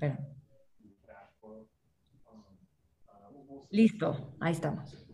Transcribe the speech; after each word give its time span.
Espera. 0.00 0.18
Listo, 3.68 4.34
ahí 4.40 4.52
estamos. 4.52 5.06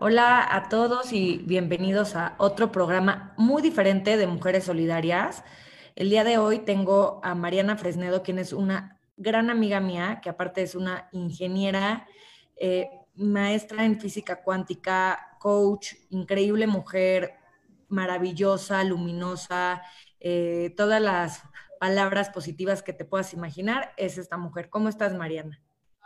Hola 0.00 0.44
a 0.56 0.68
todos 0.68 1.12
y 1.12 1.38
bienvenidos 1.46 2.16
a 2.16 2.34
otro 2.38 2.72
programa 2.72 3.32
muy 3.36 3.62
diferente 3.62 4.16
de 4.16 4.26
Mujeres 4.26 4.64
Solidarias. 4.64 5.44
El 5.94 6.10
día 6.10 6.24
de 6.24 6.36
hoy 6.36 6.58
tengo 6.58 7.20
a 7.22 7.36
Mariana 7.36 7.76
Fresnedo, 7.76 8.24
quien 8.24 8.40
es 8.40 8.52
una 8.52 8.98
gran 9.16 9.50
amiga 9.50 9.78
mía, 9.78 10.18
que 10.20 10.30
aparte 10.30 10.62
es 10.62 10.74
una 10.74 11.08
ingeniera, 11.12 12.08
eh, 12.56 12.90
maestra 13.14 13.84
en 13.84 14.00
física 14.00 14.42
cuántica, 14.42 15.36
coach, 15.38 15.92
increíble 16.10 16.66
mujer, 16.66 17.34
maravillosa, 17.86 18.82
luminosa, 18.82 19.80
eh, 20.18 20.74
todas 20.76 21.00
las 21.00 21.44
palabras 21.78 22.30
positivas 22.30 22.82
que 22.82 22.92
te 22.92 23.04
puedas 23.04 23.32
imaginar, 23.32 23.92
es 23.96 24.18
esta 24.18 24.36
mujer. 24.36 24.68
¿Cómo 24.70 24.88
estás, 24.88 25.14
Mariana? 25.14 25.62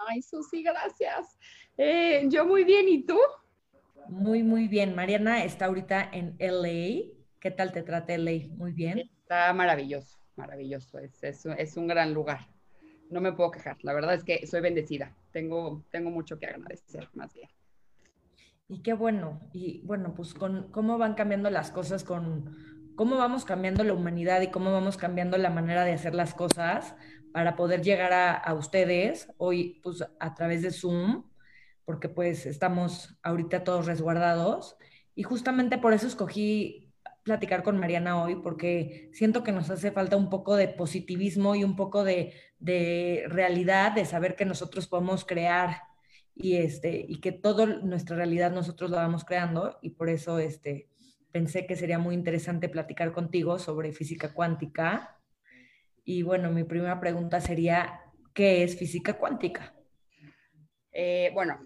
Ay, 0.09 0.23
Susi, 0.23 0.63
gracias. 0.63 1.39
Eh, 1.77 2.27
yo 2.29 2.47
muy 2.47 2.65
bien, 2.65 2.89
¿y 2.89 3.05
tú? 3.05 3.19
Muy, 4.09 4.43
muy 4.43 4.69
bien. 4.69 4.95
Mariana 4.95 5.45
está 5.45 5.67
ahorita 5.67 6.11
en 6.13 6.37
LA. 6.39 7.13
¿Qué 7.39 7.51
tal 7.51 7.73
te 7.73 7.83
trata 7.83 8.17
LA? 8.17 8.49
Muy 8.57 8.73
bien. 8.73 8.99
Está 8.99 9.53
maravilloso, 9.53 10.19
maravilloso. 10.37 10.99
Es, 10.99 11.23
es, 11.23 11.77
un 11.77 11.87
gran 11.87 12.13
lugar. 12.13 12.49
No 13.09 13.21
me 13.21 13.33
puedo 13.33 13.51
quejar. 13.51 13.77
La 13.83 13.93
verdad 13.93 14.15
es 14.15 14.25
que 14.25 14.47
soy 14.47 14.61
bendecida. 14.61 15.15
Tengo, 15.33 15.85
tengo 15.91 16.11
mucho 16.11 16.39
que 16.39 16.47
agradecer, 16.47 17.09
más 17.15 17.33
bien. 17.33 17.49
Y 18.69 18.83
qué 18.83 18.93
bueno. 18.93 19.41
Y 19.53 19.81
bueno, 19.85 20.15
pues 20.15 20.35
con 20.35 20.71
cómo 20.71 20.99
van 20.99 21.15
cambiando 21.15 21.51
las 21.51 21.71
cosas, 21.71 22.05
con 22.05 22.80
cómo 23.01 23.17
vamos 23.17 23.47
cambiando 23.47 23.83
la 23.83 23.95
humanidad 23.95 24.43
y 24.43 24.49
cómo 24.49 24.73
vamos 24.73 24.99
cambiando 24.99 25.39
la 25.39 25.49
manera 25.49 25.87
de 25.87 25.95
hacer 25.95 26.15
las 26.15 26.35
cosas 26.35 26.95
para 27.33 27.57
poder 27.57 27.81
llegar 27.81 28.13
a, 28.13 28.35
a 28.35 28.53
ustedes 28.53 29.33
hoy, 29.39 29.81
pues 29.83 30.05
a 30.21 30.35
través 30.35 30.61
de 30.61 30.71
Zoom 30.71 31.25
porque 31.87 32.11
pues 32.11 32.45
estamos 32.45 33.17
ahorita 33.23 33.65
todos 33.65 33.87
resguardados. 33.87 34.77
Y 35.15 35.23
justamente 35.23 35.79
por 35.79 35.95
eso 35.95 36.07
escogí 36.07 36.93
platicar 37.23 37.63
con 37.63 37.79
Mariana 37.79 38.23
hoy, 38.23 38.37
porque 38.37 39.09
siento 39.15 39.43
que 39.43 39.53
nos 39.53 39.71
hace 39.71 39.93
falta 39.93 40.19
un 40.19 40.29
poco 40.29 40.57
de 40.57 40.69
positivismo 40.69 41.55
y 41.55 41.65
un 41.65 41.77
poco 41.77 42.05
de, 42.05 42.35
de 42.59 43.25
realidad, 43.29 43.93
de 43.93 44.05
saber 44.05 44.37
que 44.37 44.45
nosotros 44.45 44.89
podemos 44.89 45.25
crear 45.25 45.85
y, 46.35 46.57
este, 46.57 47.07
y 47.09 47.19
que 47.23 47.33
toda 47.33 47.65
nuestra 47.65 48.17
realidad 48.17 48.53
nosotros 48.53 48.91
la 48.91 48.99
vamos 48.99 49.25
creando. 49.25 49.79
Y 49.81 49.91
por 49.91 50.11
eso 50.11 50.39
este, 50.39 50.90
pensé 51.33 51.67
que 51.67 51.77
sería 51.77 51.99
muy 51.99 52.15
interesante 52.15 52.69
platicar 52.69 53.13
contigo 53.13 53.59
sobre 53.59 53.93
física 53.93 54.33
cuántica. 54.33 55.19
Y 56.05 56.23
bueno, 56.23 56.51
mi 56.51 56.65
primera 56.65 57.01
pregunta 57.01 57.41
sería, 57.41 58.01
¿qué 58.35 58.65
es 58.65 58.77
física 58.77 59.15
cuántica? 59.15 59.75
Eh, 60.93 61.31
bueno, 61.35 61.59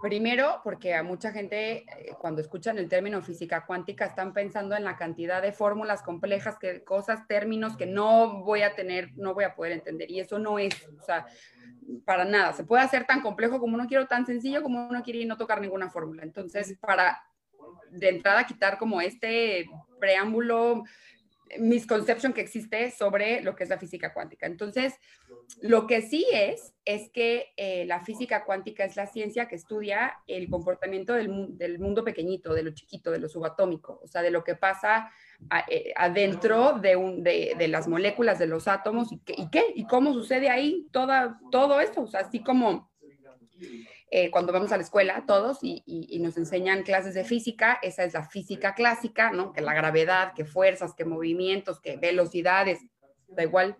primero 0.00 0.60
porque 0.62 0.94
a 0.94 1.02
mucha 1.02 1.32
gente 1.32 1.78
eh, 1.78 2.12
cuando 2.18 2.40
escuchan 2.40 2.78
el 2.78 2.88
término 2.88 3.22
física 3.22 3.64
cuántica 3.66 4.06
están 4.06 4.32
pensando 4.32 4.76
en 4.76 4.84
la 4.84 4.96
cantidad 4.96 5.42
de 5.42 5.52
fórmulas 5.52 6.02
complejas, 6.02 6.58
que, 6.58 6.84
cosas, 6.84 7.26
términos 7.26 7.76
que 7.76 7.86
no 7.86 8.42
voy 8.44 8.62
a 8.62 8.74
tener, 8.74 9.10
no 9.16 9.34
voy 9.34 9.44
a 9.44 9.54
poder 9.54 9.72
entender. 9.72 10.10
Y 10.10 10.20
eso 10.20 10.38
no 10.38 10.58
es, 10.58 10.74
o 10.88 11.02
sea, 11.02 11.26
para 12.04 12.24
nada. 12.24 12.52
Se 12.52 12.64
puede 12.64 12.82
hacer 12.82 13.04
tan 13.04 13.20
complejo 13.20 13.58
como 13.58 13.74
uno 13.74 13.86
quiere, 13.86 14.06
tan 14.06 14.26
sencillo 14.26 14.62
como 14.62 14.88
uno 14.88 15.02
quiere 15.02 15.20
y 15.20 15.26
no 15.26 15.36
tocar 15.36 15.60
ninguna 15.60 15.90
fórmula. 15.90 16.22
Entonces, 16.22 16.76
para 16.80 17.22
de 17.90 18.08
entrada 18.08 18.46
quitar 18.46 18.78
como 18.78 19.00
este 19.00 19.66
preámbulo 19.98 20.84
misconception 21.58 22.32
que 22.32 22.40
existe 22.40 22.90
sobre 22.90 23.40
lo 23.40 23.54
que 23.54 23.64
es 23.64 23.70
la 23.70 23.78
física 23.78 24.12
cuántica. 24.12 24.46
Entonces, 24.46 24.94
lo 25.60 25.86
que 25.86 26.02
sí 26.02 26.26
es, 26.32 26.74
es 26.84 27.10
que 27.10 27.52
eh, 27.56 27.84
la 27.86 28.00
física 28.00 28.44
cuántica 28.44 28.84
es 28.84 28.96
la 28.96 29.06
ciencia 29.06 29.46
que 29.46 29.54
estudia 29.54 30.18
el 30.26 30.48
comportamiento 30.50 31.14
del, 31.14 31.56
del, 31.56 31.78
mundo 31.78 32.04
pequeñito, 32.04 32.52
de 32.52 32.64
lo 32.64 32.70
chiquito, 32.72 33.10
de 33.10 33.20
lo 33.20 33.28
subatómico, 33.28 34.00
o 34.02 34.08
sea, 34.08 34.22
de 34.22 34.30
lo 34.30 34.42
que 34.42 34.56
pasa 34.56 35.10
eh, 35.68 35.92
adentro 35.94 36.78
de, 36.80 36.96
un, 36.96 37.22
de, 37.22 37.54
de, 37.56 37.68
las 37.68 37.86
moléculas, 37.86 38.38
de 38.38 38.46
los 38.46 38.66
átomos, 38.66 39.12
y, 39.12 39.18
qué, 39.20 39.34
y, 39.36 39.48
qué, 39.50 39.64
y 39.74 39.86
cómo 39.86 40.12
sucede 40.12 40.50
ahí 40.50 40.86
toda, 40.90 41.38
todo 41.52 41.80
eso, 41.80 42.02
o 42.02 42.06
sea, 42.08 42.20
así 42.20 42.42
como 42.42 42.90
eh, 44.08 44.30
cuando 44.30 44.52
vamos 44.52 44.70
a 44.70 44.76
la 44.76 44.84
escuela 44.84 45.24
todos 45.26 45.58
y, 45.62 46.18
nos 46.20 46.36
enseñan 46.36 46.84
clases 46.84 47.14
de 47.14 47.24
física, 47.24 47.78
esa 47.82 48.04
es 48.04 48.14
la 48.14 48.22
física 48.22 48.74
clásica, 48.74 49.32
¿no? 49.32 49.52
Que 49.52 49.60
la 49.60 49.74
gravedad, 49.74 50.32
que 50.34 50.44
fuerzas, 50.44 50.94
que 50.94 51.04
movimientos, 51.04 51.80
que 51.80 51.96
velocidades, 51.96 52.80
da 53.28 53.42
igual. 53.42 53.76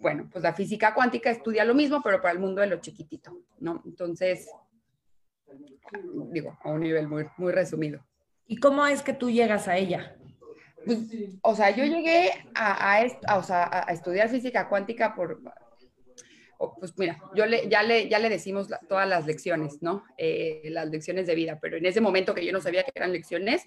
Bueno, 0.00 0.28
pues 0.30 0.42
la 0.42 0.52
física 0.52 0.92
cuántica 0.92 1.30
estudia 1.30 1.64
lo 1.64 1.74
mismo, 1.74 2.02
pero 2.02 2.20
para 2.20 2.32
el 2.32 2.40
mundo 2.40 2.60
de 2.60 2.66
lo 2.66 2.80
chiquitito, 2.80 3.38
¿no? 3.60 3.82
Entonces, 3.84 4.48
digo, 6.32 6.58
a 6.62 6.70
un 6.70 6.80
nivel 6.80 7.06
muy, 7.06 7.26
muy 7.36 7.52
resumido. 7.52 8.04
¿Y 8.46 8.58
cómo 8.58 8.86
es 8.86 9.02
que 9.02 9.12
tú 9.12 9.30
llegas 9.30 9.68
a 9.68 9.76
ella? 9.76 10.16
Pues, 10.84 10.98
o 11.42 11.54
sea, 11.54 11.70
yo 11.70 11.84
llegué 11.84 12.30
a, 12.54 12.96
a, 12.96 13.84
a 13.86 13.92
estudiar 13.92 14.28
física 14.28 14.68
cuántica 14.68 15.14
por, 15.14 15.40
pues 16.58 16.98
mira, 16.98 17.22
yo 17.34 17.46
le, 17.46 17.68
ya, 17.68 17.82
le, 17.82 18.08
ya 18.08 18.18
le 18.18 18.28
decimos 18.28 18.68
todas 18.88 19.08
las 19.08 19.26
lecciones, 19.26 19.80
¿no? 19.80 20.04
Eh, 20.16 20.62
las 20.70 20.88
lecciones 20.88 21.26
de 21.26 21.36
vida, 21.36 21.58
pero 21.60 21.76
en 21.76 21.86
ese 21.86 22.00
momento 22.00 22.34
que 22.34 22.44
yo 22.44 22.52
no 22.52 22.60
sabía 22.60 22.82
que 22.82 22.92
eran 22.94 23.12
lecciones, 23.12 23.62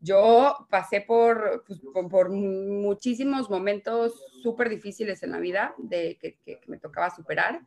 yo 0.00 0.66
pasé 0.68 1.00
por, 1.00 1.64
pues, 1.66 1.80
por, 2.10 2.28
muchísimos 2.30 3.48
momentos 3.48 4.22
súper 4.42 4.68
difíciles 4.68 5.22
en 5.22 5.32
la 5.32 5.38
vida 5.38 5.74
de, 5.78 6.18
que, 6.18 6.60
me 6.66 6.78
tocaba 6.78 7.08
superar, 7.08 7.62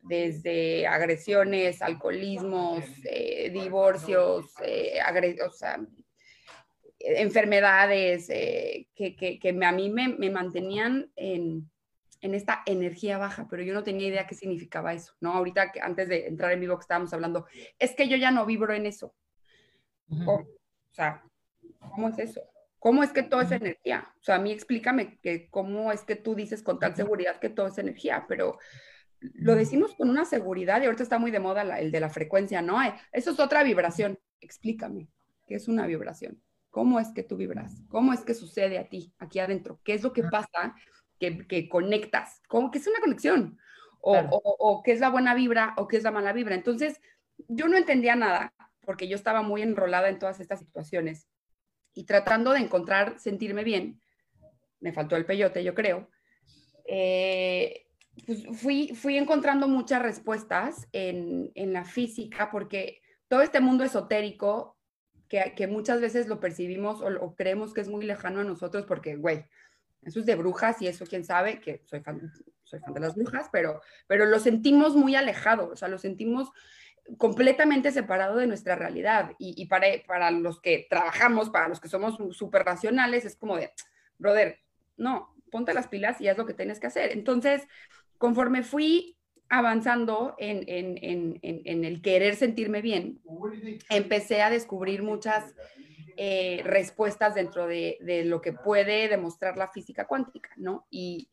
desde 0.00 0.86
agresiones, 0.86 1.82
alcoholismos, 1.82 2.84
eh, 3.04 3.50
divorcios, 3.50 4.46
eh, 4.62 4.98
enfermedades 7.00 8.28
que, 8.28 9.58
a 9.64 9.72
mí 9.72 9.90
me 9.90 10.30
mantenían 10.30 11.10
en 11.16 11.68
en 12.24 12.34
esta 12.34 12.62
energía 12.64 13.18
baja, 13.18 13.46
pero 13.50 13.62
yo 13.62 13.74
no 13.74 13.82
tenía 13.82 14.08
idea 14.08 14.26
qué 14.26 14.34
significaba 14.34 14.94
eso, 14.94 15.12
¿no? 15.20 15.32
Ahorita, 15.32 15.72
antes 15.82 16.08
de 16.08 16.26
entrar 16.26 16.52
en 16.52 16.60
vivo 16.60 16.76
que 16.76 16.80
estábamos 16.80 17.12
hablando, 17.12 17.46
es 17.78 17.94
que 17.94 18.08
yo 18.08 18.16
ya 18.16 18.30
no 18.30 18.46
vibro 18.46 18.72
en 18.72 18.86
eso. 18.86 19.14
O 20.08 20.46
sea, 20.90 21.22
¿cómo 21.78 22.08
es 22.08 22.18
eso? 22.18 22.40
¿Cómo 22.78 23.02
es 23.02 23.12
que 23.12 23.24
todo 23.24 23.42
es 23.42 23.52
energía? 23.52 24.10
O 24.20 24.22
sea, 24.22 24.36
a 24.36 24.38
mí 24.38 24.52
explícame 24.52 25.18
que 25.20 25.50
cómo 25.50 25.92
es 25.92 26.02
que 26.02 26.16
tú 26.16 26.34
dices 26.34 26.62
con 26.62 26.78
tal 26.78 26.96
seguridad 26.96 27.38
que 27.40 27.50
todo 27.50 27.66
es 27.66 27.76
energía, 27.76 28.24
pero 28.26 28.58
lo 29.20 29.54
decimos 29.54 29.94
con 29.94 30.08
una 30.08 30.24
seguridad 30.24 30.80
y 30.80 30.86
ahorita 30.86 31.02
está 31.02 31.18
muy 31.18 31.30
de 31.30 31.40
moda 31.40 31.78
el 31.78 31.92
de 31.92 32.00
la 32.00 32.08
frecuencia, 32.08 32.62
¿no? 32.62 32.78
Eso 33.12 33.32
es 33.32 33.38
otra 33.38 33.62
vibración. 33.62 34.18
Explícame, 34.40 35.08
¿qué 35.46 35.56
es 35.56 35.68
una 35.68 35.86
vibración? 35.86 36.42
¿Cómo 36.70 36.98
es 37.00 37.08
que 37.10 37.22
tú 37.22 37.36
vibras? 37.36 37.82
¿Cómo 37.88 38.14
es 38.14 38.20
que 38.20 38.32
sucede 38.32 38.78
a 38.78 38.88
ti 38.88 39.12
aquí 39.18 39.40
adentro? 39.40 39.78
¿Qué 39.84 39.92
es 39.92 40.02
lo 40.02 40.14
que 40.14 40.22
pasa 40.22 40.74
que, 41.18 41.68
conectas, 41.68 42.42
como 42.48 42.70
que 42.70 42.78
es 42.78 42.86
una 42.86 43.00
conexión, 43.00 43.58
o, 44.00 44.18
o, 44.20 44.82
qué 44.82 44.92
es 44.92 45.00
la 45.00 45.08
buena 45.08 45.34
vibra 45.34 45.72
o 45.78 45.88
qué 45.88 45.96
es 45.96 46.02
la 46.02 46.10
mala 46.10 46.34
vibra. 46.34 46.54
Entonces, 46.54 47.00
yo 47.48 47.68
no 47.68 47.76
entendía 47.76 48.14
nada 48.16 48.52
porque 48.84 49.08
yo 49.08 49.16
estaba 49.16 49.42
muy 49.42 49.62
enrolada 49.62 50.10
en 50.10 50.18
todas 50.18 50.40
estas 50.40 50.60
situaciones 50.60 51.26
y 51.94 52.04
tratando 52.04 52.52
de 52.52 52.60
encontrar, 52.60 53.18
sentirme 53.18 53.64
bien, 53.64 54.00
me 54.80 54.92
faltó 54.92 55.16
el 55.16 55.24
peyote, 55.24 55.64
yo 55.64 55.74
creo, 55.74 56.10
eh, 56.86 57.86
pues 58.26 58.44
fui, 58.52 58.88
fui 58.94 59.16
encontrando 59.16 59.68
muchas 59.68 60.02
respuestas 60.02 60.86
en, 60.92 61.50
en, 61.54 61.72
la 61.72 61.84
física 61.84 62.50
porque 62.50 63.00
todo 63.28 63.42
este 63.42 63.60
mundo 63.60 63.84
esotérico 63.84 64.76
que, 65.28 65.54
que 65.56 65.66
muchas 65.66 66.00
veces 66.00 66.28
lo 66.28 66.40
percibimos 66.40 67.00
o, 67.00 67.06
o, 67.20 67.34
creemos 67.34 67.72
que 67.72 67.80
es 67.80 67.88
muy 67.88 68.04
lejano 68.04 68.40
a 68.40 68.44
nosotros 68.44 68.84
porque, 68.86 69.16
güey, 69.16 69.46
eso 70.06 70.20
es 70.20 70.26
de 70.26 70.34
brujas 70.34 70.80
y 70.82 70.86
eso 70.86 71.04
quién 71.06 71.24
sabe, 71.24 71.60
que 71.60 71.82
soy 71.86 72.00
fan, 72.00 72.32
soy 72.62 72.80
fan 72.80 72.94
de 72.94 73.00
las 73.00 73.14
brujas, 73.14 73.48
pero, 73.52 73.80
pero 74.06 74.26
lo 74.26 74.38
sentimos 74.38 74.94
muy 74.96 75.14
alejado, 75.14 75.70
o 75.70 75.76
sea, 75.76 75.88
lo 75.88 75.98
sentimos 75.98 76.50
completamente 77.18 77.90
separado 77.92 78.36
de 78.36 78.46
nuestra 78.46 78.76
realidad. 78.76 79.32
Y, 79.38 79.54
y 79.60 79.66
para, 79.66 79.86
para 80.06 80.30
los 80.30 80.60
que 80.60 80.86
trabajamos, 80.88 81.50
para 81.50 81.68
los 81.68 81.80
que 81.80 81.88
somos 81.88 82.16
súper 82.36 82.64
racionales, 82.64 83.24
es 83.24 83.36
como 83.36 83.56
de, 83.56 83.72
brother, 84.18 84.60
no, 84.96 85.34
ponte 85.50 85.74
las 85.74 85.88
pilas 85.88 86.20
y 86.20 86.28
haz 86.28 86.38
lo 86.38 86.46
que 86.46 86.54
tienes 86.54 86.80
que 86.80 86.86
hacer. 86.86 87.12
Entonces, 87.12 87.62
conforme 88.18 88.62
fui 88.62 89.16
avanzando 89.48 90.34
en, 90.38 90.64
en, 90.66 90.98
en, 91.02 91.38
en 91.42 91.84
el 91.84 92.00
querer 92.00 92.34
sentirme 92.34 92.80
bien, 92.80 93.20
empecé 93.90 94.42
a 94.42 94.50
descubrir 94.50 95.02
muchas 95.02 95.54
eh, 96.16 96.62
respuestas 96.64 97.34
dentro 97.34 97.66
de, 97.66 97.98
lo 98.26 98.40
que 98.40 98.52
puede 98.52 99.08
demostrar 99.08 99.56
la 99.56 99.68
física 99.68 100.06
cuántica, 100.06 100.50
¿no? 100.56 100.86
Y, 100.90 101.28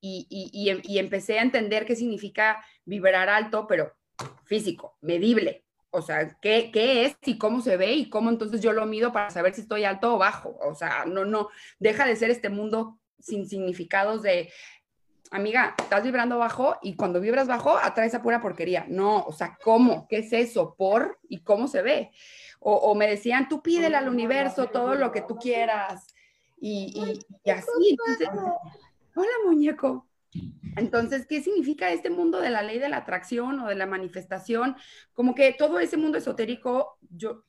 y, 0.00 0.98
empecé 0.98 1.38
a 1.38 1.42
entender 1.42 1.84
qué 1.84 1.96
significa 1.96 2.64
vibrar 2.84 3.28
alto, 3.28 3.66
pero 3.66 3.94
físico, 4.44 4.96
medible. 5.00 5.64
O 5.90 6.02
sea, 6.02 6.36
¿qué, 6.40 6.70
¿qué, 6.72 7.06
es 7.06 7.16
y 7.24 7.38
cómo 7.38 7.60
se 7.60 7.76
ve 7.76 7.92
y 7.94 8.10
cómo 8.10 8.30
entonces 8.30 8.60
yo 8.60 8.72
lo 8.72 8.86
mido 8.86 9.12
para 9.12 9.30
saber 9.30 9.54
si 9.54 9.62
estoy 9.62 9.84
alto 9.84 10.14
o 10.14 10.18
bajo? 10.18 10.56
O 10.60 10.74
sea, 10.74 11.04
no, 11.06 11.24
no, 11.24 11.48
deja 11.78 12.06
de 12.06 12.16
ser 12.16 12.30
este 12.30 12.50
mundo 12.50 12.98
sin 13.18 13.48
significados 13.48 14.22
de 14.22 14.50
amiga, 15.30 15.74
estás 15.78 16.02
vibrando 16.04 16.38
bajo 16.38 16.76
y 16.82 16.96
cuando 16.96 17.20
vibras 17.20 17.48
bajo 17.48 17.76
atraes 17.76 18.14
a 18.14 18.22
pura 18.22 18.40
porquería. 18.40 18.86
No, 18.88 19.24
o 19.24 19.32
sea, 19.32 19.58
¿cómo? 19.62 20.06
¿Qué 20.08 20.18
es 20.18 20.32
eso? 20.32 20.74
¿Por? 20.76 21.18
¿Y 21.28 21.42
cómo 21.42 21.68
se 21.68 21.82
ve? 21.82 22.10
O, 22.60 22.94
me 22.94 23.06
decían, 23.06 23.48
tú 23.48 23.62
pídele 23.62 23.96
al 23.96 24.08
universo 24.08 24.66
todo 24.66 24.94
lo 24.94 25.12
que 25.12 25.22
tú 25.22 25.36
quieras. 25.36 26.14
Y, 26.58 27.20
y, 27.44 27.50
así, 27.50 27.96
hola 29.14 29.30
muñeco. 29.44 30.08
Entonces, 30.76 31.26
¿qué 31.26 31.42
significa 31.42 31.90
este 31.90 32.10
mundo 32.10 32.40
de 32.40 32.50
la 32.50 32.62
ley 32.62 32.78
de 32.78 32.88
la 32.88 32.98
atracción 32.98 33.60
o 33.60 33.68
de 33.68 33.74
la 33.74 33.86
manifestación? 33.86 34.76
Como 35.14 35.34
que 35.34 35.54
todo 35.56 35.78
ese 35.78 35.96
mundo 35.96 36.18
esotérico, 36.18 36.98
yo, 37.10 37.44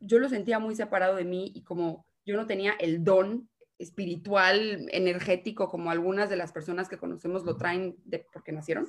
yo 0.00 0.18
lo 0.18 0.28
sentía 0.28 0.58
muy 0.58 0.76
separado 0.76 1.16
de 1.16 1.24
mí 1.24 1.50
y 1.54 1.62
como 1.62 2.06
yo 2.24 2.36
no 2.36 2.46
tenía 2.46 2.72
el 2.78 3.02
don 3.02 3.48
espiritual, 3.78 4.88
energético, 4.90 5.68
como 5.68 5.90
algunas 5.90 6.28
de 6.28 6.36
las 6.36 6.52
personas 6.52 6.88
que 6.88 6.98
conocemos 6.98 7.44
lo 7.44 7.56
traen 7.56 7.96
de, 8.04 8.26
porque 8.32 8.52
nacieron. 8.52 8.88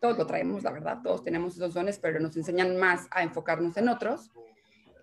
Todos 0.00 0.16
lo 0.16 0.26
traemos, 0.26 0.62
la 0.62 0.70
verdad, 0.70 1.00
todos 1.02 1.24
tenemos 1.24 1.56
esos 1.56 1.74
dones, 1.74 1.98
pero 1.98 2.20
nos 2.20 2.36
enseñan 2.36 2.76
más 2.76 3.08
a 3.10 3.22
enfocarnos 3.22 3.76
en 3.76 3.88
otros. 3.88 4.30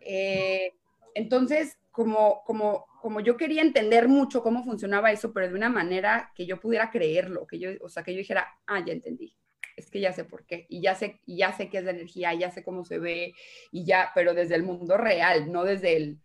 Eh, 0.06 0.72
entonces, 1.16 1.78
como, 1.92 2.44
como, 2.46 2.86
como 3.02 3.20
yo 3.20 3.36
quería 3.38 3.62
entender 3.62 4.08
mucho 4.08 4.44
cómo 4.44 4.64
funcionaba 4.64 5.12
eso, 5.12 5.34
pero 5.34 5.48
de 5.48 5.56
una 5.56 5.70
manera 5.70 6.32
que 6.36 6.46
yo 6.46 6.60
pudiera 6.60 6.92
creerlo, 6.92 7.48
que 7.48 7.60
yo, 7.60 7.72
o 7.82 7.90
sea, 7.90 8.04
que 8.04 8.14
yo 8.14 8.20
dijera, 8.20 8.48
ah, 8.68 8.84
ya 8.86 8.94
entendí, 8.94 9.36
es 9.76 9.90
que 9.90 10.00
ya 10.00 10.14
sé 10.14 10.24
por 10.24 10.46
qué, 10.46 10.66
y 10.70 10.82
ya 10.82 10.96
sé, 10.96 11.22
ya 11.26 11.52
sé 11.54 11.70
qué 11.70 11.80
es 11.80 11.84
la 11.84 11.92
energía, 11.92 12.34
ya 12.34 12.52
sé 12.52 12.64
cómo 12.64 12.86
se 12.86 13.00
ve, 13.00 13.34
y 13.72 13.86
ya, 13.86 14.12
pero 14.14 14.34
desde 14.34 14.56
el 14.56 14.64
mundo 14.64 14.98
real, 14.98 15.52
no 15.52 15.64
desde 15.64 15.98
el, 15.98 16.20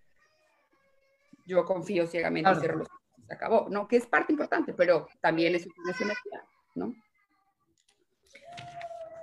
yo 1.46 1.64
confío 1.64 2.06
ciegamente 2.06 2.50
y 2.50 2.54
cierro 2.56 2.78
los 2.78 2.88
se 3.26 3.34
acabó, 3.34 3.68
¿no? 3.70 3.86
Que 3.86 3.96
es 3.96 4.06
parte 4.06 4.32
importante, 4.32 4.74
pero 4.74 5.08
también 5.20 5.54
es 5.54 5.64
una 5.66 5.96
energía, 6.00 6.44
¿no? 6.74 6.92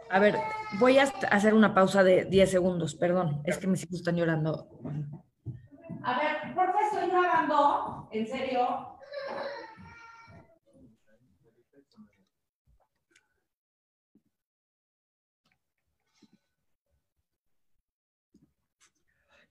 A 0.09 0.19
ver, 0.19 0.36
voy 0.80 0.98
a 1.00 1.04
hacer 1.04 1.54
una 1.54 1.74
pausa 1.74 2.04
de 2.04 2.25
10 2.25 2.50
segundos, 2.50 2.95
perdón, 2.95 3.42
es 3.44 3.57
que 3.57 3.68
mis 3.68 3.83
hijos 3.83 3.98
están 3.98 4.15
llorando. 4.15 4.69
A 6.04 6.18
ver, 6.18 6.56
¿por 6.56 6.71
qué 6.71 6.86
estoy 6.86 7.09
grabando? 7.09 8.07
¿En 8.12 8.27
serio? 8.27 8.98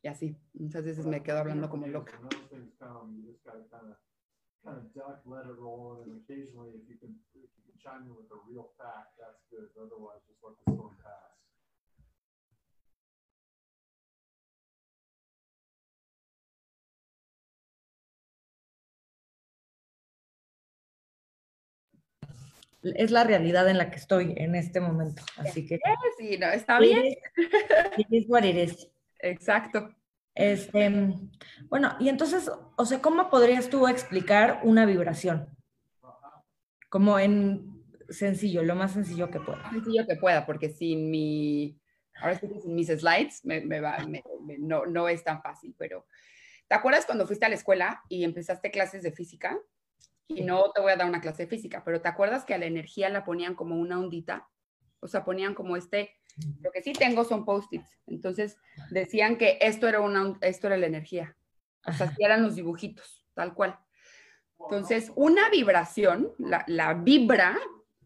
Y 0.03 0.09
así, 0.09 0.37
muchas 0.55 0.85
veces 0.85 1.05
me 1.05 1.23
quedo 1.23 1.39
hablando 1.39 1.69
como 1.69 1.87
loca. 1.87 2.13
Es 22.95 23.11
la 23.11 23.25
realidad 23.25 23.69
en 23.69 23.79
la 23.79 23.91
que 23.91 23.97
estoy 23.97 24.35
en 24.37 24.55
este 24.55 24.81
momento. 24.81 25.23
Así 25.39 25.67
que. 25.67 25.79
Sí, 26.19 26.39
no, 26.39 26.49
está 26.49 26.79
bien. 26.79 27.15
Es 28.11 28.25
what 28.29 28.45
it 28.45 28.57
is. 28.57 28.89
Exacto. 29.19 29.91
Este, 30.35 31.15
bueno, 31.69 31.97
y 31.99 32.11
entonces, 32.11 32.51
o 32.77 32.85
sea, 32.85 33.01
¿cómo 33.01 33.31
podrías 33.31 33.71
tú 33.71 33.89
explicar 33.89 34.61
una 34.65 34.85
vibración? 34.85 35.56
Como 36.89 37.19
en 37.19 37.85
sencillo, 38.09 38.63
lo 38.63 38.75
más 38.75 38.93
sencillo 38.93 39.31
que 39.31 39.41
pueda. 39.41 39.71
Sencillo 39.71 40.07
que 40.07 40.17
pueda, 40.17 40.47
porque 40.47 40.71
sin 40.71 41.11
mi, 41.11 41.81
ahora 42.21 42.39
sí 42.39 42.47
sin 42.61 42.75
mis 42.75 42.89
slides, 42.89 43.45
me, 43.45 43.81
va, 43.81 43.99
no, 44.59 44.87
no 44.87 45.09
es 45.09 45.25
tan 45.25 45.43
fácil, 45.43 45.75
pero 45.79 46.07
¿te 46.69 46.75
acuerdas 46.75 47.07
cuando 47.07 47.27
fuiste 47.27 47.47
a 47.47 47.49
la 47.49 47.55
escuela 47.55 48.03
y 48.09 48.25
empezaste 48.25 48.71
clases 48.71 49.03
de 49.03 49.13
física? 49.13 49.59
Y 50.29 50.43
no 50.43 50.73
te 50.73 50.81
voy 50.81 50.93
a 50.93 50.97
dar 50.97 51.09
una 51.09 51.21
clase 51.21 51.45
de 51.45 51.49
física, 51.49 51.85
pero 51.85 52.01
¿te 52.01 52.09
acuerdas 52.09 52.45
que 52.45 52.55
a 52.55 52.59
la 52.59 52.67
energía 52.67 53.09
la 53.09 53.25
ponían 53.25 53.55
como 53.55 53.77
una 53.77 53.99
ondita? 53.99 54.49
O 54.99 55.07
sea, 55.07 55.25
ponían 55.25 55.55
como 55.55 55.77
este, 55.77 56.11
lo 56.61 56.73
que 56.73 56.83
sí 56.83 56.93
tengo 56.93 57.25
son 57.25 57.45
post-its. 57.45 57.99
Entonces 58.07 58.57
decían 58.91 59.39
que 59.39 59.59
esto 59.61 59.87
era, 59.87 60.01
una, 60.01 60.37
esto 60.41 60.67
era 60.67 60.77
la 60.77 60.87
energía. 60.87 61.37
O 61.87 61.93
sea, 61.93 62.13
eran 62.19 62.43
los 62.43 62.57
dibujitos, 62.57 63.25
tal 63.35 63.55
cual. 63.55 63.79
Entonces, 64.59 65.13
una 65.15 65.49
vibración, 65.51 66.33
la, 66.39 66.65
la 66.67 66.95
vibra, 66.95 67.57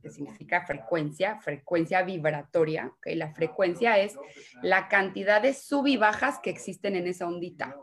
que 0.02 0.10
significa 0.10 0.66
frecuencia, 0.66 1.40
frecuencia 1.40 2.02
vibratoria, 2.02 2.86
¿ok? 2.86 3.08
La 3.14 3.32
frecuencia 3.32 3.98
es 3.98 4.16
la 4.62 4.88
cantidad 4.88 5.42
de 5.42 5.54
sub 5.54 5.86
y 5.86 5.96
bajas 5.96 6.38
que 6.42 6.50
existen 6.50 6.96
en 6.96 7.06
esa 7.06 7.26
ondita. 7.26 7.76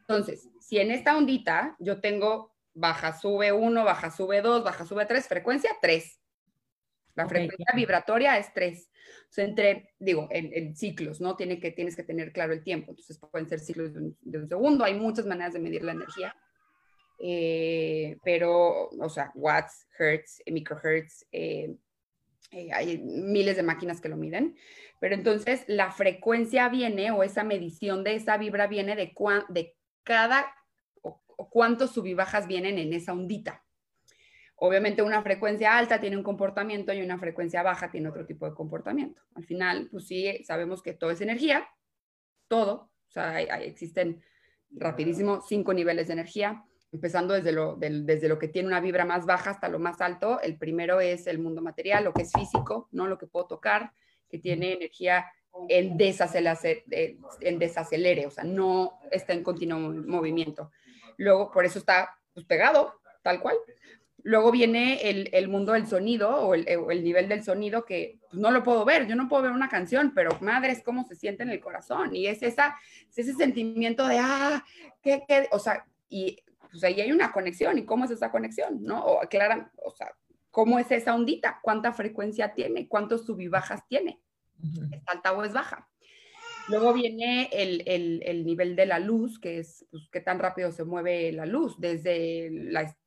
Entonces, 0.00 0.48
si 0.60 0.78
en 0.78 0.90
esta 0.90 1.16
ondita 1.16 1.76
yo 1.78 2.00
tengo 2.00 2.54
baja, 2.74 3.12
sube 3.12 3.52
1, 3.52 3.84
baja, 3.84 4.10
sube 4.10 4.40
2, 4.40 4.64
baja, 4.64 4.86
sube 4.86 5.04
3, 5.04 5.28
frecuencia 5.28 5.70
3. 5.82 6.20
La 7.14 7.28
frecuencia 7.28 7.74
vibratoria 7.74 8.38
es 8.38 8.52
3. 8.54 8.90
O 9.28 9.32
sea, 9.32 9.44
entre, 9.44 9.90
digo, 9.98 10.28
en, 10.30 10.76
ciclos, 10.76 11.20
¿no? 11.20 11.36
Tiene 11.36 11.58
que, 11.58 11.72
tienes 11.72 11.96
que 11.96 12.04
tener 12.04 12.32
claro 12.32 12.52
el 12.52 12.62
tiempo. 12.62 12.92
Entonces, 12.92 13.18
pueden 13.18 13.48
ser 13.48 13.58
ciclos 13.58 13.92
de 13.92 14.38
un, 14.38 14.48
segundo. 14.48 14.84
Hay 14.84 14.94
muchas 14.94 15.26
maneras 15.26 15.52
de 15.52 15.58
medir 15.58 15.82
la 15.82 15.92
energía. 15.92 16.34
Eh, 17.18 18.16
pero, 18.22 18.88
o 18.88 19.08
sea, 19.08 19.30
watts, 19.34 19.86
hertz, 19.98 20.42
microhertz, 20.46 21.26
eh, 21.32 21.74
eh, 22.50 22.70
hay 22.72 22.98
miles 22.98 23.56
de 23.56 23.62
máquinas 23.62 24.00
que 24.00 24.08
lo 24.08 24.16
miden. 24.16 24.56
Pero 25.00 25.14
entonces, 25.14 25.64
la 25.66 25.90
frecuencia 25.90 26.68
viene, 26.68 27.10
o 27.10 27.22
esa 27.22 27.44
medición 27.44 28.04
de 28.04 28.14
esa 28.14 28.36
vibra 28.36 28.66
viene 28.66 28.96
de, 28.96 29.12
de 29.48 29.76
cada 30.02 30.54
o 31.02 31.48
cuántos 31.48 31.92
subibajas 31.92 32.48
vienen 32.48 32.78
en 32.78 32.92
esa 32.92 33.12
ondita. 33.12 33.64
Obviamente 34.60 35.02
una 35.02 35.22
frecuencia 35.22 35.78
alta 35.78 36.00
tiene 36.00 36.16
un 36.16 36.24
comportamiento 36.24 36.92
y 36.92 37.00
una 37.00 37.16
frecuencia 37.16 37.62
baja 37.62 37.92
tiene 37.92 38.08
otro 38.08 38.26
tipo 38.26 38.44
de 38.44 38.54
comportamiento. 38.54 39.22
Al 39.36 39.44
final, 39.44 39.88
pues 39.88 40.08
sí, 40.08 40.42
sabemos 40.44 40.82
que 40.82 40.94
todo 40.94 41.12
es 41.12 41.20
energía, 41.20 41.68
todo, 42.48 42.90
o 43.06 43.10
sea, 43.10 43.40
existen 43.40 44.20
rapidísimo 44.70 45.42
cinco 45.42 45.72
niveles 45.72 46.08
de 46.08 46.14
energía, 46.14 46.64
empezando 46.92 47.34
desde 47.34 47.52
lo, 47.52 47.76
desde 47.76 48.28
lo 48.28 48.38
que 48.38 48.48
tiene 48.48 48.68
una 48.68 48.80
vibra 48.80 49.04
más 49.04 49.26
baja 49.26 49.50
hasta 49.50 49.68
lo 49.68 49.78
más 49.78 50.00
alto. 50.00 50.40
El 50.40 50.56
primero 50.56 51.00
es 51.00 51.26
el 51.26 51.38
mundo 51.38 51.60
material, 51.60 52.04
lo 52.04 52.12
que 52.12 52.22
es 52.22 52.32
físico, 52.32 52.88
no 52.92 53.06
lo 53.06 53.18
que 53.18 53.26
puedo 53.26 53.46
tocar, 53.46 53.92
que 54.28 54.38
tiene 54.38 54.74
energía 54.74 55.26
en, 55.68 55.98
en 56.00 57.58
desacelere, 57.58 58.26
o 58.26 58.30
sea, 58.30 58.44
no 58.44 58.98
está 59.10 59.32
en 59.32 59.42
continuo 59.42 59.78
movimiento. 59.78 60.70
Luego, 61.16 61.50
por 61.50 61.64
eso 61.64 61.78
está 61.78 62.16
pues, 62.32 62.46
pegado, 62.46 63.00
tal 63.22 63.40
cual. 63.40 63.56
Luego 64.22 64.50
viene 64.50 65.08
el, 65.08 65.48
mundo 65.48 65.72
del 65.72 65.86
sonido 65.86 66.30
o 66.30 66.54
el, 66.54 67.04
nivel 67.04 67.28
del 67.28 67.42
sonido 67.42 67.84
que 67.84 68.18
pues, 68.28 68.40
no 68.40 68.50
lo 68.50 68.62
puedo 68.62 68.84
ver. 68.84 69.06
Yo 69.06 69.14
no 69.14 69.28
puedo 69.28 69.44
ver 69.44 69.52
una 69.52 69.68
canción, 69.68 70.12
pero 70.14 70.36
madre, 70.40 70.72
es 70.72 70.82
cómo 70.82 71.04
se 71.04 71.14
siente 71.14 71.44
en 71.44 71.50
el 71.50 71.60
corazón. 71.60 72.14
Y 72.14 72.26
es, 72.26 72.42
esa, 72.42 72.76
ese 73.14 73.32
sentimiento 73.34 74.06
de, 74.06 74.18
ah, 74.20 74.64
¿qué, 75.02 75.22
qué? 75.26 75.48
O 75.50 75.58
sea, 75.58 75.84
y 76.08 76.38
pues 76.70 76.82
ahí 76.84 77.00
hay 77.00 77.12
una 77.12 77.32
conexión. 77.32 77.78
¿Y 77.78 77.84
cómo 77.84 78.04
es 78.04 78.10
esa 78.10 78.30
conexión? 78.30 78.82
¿No? 78.82 79.04
O 79.04 79.22
aclaran, 79.22 79.70
o 79.84 79.90
sea, 79.90 80.14
¿cómo 80.50 80.78
es 80.78 80.90
esa 80.90 81.14
ondita? 81.14 81.60
¿Cuánta 81.62 81.92
frecuencia 81.92 82.54
tiene? 82.54 82.88
¿Cuántos 82.88 83.24
sub 83.24 83.40
y 83.40 83.48
bajas 83.48 83.86
tiene? 83.86 84.20
¿Es 84.92 85.02
alta 85.06 85.32
o 85.32 85.44
es 85.44 85.52
baja? 85.52 85.88
Luego 86.68 86.92
viene 86.92 87.48
el, 87.52 88.44
nivel 88.44 88.76
de 88.76 88.86
la 88.86 88.98
luz, 88.98 89.38
que 89.38 89.58
es 89.58 89.86
pues, 89.90 90.08
qué 90.12 90.20
tan 90.20 90.38
rápido 90.38 90.70
se 90.70 90.84
mueve 90.84 91.32
la 91.32 91.46
luz 91.46 91.80
desde 91.80 92.50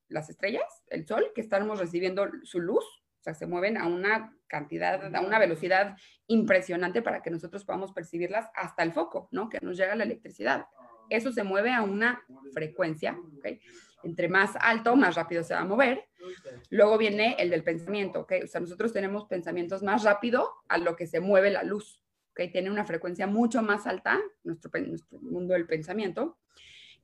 las 0.08 0.30
estrellas, 0.30 0.84
el 0.88 1.06
sol, 1.06 1.32
que 1.36 1.42
estamos 1.42 1.80
recibiendo 1.80 2.28
su 2.44 2.60
luz, 2.60 2.84
o 3.20 3.24
sea, 3.24 3.36
se 3.36 3.46
mueven 3.46 3.78
a 3.78 3.86
una 3.86 4.36
cantidad, 4.48 5.16
a 5.16 5.22
una 5.22 5.38
velocidad 5.38 5.96
impresionante 6.26 7.04
para 7.04 7.22
que 7.22 7.30
nosotros 7.30 7.64
podamos 7.64 7.94
percibirlas 7.94 8.50
hasta 8.56 8.82
el 8.82 8.94
foco, 8.94 9.30
¿no? 9.32 9.48
Que 9.48 9.60
nos 9.62 9.78
llega 9.78 9.96
la 9.96 10.06
electricidad. 10.06 10.66
Eso 11.12 11.32
se 11.32 11.44
mueve 11.44 11.72
a 11.72 11.82
una 11.84 12.24
frecuencia, 12.54 13.18
¿ok? 13.38 13.48
Entre 14.04 14.28
más 14.28 14.52
alto, 14.60 14.96
más 14.96 15.16
rápido 15.16 15.44
se 15.44 15.54
va 15.54 15.62
a 15.62 15.66
mover. 15.66 16.06
Luego 16.70 16.98
viene 16.98 17.36
el 17.40 17.50
del 17.50 17.64
pensamiento, 17.64 18.22
¿ok? 18.22 18.34
O 18.44 18.48
sea, 18.48 18.62
nosotros 18.62 18.94
tenemos 18.94 19.26
pensamientos 19.26 19.84
más 19.84 20.04
rápido 20.04 20.50
a 20.68 20.78
lo 20.78 20.96
que 20.96 21.08
se 21.08 21.20
mueve 21.20 21.52
la 21.52 21.64
luz 21.64 22.04
que 22.36 22.48
tiene 22.48 22.72
una 22.72 22.86
frecuencia 22.86 23.28
mucho 23.28 23.62
más 23.62 23.86
alta, 23.86 24.20
nuestro, 24.44 24.72
nuestro 24.82 25.20
mundo 25.20 25.54
del 25.54 25.68
pensamiento. 25.68 26.38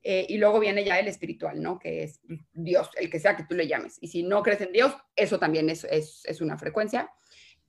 Eh, 0.04 0.26
y 0.30 0.38
luego 0.38 0.60
viene 0.60 0.86
ya 0.86 1.00
el 1.00 1.08
espiritual, 1.08 1.62
¿no? 1.62 1.78
Que 1.80 2.04
es 2.04 2.22
Dios, 2.54 2.90
el 2.96 3.10
que 3.10 3.20
sea 3.20 3.36
que 3.36 3.44
tú 3.44 3.56
le 3.56 3.68
llames. 3.68 3.98
Y 4.00 4.08
si 4.08 4.24
no 4.24 4.42
crees 4.42 4.62
en 4.62 4.72
Dios, 4.72 4.96
eso 5.16 5.38
también 5.38 5.70
es 5.70 6.42
una 6.42 6.58
frecuencia 6.58 7.12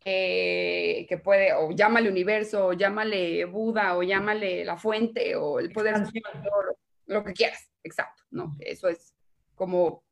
eh, 0.05 1.07
que 1.09 1.19
puede, 1.19 1.53
o 1.53 1.71
llámale 1.73 2.09
universo, 2.09 2.69
o 2.69 2.73
llámale 2.73 3.45
Buda, 3.45 3.97
o 3.97 4.03
llámale 4.03 4.65
la 4.65 4.77
fuente, 4.77 5.37
o 5.37 5.59
el 5.59 5.73
poder, 5.73 5.97
lo, 5.99 6.79
lo 7.07 7.25
que 7.25 7.33
quieras, 7.33 7.71
exacto, 7.83 8.23
¿no? 8.31 8.57
Eso 8.61 8.89
es 8.89 9.15
como 9.55 10.05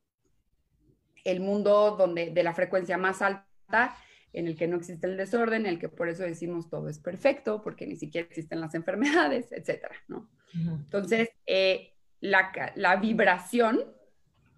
el 1.24 1.40
mundo 1.40 1.96
donde, 1.96 2.30
de 2.30 2.42
la 2.42 2.54
frecuencia 2.54 2.98
más 2.98 3.22
alta, 3.22 3.96
en 4.32 4.46
el 4.46 4.56
que 4.56 4.66
no 4.66 4.76
existe 4.76 5.06
el 5.06 5.16
desorden, 5.16 5.62
en 5.62 5.72
el 5.72 5.78
que 5.78 5.88
por 5.88 6.08
eso 6.08 6.22
decimos 6.22 6.68
todo 6.68 6.88
es 6.88 6.98
perfecto, 6.98 7.62
porque 7.62 7.86
ni 7.86 7.96
siquiera 7.96 8.26
existen 8.26 8.60
las 8.60 8.74
enfermedades, 8.74 9.50
etcétera, 9.50 9.96
¿no? 10.08 10.28
Entonces, 10.54 11.30
eh, 11.46 11.92
la, 12.20 12.50
la, 12.76 12.96
vibración 12.96 13.84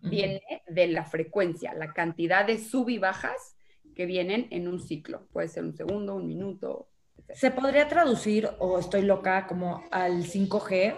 viene 0.03 0.43
de 0.69 0.87
la 0.89 1.05
frecuencia, 1.05 1.75
la 1.75 1.93
cantidad 1.93 2.47
de 2.47 2.59
sub 2.59 2.89
y 2.89 2.99
bajas 2.99 3.57
que 3.99 4.07
vienen 4.07 4.47
en 4.53 4.69
un 4.69 4.79
ciclo. 4.79 5.27
Puede 5.33 5.49
ser 5.49 5.65
un 5.65 5.77
segundo, 5.77 6.15
un 6.15 6.29
minuto. 6.29 6.89
¿Se 7.35 7.51
podría 7.51 7.89
traducir, 7.89 8.49
o 8.61 8.79
estoy 8.79 9.03
loca, 9.03 9.49
como 9.49 9.83
al 9.91 10.23
5G? 10.23 10.97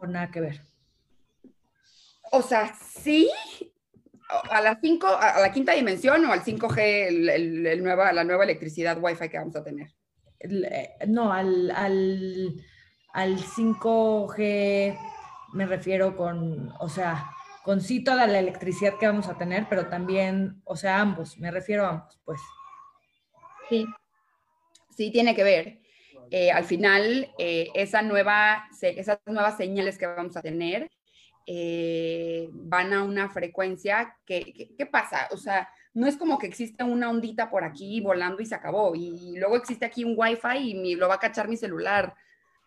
O 0.00 0.06
nada 0.06 0.30
que 0.30 0.42
ver. 0.42 0.60
O 2.30 2.42
sea, 2.42 2.74
sí, 2.74 3.30
a 4.28 4.60
la, 4.60 4.78
cinco, 4.78 5.06
a 5.06 5.40
la 5.40 5.50
quinta 5.50 5.72
dimensión 5.72 6.26
o 6.26 6.32
al 6.34 6.44
5G, 6.44 7.30
el, 7.30 7.82
nueva, 7.82 8.12
la 8.12 8.24
nueva 8.24 8.44
electricidad 8.44 8.98
Wi-Fi 9.00 9.30
que 9.30 9.38
vamos 9.38 9.56
a 9.56 9.64
tener. 9.64 9.94
Eh, 10.40 10.90
no, 11.08 11.32
al, 11.32 11.70
al, 11.70 12.54
al 13.14 13.38
5G 13.38 14.98
me 15.54 15.64
refiero 15.64 16.14
con, 16.18 16.70
o 16.78 16.88
sea, 16.90 17.30
con 17.64 17.80
sí 17.80 18.04
toda 18.04 18.26
la 18.26 18.38
electricidad 18.38 18.98
que 18.98 19.06
vamos 19.06 19.26
a 19.26 19.38
tener, 19.38 19.66
pero 19.70 19.88
también, 19.88 20.60
o 20.64 20.76
sea, 20.76 21.00
ambos, 21.00 21.38
me 21.38 21.50
refiero 21.50 21.86
a 21.86 21.88
ambos, 21.88 22.20
pues. 22.24 22.40
Sí, 23.70 23.86
sí 24.94 25.10
tiene 25.10 25.34
que 25.34 25.44
ver. 25.44 25.80
Eh, 26.30 26.50
al 26.50 26.64
final, 26.64 27.32
eh, 27.38 27.68
esa 27.74 28.02
nueva, 28.02 28.68
esas 28.80 29.18
nuevas 29.24 29.56
señales 29.56 29.96
que 29.96 30.06
vamos 30.06 30.36
a 30.36 30.42
tener 30.42 30.90
eh, 31.46 32.48
van 32.52 32.92
a 32.92 33.02
una 33.02 33.30
frecuencia 33.30 34.14
que, 34.26 34.74
¿qué 34.76 34.86
pasa? 34.86 35.28
O 35.32 35.38
sea, 35.38 35.68
no 35.94 36.06
es 36.06 36.16
como 36.16 36.38
que 36.38 36.46
existe 36.46 36.84
una 36.84 37.08
ondita 37.08 37.48
por 37.48 37.64
aquí 37.64 38.00
volando 38.02 38.42
y 38.42 38.46
se 38.46 38.54
acabó, 38.54 38.94
y 38.94 39.38
luego 39.38 39.56
existe 39.56 39.86
aquí 39.86 40.04
un 40.04 40.14
wifi 40.16 40.58
y 40.58 40.94
lo 40.96 41.08
va 41.08 41.14
a 41.14 41.20
cachar 41.20 41.48
mi 41.48 41.56
celular 41.56 42.14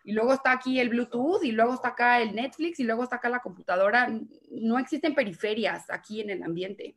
y 0.08 0.12
luego 0.12 0.32
está 0.32 0.52
aquí 0.52 0.80
el 0.80 0.88
Bluetooth, 0.88 1.44
y 1.44 1.52
luego 1.52 1.74
está 1.74 1.88
acá 1.88 2.22
el 2.22 2.34
Netflix, 2.34 2.80
y 2.80 2.84
luego 2.84 3.02
está 3.02 3.16
acá 3.16 3.28
la 3.28 3.40
computadora. 3.40 4.08
No 4.50 4.78
existen 4.78 5.14
periferias 5.14 5.84
aquí 5.90 6.22
en 6.22 6.30
el 6.30 6.42
ambiente. 6.42 6.96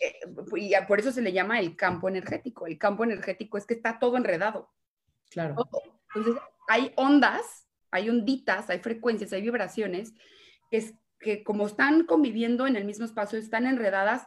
Eh, 0.00 0.14
y 0.56 0.72
por 0.88 1.00
eso 1.00 1.12
se 1.12 1.20
le 1.20 1.34
llama 1.34 1.60
el 1.60 1.76
campo 1.76 2.08
energético. 2.08 2.66
El 2.66 2.78
campo 2.78 3.04
energético 3.04 3.58
es 3.58 3.66
que 3.66 3.74
está 3.74 3.98
todo 3.98 4.16
enredado. 4.16 4.70
Claro. 5.28 5.68
Entonces, 6.14 6.42
hay 6.66 6.94
ondas, 6.96 7.66
hay 7.90 8.08
onditas, 8.08 8.70
hay 8.70 8.78
frecuencias, 8.78 9.30
hay 9.34 9.42
vibraciones, 9.42 10.14
que, 10.70 10.78
es, 10.78 10.94
que 11.20 11.44
como 11.44 11.66
están 11.66 12.06
conviviendo 12.06 12.66
en 12.66 12.76
el 12.76 12.86
mismo 12.86 13.04
espacio, 13.04 13.38
están 13.38 13.66
enredadas 13.66 14.26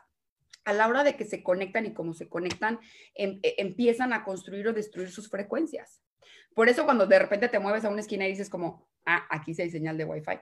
a 0.66 0.74
la 0.74 0.88
hora 0.88 1.04
de 1.04 1.18
que 1.18 1.26
se 1.26 1.42
conectan 1.42 1.88
y 1.88 1.96
como 1.96 2.14
se 2.14 2.30
conectan, 2.30 2.80
em, 3.16 3.40
e, 3.42 3.56
empiezan 3.58 4.14
a 4.14 4.24
construir 4.24 4.68
o 4.68 4.74
destruir 4.74 5.10
sus 5.10 5.32
frecuencias. 5.32 6.05
Por 6.54 6.70
eso 6.70 6.86
cuando 6.86 7.06
de 7.06 7.20
repente 7.20 7.50
te 7.50 7.60
mueves 7.60 7.86
a 7.86 7.90
una 7.90 8.02
esquina 8.02 8.26
y 8.26 8.32
dices 8.32 8.50
como, 8.50 8.88
ah, 9.06 9.26
aquí 9.30 9.54
sí 9.54 9.62
hay 9.62 9.70
señal 9.70 9.98
de 9.98 10.06
Wi-Fi. 10.06 10.40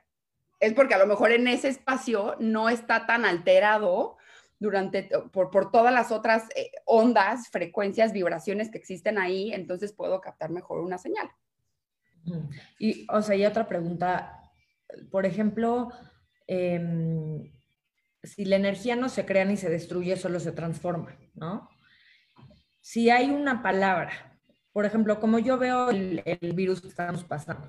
Es 0.59 0.73
porque 0.73 0.93
a 0.93 0.97
lo 0.97 1.07
mejor 1.07 1.31
en 1.31 1.47
ese 1.47 1.67
espacio 1.67 2.35
no 2.39 2.69
está 2.69 3.05
tan 3.05 3.25
alterado 3.25 4.17
durante, 4.59 5.09
por, 5.31 5.51
por 5.51 5.71
todas 5.71 5.93
las 5.93 6.11
otras 6.11 6.47
eh, 6.55 6.71
ondas, 6.85 7.49
frecuencias, 7.49 8.13
vibraciones 8.13 8.69
que 8.69 8.77
existen 8.77 9.17
ahí, 9.17 9.51
entonces 9.53 9.91
puedo 9.91 10.21
captar 10.21 10.51
mejor 10.51 10.79
una 10.79 10.97
señal. 10.97 11.29
Y, 12.79 13.05
o 13.09 13.21
sea, 13.21 13.35
y 13.35 13.45
otra 13.45 13.67
pregunta, 13.67 14.41
por 15.11 15.25
ejemplo, 15.25 15.91
em, 16.47 17.51
si 18.23 18.45
la 18.45 18.55
energía 18.55 18.95
no 18.95 19.09
se 19.09 19.25
crea 19.25 19.43
ni 19.43 19.57
se 19.57 19.69
destruye, 19.69 20.15
solo 20.15 20.39
se 20.39 20.53
transforma, 20.53 21.17
¿no? 21.33 21.69
Si 22.79 23.09
hay 23.09 23.29
una 23.29 23.61
palabra 23.61 24.32
por 24.73 24.85
ejemplo, 24.85 25.19
como 25.19 25.39
yo 25.39 25.57
veo 25.57 25.91
el, 25.91 26.23
virus 26.55 26.81
que 26.81 26.87
estamos 26.87 27.23
pasando, 27.23 27.67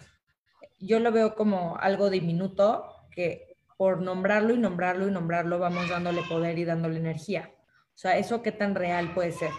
yo 0.80 0.98
lo 1.00 1.12
veo 1.12 1.34
como 1.34 1.76
algo 1.76 2.10
diminuto 2.10 2.90
que 3.10 3.56
por 3.76 4.00
nombrarlo 4.00 4.54
y 4.54 4.58
nombrarlo 4.58 5.06
y 5.06 5.10
nombrarlo 5.10 5.58
vamos 5.58 5.90
dándole 5.90 6.22
poder 6.22 6.58
y 6.58 6.64
dándole 6.64 6.98
energía. 6.98 7.52
O 7.94 7.96
sea, 7.98 8.16
¿eso 8.16 8.42
qué 8.42 8.52
tan 8.52 8.74
real 8.74 9.12
puede 9.12 9.32
ser? 9.32 9.50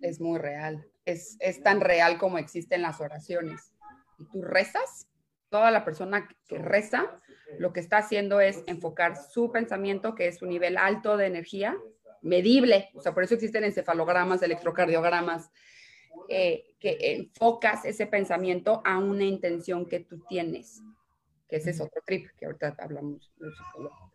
Es 0.00 0.20
muy 0.20 0.38
real. 0.38 0.86
Es, 1.04 1.36
es 1.40 1.62
tan 1.62 1.80
real 1.80 2.18
como 2.18 2.38
existen 2.38 2.82
las 2.82 3.00
oraciones. 3.00 3.72
Y 4.18 4.24
tú 4.26 4.42
rezas, 4.42 5.08
toda 5.50 5.70
la 5.70 5.84
persona 5.84 6.28
que 6.46 6.58
reza, 6.58 7.20
lo 7.58 7.72
que 7.72 7.80
está 7.80 7.98
haciendo 7.98 8.40
es 8.40 8.62
enfocar 8.66 9.16
su 9.16 9.50
pensamiento, 9.50 10.14
que 10.14 10.28
es 10.28 10.40
un 10.40 10.50
nivel 10.50 10.76
alto 10.76 11.16
de 11.16 11.26
energía, 11.26 11.76
medible. 12.22 12.90
O 12.94 13.02
sea, 13.02 13.12
por 13.12 13.24
eso 13.24 13.34
existen 13.34 13.64
encefalogramas, 13.64 14.42
electrocardiogramas, 14.42 15.50
eh, 16.28 16.74
que 16.78 16.98
enfocas 17.00 17.84
ese 17.84 18.06
pensamiento 18.06 18.82
a 18.84 18.98
una 18.98 19.24
intención 19.24 19.86
que 19.86 20.00
tú 20.00 20.22
tienes, 20.28 20.82
que 21.48 21.56
ese 21.56 21.70
es 21.70 21.80
otro 21.80 22.02
trip 22.04 22.28
que 22.38 22.46
ahorita 22.46 22.76
hablamos 22.78 23.32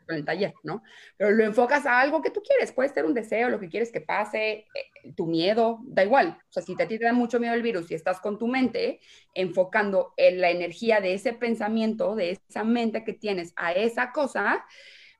con 0.07 0.15
el 0.15 0.25
taller, 0.25 0.53
¿no? 0.63 0.83
Pero 1.17 1.31
lo 1.31 1.43
enfocas 1.43 1.85
a 1.85 1.99
algo 1.99 2.21
que 2.21 2.31
tú 2.31 2.41
quieres, 2.41 2.71
puede 2.71 2.89
ser 2.89 3.05
un 3.05 3.13
deseo, 3.13 3.49
lo 3.49 3.59
que 3.59 3.69
quieres 3.69 3.91
que 3.91 4.01
pase, 4.01 4.65
eh, 4.73 5.13
tu 5.15 5.25
miedo, 5.25 5.79
da 5.83 6.03
igual. 6.03 6.37
O 6.49 6.51
sea, 6.51 6.63
si 6.63 6.73
a 6.73 6.87
ti 6.87 6.97
te 6.97 7.05
da 7.05 7.13
mucho 7.13 7.39
miedo 7.39 7.53
el 7.53 7.61
virus 7.61 7.89
y 7.91 7.95
estás 7.95 8.19
con 8.19 8.37
tu 8.37 8.47
mente 8.47 8.99
enfocando 9.33 10.13
en 10.17 10.41
la 10.41 10.49
energía 10.49 10.99
de 10.99 11.13
ese 11.13 11.33
pensamiento, 11.33 12.15
de 12.15 12.31
esa 12.31 12.63
mente 12.63 13.03
que 13.03 13.13
tienes 13.13 13.53
a 13.55 13.71
esa 13.71 14.11
cosa, 14.11 14.65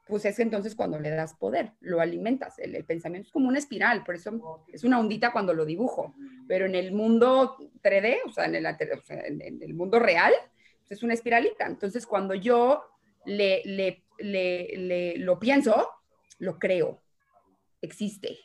pues 0.07 0.25
es 0.25 0.39
entonces 0.39 0.75
cuando 0.75 0.99
le 0.99 1.09
das 1.09 1.35
poder, 1.35 1.71
lo 1.79 2.01
alimentas. 2.01 2.59
El, 2.59 2.83
pensamiento 2.83 3.27
es 3.27 3.31
como 3.31 3.47
una 3.47 3.59
espiral, 3.59 4.03
por 4.03 4.15
eso 4.15 4.65
es 4.71 4.83
una 4.83 4.99
ondita 4.99 5.31
cuando 5.31 5.53
lo 5.53 5.65
dibujo, 5.65 6.15
pero 6.47 6.65
en 6.65 6.75
el 6.75 6.91
mundo 6.91 7.57
3D, 7.81 8.17
o 8.25 8.31
sea, 8.31 8.45
en 8.45 9.61
el, 9.61 9.73
mundo 9.73 9.99
real, 9.99 10.33
pues 10.79 10.91
es 10.91 11.03
una 11.03 11.13
espiralita. 11.13 11.65
Entonces, 11.65 12.05
cuando 12.05 12.33
yo 12.33 12.83
le, 13.25 13.61
le, 13.65 14.03
le, 14.19 15.17
lo 15.17 15.39
pienso, 15.39 15.89
lo 16.39 16.59
creo, 16.59 17.01
existe. 17.81 18.37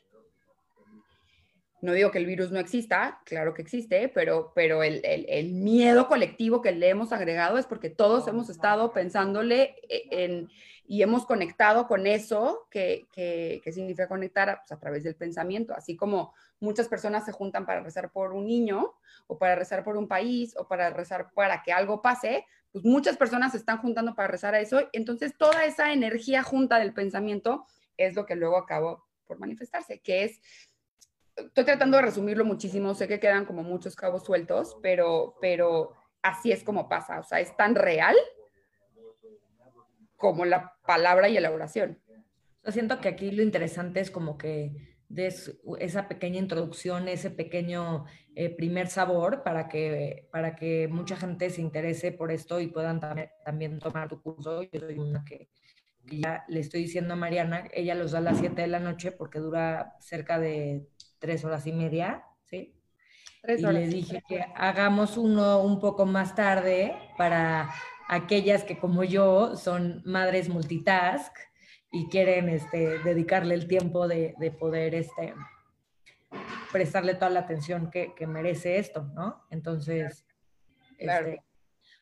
No 1.82 1.92
digo 1.92 2.10
que 2.10 2.18
el 2.18 2.26
virus 2.26 2.50
no 2.50 2.58
exista, 2.58 3.20
claro 3.24 3.54
que 3.54 3.62
existe, 3.62 4.08
pero, 4.08 4.52
pero 4.54 4.82
el, 4.82 5.52
miedo 5.52 6.08
colectivo 6.08 6.62
que 6.62 6.72
le 6.72 6.88
hemos 6.88 7.12
agregado 7.12 7.58
es 7.58 7.66
porque 7.66 7.90
todos 7.90 8.26
hemos 8.28 8.48
estado 8.48 8.92
pensándole 8.92 9.76
en, 9.88 10.48
y 10.88 11.02
hemos 11.02 11.26
conectado 11.26 11.86
con 11.86 12.06
eso 12.06 12.66
que, 12.70 13.06
que, 13.12 13.60
significa 13.72 14.08
conectar 14.08 14.48
a, 14.48 14.58
pues, 14.58 14.72
a, 14.72 14.78
través 14.78 15.04
del 15.04 15.16
pensamiento, 15.16 15.74
así 15.74 15.96
como 15.96 16.34
muchas 16.60 16.88
personas 16.88 17.24
se 17.24 17.32
juntan 17.32 17.66
para 17.66 17.80
rezar 17.80 18.12
por 18.12 18.32
un 18.32 18.46
niño 18.46 18.94
o 19.26 19.38
para 19.38 19.56
rezar 19.56 19.84
por 19.84 19.96
un 19.96 20.08
país 20.08 20.54
o 20.56 20.66
para 20.68 20.90
rezar 20.90 21.30
para 21.34 21.62
que 21.62 21.72
algo 21.72 22.02
pase, 22.02 22.46
pues 22.72 22.84
muchas 22.84 23.16
personas 23.16 23.52
se 23.52 23.58
están 23.58 23.78
juntando 23.78 24.14
para 24.14 24.28
rezar 24.28 24.54
a 24.54 24.60
eso, 24.60 24.80
entonces 24.92 25.36
toda 25.36 25.64
esa 25.64 25.92
energía 25.92 26.42
junta 26.42 26.78
del 26.78 26.94
pensamiento 26.94 27.66
es 27.96 28.14
lo 28.14 28.26
que 28.26 28.36
luego 28.36 28.56
acabó 28.56 29.06
por 29.26 29.38
manifestarse, 29.38 30.00
que 30.00 30.24
es, 30.24 30.40
estoy 31.34 31.64
tratando 31.64 31.96
de 31.96 32.04
resumirlo 32.04 32.44
muchísimo, 32.44 32.94
sé 32.94 33.08
que 33.08 33.20
quedan 33.20 33.44
como 33.44 33.62
muchos 33.62 33.96
cabos 33.96 34.24
sueltos, 34.24 34.76
pero, 34.82 35.36
pero 35.40 35.94
así 36.22 36.52
es 36.52 36.62
como 36.62 36.88
pasa, 36.88 37.18
o 37.18 37.24
sea, 37.24 37.40
es 37.40 37.56
tan 37.56 37.74
real 37.74 38.16
como 40.16 40.44
la 40.44 40.74
palabra 40.86 41.28
y 41.28 41.38
la 41.38 41.50
oración. 41.50 41.98
Yo 42.64 42.72
siento 42.72 43.00
que 43.00 43.08
aquí 43.08 43.30
lo 43.30 43.42
interesante 43.42 44.00
es 44.00 44.10
como 44.10 44.36
que 44.36 44.96
des 45.08 45.56
esa 45.78 46.08
pequeña 46.08 46.38
introducción, 46.38 47.08
ese 47.08 47.30
pequeño 47.30 48.06
eh, 48.34 48.50
primer 48.50 48.88
sabor 48.88 49.44
para 49.44 49.68
que, 49.68 50.28
para 50.32 50.56
que 50.56 50.88
mucha 50.88 51.16
gente 51.16 51.50
se 51.50 51.60
interese 51.60 52.10
por 52.10 52.32
esto 52.32 52.60
y 52.60 52.66
puedan 52.66 53.00
también, 53.00 53.78
tomar 53.78 54.08
tu 54.08 54.20
curso. 54.20 54.62
Yo 54.62 54.80
soy 54.80 54.98
una 54.98 55.24
que, 55.24 55.48
ya 56.10 56.44
le 56.48 56.60
estoy 56.60 56.82
diciendo 56.82 57.14
a 57.14 57.16
Mariana, 57.16 57.68
ella 57.72 57.94
los 57.94 58.12
da 58.12 58.18
a 58.18 58.22
las 58.22 58.38
7 58.38 58.60
de 58.60 58.68
la 58.68 58.80
noche 58.80 59.12
porque 59.12 59.38
dura 59.38 59.94
cerca 60.00 60.38
de 60.38 60.88
tres 61.18 61.44
horas 61.44 61.66
y 61.66 61.72
media, 61.72 62.24
¿sí? 62.44 62.74
y 63.48 63.62
le 63.62 63.86
dije 63.86 64.22
que 64.28 64.44
hagamos 64.56 65.16
uno 65.16 65.62
un 65.62 65.78
poco 65.78 66.04
más 66.04 66.34
tarde 66.34 66.96
para 67.16 67.70
aquellas 68.08 68.64
que 68.64 68.78
como 68.78 69.04
yo 69.04 69.56
son 69.56 70.02
madres 70.04 70.48
multitask 70.48 71.36
y 71.90 72.08
quieren 72.08 72.48
este, 72.48 72.98
dedicarle 73.00 73.54
el 73.54 73.66
tiempo 73.68 74.06
de, 74.08 74.34
poder 74.58 74.94
este, 74.94 75.34
prestarle 76.72 77.14
toda 77.14 77.30
la 77.30 77.40
atención 77.40 77.90
que, 77.90 78.14
merece 78.26 78.78
esto, 78.78 79.04
¿no? 79.14 79.44
Entonces, 79.50 80.26
este, 80.98 81.42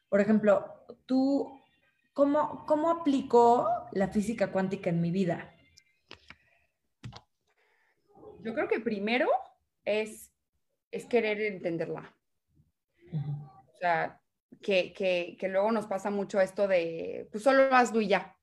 por 0.09 0.21
ejemplo, 0.21 0.85
tú, 1.07 1.61
¿cómo, 2.13 2.65
¿cómo 2.67 2.91
aplicó 2.91 3.69
la 3.93 4.09
física 4.09 4.53
cuántica 4.53 4.91
en 4.91 5.01
mi 5.01 5.11
vida? 5.11 5.55
Yo 8.41 8.53
creo 8.53 8.69
que 8.69 8.81
primero 8.81 9.29
es, 9.85 10.31
es 10.91 11.07
querer 11.07 11.41
entenderla. 11.41 12.15
O 13.13 13.77
sea, 13.79 14.21
que, 14.61 15.37
luego 15.43 15.73
nos 15.73 15.87
pasa 15.87 16.11
mucho 16.11 16.41
esto 16.41 16.69
de, 16.69 17.29
pues 17.31 17.45
solo 17.45 17.75
hazlo 17.75 18.01
y 18.01 18.09
ya. 18.09 18.37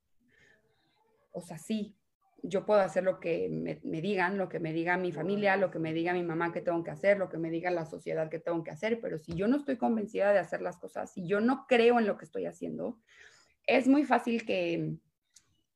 O 1.31 1.41
sea, 1.41 1.57
sí, 1.57 1.95
yo 2.43 2.65
puedo 2.65 2.81
hacer 2.81 3.03
lo 3.03 3.19
que 3.19 3.49
me, 3.49 4.01
digan, 4.01 4.37
lo 4.37 4.49
que 4.49 4.59
me 4.59 4.73
diga 4.73 4.97
mi 4.97 5.11
familia, 5.11 5.57
lo 5.57 5.71
que 5.71 5.79
me 5.79 5.93
diga 5.93 6.13
mi 6.13 6.23
mamá 6.23 6.51
que 6.51 6.61
tengo 6.61 6.83
que 6.83 6.91
hacer, 6.91 7.17
lo 7.17 7.29
que 7.29 7.37
me 7.37 7.49
diga 7.49 7.71
la 7.71 7.85
sociedad 7.85 8.29
que 8.29 8.39
tengo 8.39 8.63
que 8.63 8.71
hacer, 8.71 8.99
pero 8.99 9.19
si 9.19 9.33
yo 9.35 9.47
no 9.47 9.57
estoy 9.57 9.77
convencida 9.77 10.33
de 10.33 10.39
hacer 10.39 10.61
las 10.61 10.77
cosas, 10.77 11.13
si 11.13 11.27
yo 11.27 11.39
no 11.39 11.65
creo 11.67 11.99
en 11.99 12.07
lo 12.07 12.17
que 12.17 12.25
estoy 12.25 12.45
haciendo, 12.45 12.99
es 13.67 13.87
muy 13.87 14.03
fácil 14.03 14.45
que, 14.45 14.95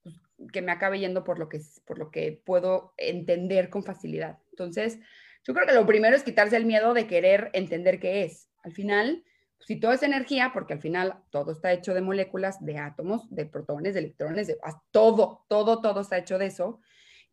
pues, 0.03 0.19
que 0.51 0.61
me 0.61 0.71
acabe 0.71 0.99
yendo 0.99 1.23
por 1.23 1.39
lo 1.39 1.49
que, 1.49 1.61
por 1.85 1.99
lo 1.99 2.09
que 2.09 2.41
puedo 2.43 2.93
entender 2.97 3.69
con 3.69 3.83
facilidad. 3.83 4.39
Entonces, 4.49 4.99
yo 5.43 5.53
creo 5.53 5.67
que 5.67 5.73
lo 5.73 5.85
primero 5.85 6.15
es 6.15 6.23
quitarse 6.23 6.57
el 6.57 6.65
miedo 6.65 6.93
de 6.93 7.05
querer 7.05 7.51
entender 7.53 7.99
qué 7.99 8.23
es. 8.23 8.49
Al 8.63 8.73
final, 8.73 9.23
si 9.59 9.79
todo 9.79 9.93
es 9.93 10.03
energía, 10.03 10.51
porque 10.53 10.73
al 10.73 10.81
final 10.81 11.15
todo 11.31 11.51
está 11.51 11.71
hecho 11.73 11.93
de 11.93 12.01
moléculas, 12.01 12.63
de 12.63 12.77
átomos, 12.77 13.27
de 13.33 13.45
protones, 13.45 13.93
de 13.93 14.01
electrones, 14.01 14.47
de 14.47 14.57
todo, 14.91 15.45
todo, 15.47 15.81
todo 15.81 16.01
está 16.01 16.17
hecho 16.17 16.37
de 16.37 16.47
eso. 16.47 16.79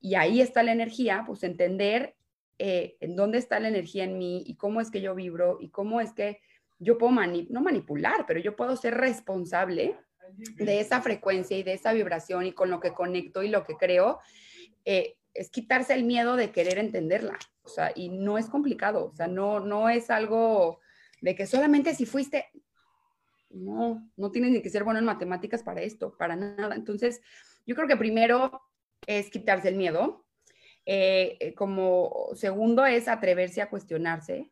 Y 0.00 0.14
ahí 0.14 0.40
está 0.40 0.62
la 0.62 0.72
energía, 0.72 1.24
pues 1.26 1.42
entender 1.42 2.16
eh, 2.58 2.96
en 3.00 3.16
dónde 3.16 3.38
está 3.38 3.60
la 3.60 3.68
energía 3.68 4.04
en 4.04 4.18
mí 4.18 4.44
y 4.46 4.56
cómo 4.56 4.80
es 4.80 4.90
que 4.90 5.00
yo 5.00 5.14
vibro 5.14 5.58
y 5.60 5.70
cómo 5.70 6.00
es 6.00 6.12
que 6.12 6.40
yo 6.78 6.98
puedo 6.98 7.12
no 7.12 7.60
manipular, 7.60 8.24
pero 8.26 8.40
yo 8.40 8.56
puedo 8.56 8.76
ser 8.76 8.94
responsable 8.94 9.96
de 10.56 10.80
esa 10.80 11.00
frecuencia 11.00 11.56
y 11.56 11.62
de 11.62 11.74
esa 11.74 11.92
vibración 11.92 12.46
y 12.46 12.52
con 12.52 12.70
lo 12.70 12.80
que 12.80 12.92
conecto 12.92 13.42
y 13.42 13.48
lo 13.48 13.64
que 13.64 13.74
creo, 13.74 14.20
eh, 14.84 15.16
es 15.34 15.50
quitarse 15.50 15.94
el 15.94 16.04
miedo 16.04 16.36
de 16.36 16.50
querer 16.50 16.78
entenderla. 16.78 17.38
O 17.62 17.68
sea, 17.68 17.92
y 17.94 18.08
no 18.08 18.38
es 18.38 18.46
complicado, 18.46 19.06
o 19.06 19.14
sea, 19.14 19.28
no, 19.28 19.60
no 19.60 19.88
es 19.88 20.10
algo 20.10 20.80
de 21.22 21.34
que 21.34 21.46
solamente 21.46 21.94
si 21.94 22.04
fuiste, 22.04 22.50
no, 23.48 24.10
no 24.16 24.30
tienes 24.30 24.50
ni 24.50 24.60
que 24.60 24.68
ser 24.68 24.84
bueno 24.84 24.98
en 24.98 25.06
matemáticas 25.06 25.62
para 25.62 25.80
esto, 25.80 26.14
para 26.18 26.36
nada. 26.36 26.74
Entonces, 26.74 27.22
yo 27.64 27.74
creo 27.74 27.86
que 27.86 27.96
primero 27.96 28.60
es 29.06 29.30
quitarse 29.30 29.68
el 29.68 29.76
miedo. 29.76 30.26
Eh, 30.84 31.36
eh, 31.38 31.54
como 31.54 32.30
segundo 32.34 32.84
es 32.84 33.06
atreverse 33.06 33.62
a 33.62 33.70
cuestionarse. 33.70 34.50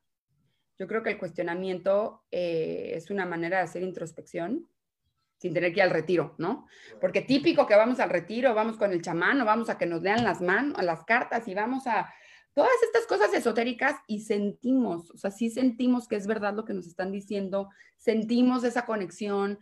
Yo 0.79 0.87
creo 0.87 1.03
que 1.03 1.11
el 1.11 1.19
cuestionamiento 1.19 2.23
eh, 2.31 2.93
es 2.95 3.11
una 3.11 3.27
manera 3.27 3.59
de 3.59 3.65
hacer 3.65 3.83
introspección 3.83 4.69
sin 5.39 5.53
tener 5.53 5.73
que 5.73 5.81
ir 5.81 5.85
al 5.85 5.91
retiro, 5.91 6.35
¿no? 6.39 6.69
Porque 7.01 7.23
típico 7.23 7.67
que 7.67 7.75
vamos 7.75 7.99
al 7.99 8.11
retiro, 8.11 8.55
vamos 8.55 8.77
con 8.77 8.93
el 8.93 9.03
chamán 9.03 9.41
o 9.41 9.45
vamos 9.45 9.71
a 9.71 9.79
que 9.79 9.87
nos 9.87 10.03
lean 10.03 10.23
las 10.23 10.41
manos, 10.41 10.81
las 10.85 11.03
cartas 11.05 11.49
y 11.49 11.55
vamos 11.55 11.87
a 11.87 12.13
todas 12.55 12.83
estas 12.83 13.07
cosas 13.07 13.33
esotéricas 13.33 13.97
y 14.07 14.21
sentimos, 14.21 15.11
o 15.11 15.17
sea, 15.17 15.31
sí 15.31 15.51
sentimos 15.51 16.09
que 16.09 16.17
es 16.17 16.27
verdad 16.27 16.55
lo 16.55 16.65
que 16.65 16.75
nos 16.75 16.87
están 16.87 17.13
diciendo, 17.13 17.69
sentimos 17.97 18.65
esa 18.65 18.87
conexión, 18.87 19.59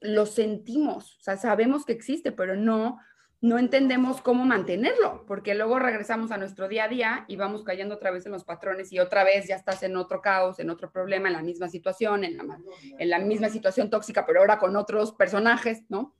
lo 0.00 0.26
sentimos, 0.26 1.16
o 1.18 1.22
sea, 1.22 1.36
sabemos 1.36 1.84
que 1.84 1.92
existe, 1.92 2.30
pero 2.30 2.56
no, 2.56 2.98
no 3.40 3.58
entendemos 3.58 4.22
cómo 4.22 4.44
mantenerlo, 4.44 5.24
porque 5.26 5.54
luego 5.54 5.78
regresamos 5.78 6.30
a 6.30 6.38
nuestro 6.38 6.68
día 6.68 6.84
a 6.84 6.88
día 6.88 7.24
y 7.26 7.36
vamos 7.36 7.64
cayendo 7.64 7.96
otra 7.96 8.10
vez 8.10 8.24
en 8.26 8.32
los 8.32 8.44
patrones 8.44 8.92
y 8.92 9.00
otra 9.00 9.24
vez 9.24 9.48
ya 9.48 9.56
estás 9.56 9.82
en 9.82 9.96
otro 9.96 10.22
caos, 10.22 10.58
en 10.60 10.70
otro 10.70 10.90
problema, 10.90 11.28
en 11.28 11.34
la 11.34 11.42
misma 11.42 11.68
situación, 11.68 12.24
en 12.24 12.36
la, 12.36 12.58
en 12.98 13.10
la 13.10 13.18
misma 13.18 13.48
situación 13.48 13.90
tóxica, 13.90 14.24
pero 14.24 14.40
ahora 14.40 14.58
con 14.58 14.76
otros 14.76 15.12
personajes, 15.12 15.82
¿no? 15.88 16.14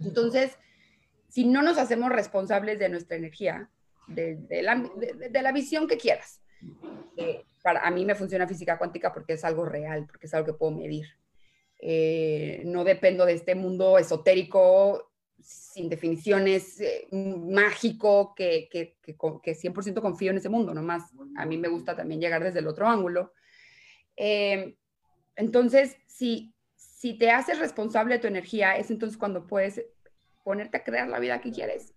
Entonces, 0.00 0.58
si 1.28 1.44
no 1.44 1.62
nos 1.62 1.78
hacemos 1.78 2.10
responsables 2.10 2.78
de 2.78 2.88
nuestra 2.88 3.16
energía, 3.16 3.70
de, 4.06 4.62
la, 5.42 5.52
visión 5.52 5.86
que 5.86 5.96
quieras. 5.96 6.40
Eh, 7.16 7.44
para, 7.62 7.80
a 7.80 7.90
mí 7.90 8.04
me 8.04 8.14
funciona 8.14 8.46
física 8.46 8.78
cuántica 8.78 9.12
porque 9.12 9.34
es 9.34 9.44
algo 9.44 9.64
real, 9.64 10.06
porque 10.06 10.26
es 10.26 10.34
algo 10.34 10.46
que 10.46 10.58
puedo 10.58 10.72
medir. 10.72 11.06
Eh, 11.78 12.62
no 12.64 12.84
dependo 12.84 13.26
de 13.26 13.34
este 13.34 13.54
mundo 13.54 13.98
esotérico 13.98 15.12
sin 15.38 15.88
definiciones, 15.88 16.80
eh, 16.80 17.06
mágico, 17.12 18.34
que, 18.34 18.68
que, 18.70 18.96
que, 19.02 19.14
que, 19.14 19.54
100% 19.54 20.00
confío 20.00 20.30
en 20.30 20.38
ese 20.38 20.48
mundo, 20.48 20.72
nomás 20.72 21.12
a 21.36 21.44
mí 21.44 21.58
me 21.58 21.68
gusta 21.68 21.94
también 21.94 22.20
llegar 22.20 22.42
desde 22.42 22.60
el 22.60 22.66
otro 22.66 22.88
ángulo. 22.88 23.32
entonces, 25.36 25.96
si, 26.06 26.54
si 26.74 27.18
te 27.18 27.30
haces 27.30 27.58
responsable 27.58 28.14
de 28.14 28.20
tu 28.20 28.26
energía, 28.26 28.76
es 28.76 28.90
entonces 28.90 29.18
cuando 29.18 29.46
puedes 29.46 29.84
ponerte 30.42 30.78
a 30.78 30.84
crear 30.84 31.08
la 31.08 31.18
vida 31.18 31.40
que 31.40 31.52
quieres 31.52 31.95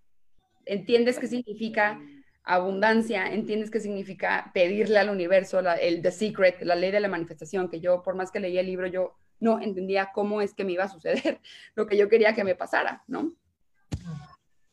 entiendes 0.69 1.19
qué 1.19 1.27
significa 1.27 1.99
abundancia, 2.43 3.27
entiendes 3.27 3.69
qué 3.69 3.79
significa 3.79 4.51
pedirle 4.53 4.97
al 4.97 5.10
universo, 5.10 5.60
el 5.60 6.01
The 6.01 6.12
Secret, 6.12 6.62
la 6.62 6.75
ley 6.75 6.91
de 6.91 6.99
la 6.99 7.08
manifestación, 7.08 7.69
que 7.69 7.79
yo 7.79 8.01
por 8.01 8.15
más 8.15 8.32
que 8.32 8.39
leía 8.39 8.62
el 8.62 8.67
libro, 8.67 8.88
yo 8.88 9.15
no 9.39 9.60
entendía 9.62 10.12
cómo 10.13 10.41
es 10.41 10.53
que 10.53 10.63
me 10.63 10.73
iba 10.73 10.86
a 10.86 10.89
suceder 10.89 11.39
lo 11.75 11.88
que 11.88 11.97
yo 11.97 12.10
quería 12.10 12.34
que 12.34 12.43
me 12.43 12.55
pasara, 12.55 13.03
¿no? 13.08 13.34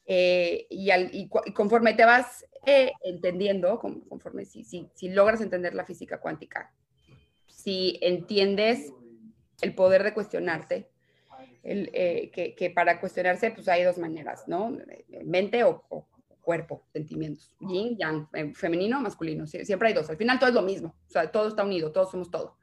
Eh, 0.08 0.66
y, 0.70 1.28
conforme 1.52 1.94
te 1.94 2.04
vas 2.04 2.46
eh, 2.64 2.92
entendiendo, 3.02 3.80
conforme 3.80 4.44
si, 4.44 4.62
si, 4.62 4.88
si 4.94 5.08
logras 5.08 5.40
entender 5.40 5.74
la 5.74 5.84
física 5.84 6.20
cuántica, 6.20 6.72
si 7.46 7.98
entiendes 8.00 8.92
el 9.60 9.74
poder 9.74 10.04
de 10.04 10.14
cuestionarte, 10.14 10.88
eh, 11.68 12.54
que, 12.56 12.70
para 12.70 13.00
cuestionarse 13.00 13.50
pues 13.50 13.66
hay 13.68 13.82
dos 13.82 13.98
maneras, 13.98 14.44
¿no? 14.46 14.76
Mente 15.24 15.64
o, 15.64 16.06
cuerpo, 16.40 16.86
sentimientos. 16.92 17.52
Yin, 17.58 17.96
yang, 17.96 18.28
eh, 18.32 18.52
femenino, 18.54 19.00
masculino, 19.00 19.48
siempre 19.48 19.88
hay 19.88 19.94
dos. 19.94 20.08
Al 20.08 20.16
final 20.16 20.38
todo 20.38 20.50
es 20.50 20.54
lo 20.54 20.62
mismo, 20.62 20.94
o 21.08 21.10
sea, 21.10 21.30
todo 21.32 21.48
está 21.48 21.64
unido, 21.64 21.90
todos 21.90 22.12
somos 22.12 22.30
todo. 22.30 22.56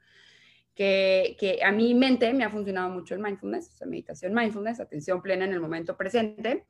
Que, 0.74 1.36
que 1.38 1.62
a 1.62 1.70
mi 1.70 1.94
mente 1.94 2.32
me 2.32 2.44
ha 2.44 2.50
funcionado 2.50 2.88
mucho 2.88 3.14
el 3.14 3.20
mindfulness, 3.20 3.68
o 3.74 3.76
sea, 3.76 3.86
meditación 3.86 4.32
mindfulness, 4.32 4.80
atención 4.80 5.20
plena 5.20 5.44
en 5.44 5.52
el 5.52 5.60
momento 5.60 5.98
presente, 5.98 6.64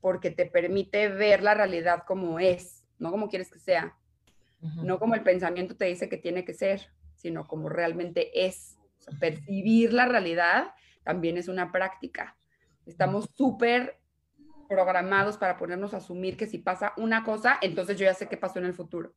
porque 0.00 0.32
te 0.32 0.46
permite 0.46 1.08
ver 1.08 1.42
la 1.42 1.54
realidad 1.54 2.02
como 2.04 2.40
es, 2.40 2.84
no 2.98 3.12
como 3.12 3.28
quieres 3.28 3.50
que 3.50 3.60
sea, 3.60 3.96
no 4.82 4.98
como 4.98 5.14
el 5.14 5.22
pensamiento 5.22 5.76
te 5.76 5.84
dice 5.84 6.08
que 6.08 6.16
tiene 6.16 6.44
que 6.44 6.52
ser, 6.52 6.88
sino 7.14 7.46
como 7.46 7.68
realmente 7.68 8.44
es. 8.46 8.76
O 8.98 9.02
sea, 9.02 9.18
percibir 9.20 9.92
la 9.92 10.06
realidad 10.06 10.72
también 11.06 11.38
es 11.38 11.46
una 11.46 11.70
práctica. 11.70 12.36
Estamos 12.84 13.30
súper 13.36 14.00
programados 14.68 15.38
para 15.38 15.56
ponernos 15.56 15.94
a 15.94 15.98
asumir 15.98 16.36
que 16.36 16.48
si 16.48 16.58
pasa 16.58 16.94
una 16.96 17.22
cosa, 17.22 17.58
entonces 17.62 17.96
yo 17.96 18.04
ya 18.04 18.12
sé 18.12 18.28
qué 18.28 18.36
pasó 18.36 18.58
en 18.58 18.64
el 18.64 18.74
futuro. 18.74 19.14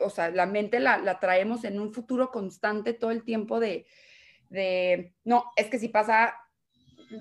o 0.00 0.10
sea, 0.10 0.30
la 0.30 0.46
mente 0.46 0.80
la, 0.80 1.20
traemos 1.20 1.62
en 1.62 1.78
un 1.78 1.94
futuro 1.94 2.32
constante 2.32 2.92
todo 2.92 3.12
el 3.12 3.22
tiempo 3.22 3.60
de, 3.60 3.86
de, 4.50 5.14
no, 5.24 5.44
es 5.54 5.68
que 5.68 5.78
si 5.78 5.88
pasa 5.88 6.34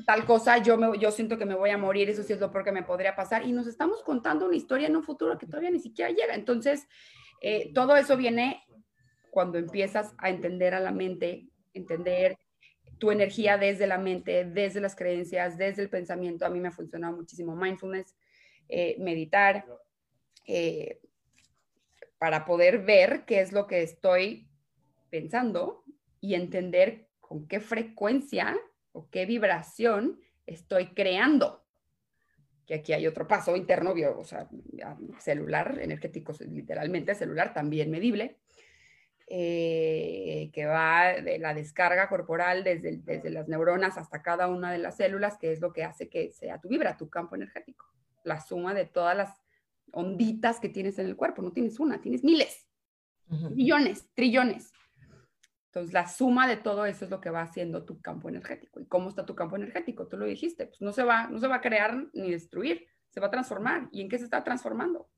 tal 0.08 0.26
cosa, 0.26 0.58
yo, 0.58 0.76
me, 0.78 0.98
yo 0.98 1.12
siento 1.12 1.38
que 1.38 1.46
me 1.46 1.54
voy 1.54 1.70
a 1.70 1.78
morir, 1.78 2.10
eso 2.10 2.24
sí 2.24 2.34
es 2.34 2.40
lo 2.40 2.52
peor 2.52 2.66
que 2.66 2.72
me 2.72 2.82
podría 2.82 3.16
pasar. 3.16 3.46
Y 3.46 3.52
nos 3.52 3.68
estamos 3.68 4.02
contando 4.02 4.48
una 4.48 4.56
historia 4.56 4.88
en 4.88 4.96
un 4.96 5.04
futuro 5.04 5.38
que 5.38 5.46
todavía 5.46 5.70
ni 5.70 5.80
siquiera 5.80 6.10
llega. 6.10 6.34
Entonces, 6.34 6.88
eh, 7.40 7.72
todo 7.72 7.96
eso 7.96 8.18
viene 8.18 8.64
cuando 9.30 9.60
empiezas 9.60 10.16
a 10.18 10.32
entender 10.32 10.74
a 10.74 10.80
la 10.80 10.92
mente, 10.92 11.50
entender 11.76 12.40
tu 13.02 13.10
energía 13.10 13.58
desde 13.58 13.88
la 13.88 13.98
mente, 13.98 14.46
desde 14.46 14.80
las 14.80 14.96
creencias, 14.96 15.58
desde 15.58 15.82
el 15.82 15.90
pensamiento. 15.90 16.46
A 16.46 16.50
mí 16.50 16.60
me 16.60 16.68
ha 16.68 16.72
funcionado 16.72 17.16
muchísimo 17.16 17.56
mindfulness, 17.56 18.16
eh, 18.70 18.96
meditar, 19.00 19.66
eh, 20.46 21.02
para 22.20 22.46
poder 22.46 22.86
ver 22.86 23.26
qué 23.26 23.42
es 23.42 23.54
lo 23.54 23.66
que 23.66 23.82
estoy 23.82 24.48
pensando 25.10 25.84
y 26.20 26.36
entender 26.36 27.08
con 27.20 27.48
qué 27.48 27.60
frecuencia 27.60 28.56
o 28.92 29.10
qué 29.10 29.26
vibración 29.26 30.20
estoy 30.46 30.94
creando. 30.94 31.66
Que 32.68 32.76
aquí 32.76 32.94
hay 32.94 33.08
otro 33.08 33.28
paso 33.28 33.56
interno, 33.56 33.96
o 34.16 34.24
sea, 34.24 34.48
celular, 35.18 35.80
energético, 35.82 36.34
literalmente 36.48 37.16
celular, 37.16 37.52
también 37.52 37.90
medible. 37.90 38.41
Eh, 39.28 40.50
que 40.54 40.66
va 40.66 41.14
de 41.14 41.40
la 41.40 41.54
descarga 41.54 42.10
corporal 42.10 42.66
desde, 42.66 42.98
desde 42.98 43.30
las 43.30 43.48
neuronas 43.48 43.98
hasta 43.98 44.22
cada 44.22 44.48
una 44.48 44.72
de 44.72 44.78
las 44.78 44.98
células, 44.98 45.38
que 45.38 45.54
es 45.54 45.62
lo 45.62 45.72
que 45.72 45.86
hace 45.86 46.10
que 46.10 46.32
sea 46.32 46.60
tu 46.60 46.68
vibra, 46.68 46.98
tu 46.98 47.10
campo 47.10 47.36
energético, 47.36 47.86
la 48.26 48.42
suma 48.42 48.74
de 48.74 48.86
todas 48.86 49.16
las 49.16 49.42
onditas 49.94 50.60
que 50.60 50.68
tienes 50.68 51.00
en 51.00 51.06
el 51.06 51.16
cuerpo. 51.16 51.42
No 51.42 51.54
tienes 51.54 51.80
una, 51.80 52.02
tienes 52.02 52.24
miles, 52.24 52.68
millones, 53.52 54.10
trillones. 54.14 54.74
Entonces, 55.68 55.94
la 55.94 56.10
suma 56.10 56.50
de 56.50 56.58
todo 56.58 56.86
eso 56.86 57.06
es 57.06 57.12
lo 57.12 57.22
que 57.22 57.30
va 57.30 57.44
haciendo 57.44 57.86
tu 57.86 58.02
campo 58.02 58.28
energético. 58.28 58.82
¿Y 58.82 58.86
cómo 58.88 59.08
está 59.08 59.26
tu 59.26 59.36
campo 59.36 59.56
energético? 59.56 60.08
Tú 60.08 60.18
lo 60.18 60.26
dijiste, 60.26 60.68
pues 60.68 60.82
no 60.82 60.92
se 60.92 61.04
va, 61.04 61.28
no 61.28 61.40
se 61.40 61.48
va 61.48 61.56
a 61.56 61.62
crear 61.62 62.08
ni 62.12 62.32
destruir, 62.32 62.88
se 63.10 63.22
va 63.22 63.28
a 63.28 63.32
transformar. 63.32 63.88
¿Y 63.94 64.02
en 64.02 64.10
qué 64.10 64.18
se 64.18 64.26
está 64.26 64.44
transformando? 64.44 65.10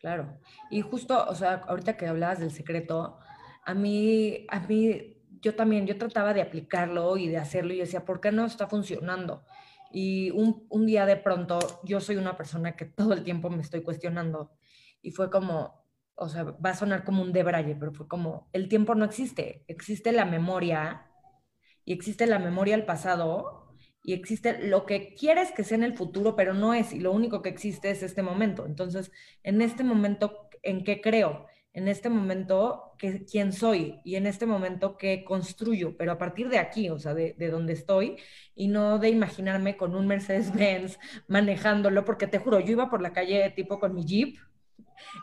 Claro. 0.00 0.38
Y 0.70 0.80
justo, 0.80 1.26
o 1.28 1.34
sea, 1.34 1.54
ahorita 1.66 1.96
que 1.96 2.06
hablabas 2.06 2.38
del 2.38 2.52
secreto, 2.52 3.18
a 3.64 3.74
mí, 3.74 4.46
a 4.48 4.60
mí, 4.60 5.16
yo 5.40 5.54
también, 5.56 5.86
yo 5.86 5.98
trataba 5.98 6.34
de 6.34 6.42
aplicarlo 6.42 7.16
y 7.16 7.28
de 7.28 7.38
hacerlo 7.38 7.72
y 7.74 7.78
decía, 7.78 8.04
¿por 8.04 8.20
qué 8.20 8.30
no 8.30 8.46
está 8.46 8.68
funcionando? 8.68 9.44
Y 9.90 10.30
un, 10.30 10.66
un 10.68 10.86
día 10.86 11.04
de 11.06 11.16
pronto, 11.16 11.58
yo 11.84 12.00
soy 12.00 12.16
una 12.16 12.36
persona 12.36 12.76
que 12.76 12.84
todo 12.84 13.12
el 13.12 13.24
tiempo 13.24 13.50
me 13.50 13.62
estoy 13.62 13.82
cuestionando 13.82 14.52
y 15.02 15.10
fue 15.10 15.30
como, 15.30 15.84
o 16.14 16.28
sea, 16.28 16.44
va 16.44 16.70
a 16.70 16.74
sonar 16.74 17.04
como 17.04 17.22
un 17.22 17.32
debraye, 17.32 17.74
pero 17.74 17.92
fue 17.92 18.06
como, 18.06 18.48
el 18.52 18.68
tiempo 18.68 18.94
no 18.94 19.04
existe, 19.04 19.64
existe 19.68 20.12
la 20.12 20.24
memoria 20.24 21.06
y 21.84 21.92
existe 21.92 22.26
la 22.26 22.38
memoria 22.38 22.74
al 22.74 22.84
pasado 22.84 23.57
y 24.08 24.14
existe 24.14 24.66
lo 24.66 24.86
que 24.86 25.14
quieres 25.14 25.52
que 25.52 25.64
sea 25.64 25.76
en 25.76 25.84
el 25.84 25.92
futuro, 25.92 26.34
pero 26.34 26.54
no 26.54 26.72
es, 26.72 26.94
y 26.94 26.98
lo 26.98 27.12
único 27.12 27.42
que 27.42 27.50
existe 27.50 27.90
es 27.90 28.02
este 28.02 28.22
momento. 28.22 28.64
Entonces, 28.64 29.12
en 29.42 29.60
este 29.60 29.84
momento, 29.84 30.48
¿en 30.62 30.82
qué 30.82 31.02
creo? 31.02 31.44
En 31.74 31.88
este 31.88 32.08
momento, 32.08 32.94
¿qué, 32.96 33.26
¿quién 33.30 33.52
soy? 33.52 34.00
Y 34.04 34.16
en 34.16 34.26
este 34.26 34.46
momento, 34.46 34.96
¿qué 34.96 35.24
construyo? 35.24 35.94
Pero 35.98 36.12
a 36.12 36.16
partir 36.16 36.48
de 36.48 36.56
aquí, 36.56 36.88
o 36.88 36.98
sea, 36.98 37.12
de, 37.12 37.34
de 37.36 37.50
donde 37.50 37.74
estoy, 37.74 38.16
y 38.54 38.68
no 38.68 38.98
de 38.98 39.10
imaginarme 39.10 39.76
con 39.76 39.94
un 39.94 40.06
Mercedes-Benz 40.06 40.98
manejándolo, 41.28 42.06
porque 42.06 42.26
te 42.26 42.38
juro, 42.38 42.60
yo 42.60 42.72
iba 42.72 42.88
por 42.88 43.02
la 43.02 43.12
calle 43.12 43.50
tipo 43.50 43.78
con 43.78 43.94
mi 43.94 44.06
Jeep, 44.06 44.38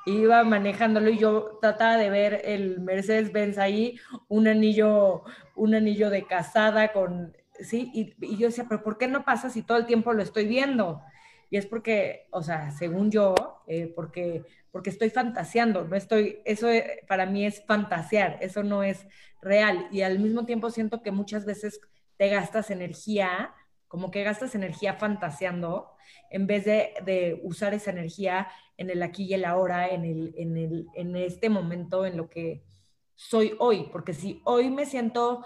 iba 0.06 0.43
manejándolo 0.43 1.10
y 1.10 1.17
yo 1.17 1.58
trataba 1.60 1.98
de 1.98 2.12
ver 2.12 2.41
el 2.45 2.82
Mercedes-Benz 2.82 3.58
ahí, 3.58 3.98
un 4.28 4.48
anillo, 4.48 5.24
un 5.56 5.74
anillo 5.74 6.12
de 6.12 6.28
casada 6.28 6.93
con 6.93 7.34
¿sí? 7.60 7.91
Y, 7.94 8.38
yo 8.38 8.48
decía, 8.48 8.65
pero 8.68 8.84
¿por 8.84 8.98
qué 8.98 9.08
no 9.08 9.24
pasa 9.26 9.50
si 9.50 9.62
todo 9.62 9.78
el 9.78 9.86
tiempo 9.86 10.13
lo 10.13 10.24
estoy 10.24 10.46
viendo? 10.48 11.02
Y 11.50 11.58
es 11.58 11.65
porque, 11.65 12.28
o 12.32 12.41
sea, 12.41 12.72
según 12.72 13.12
yo, 13.12 13.36
eh, 13.68 13.91
porque, 13.96 14.44
porque 14.72 14.89
estoy 14.89 15.10
fantaseando, 15.10 15.86
no 15.86 15.96
estoy, 15.96 16.39
eso 16.44 16.70
eh, 16.70 17.04
para 17.08 17.26
mí 17.26 17.46
es 17.46 17.63
fantasear, 17.65 18.38
eso 18.41 18.63
no 18.63 18.84
es 18.84 19.06
real. 19.41 19.88
Y 19.91 20.02
al 20.02 20.20
mismo 20.20 20.46
tiempo 20.46 20.70
siento 20.70 21.02
que 21.02 21.12
muchas 21.12 21.46
veces 21.46 21.80
te 22.18 22.30
gastas 22.30 22.72
energía, 22.72 23.54
como 23.88 24.12
que 24.12 24.24
gastas 24.24 24.56
energía 24.56 24.96
fantaseando, 24.96 25.91
en 26.30 26.48
vez 26.48 26.65
de, 26.65 26.94
de 27.06 27.39
usar 27.44 27.74
esa 27.74 27.91
energía 27.91 28.48
en 28.78 28.89
el 28.89 29.04
aquí 29.04 29.26
y 29.26 29.34
el 29.34 29.46
ahora, 29.46 29.88
en, 29.89 30.06
el, 30.06 30.34
en, 30.38 30.58
el, 30.58 30.88
en 30.96 31.15
este 31.15 31.50
momento, 31.50 32.06
en 32.06 32.18
lo 32.18 32.30
que 32.30 32.63
soy 33.15 33.56
hoy. 33.60 33.88
Porque 33.91 34.13
si 34.13 34.41
hoy 34.44 34.70
me 34.70 34.86
siento 34.86 35.44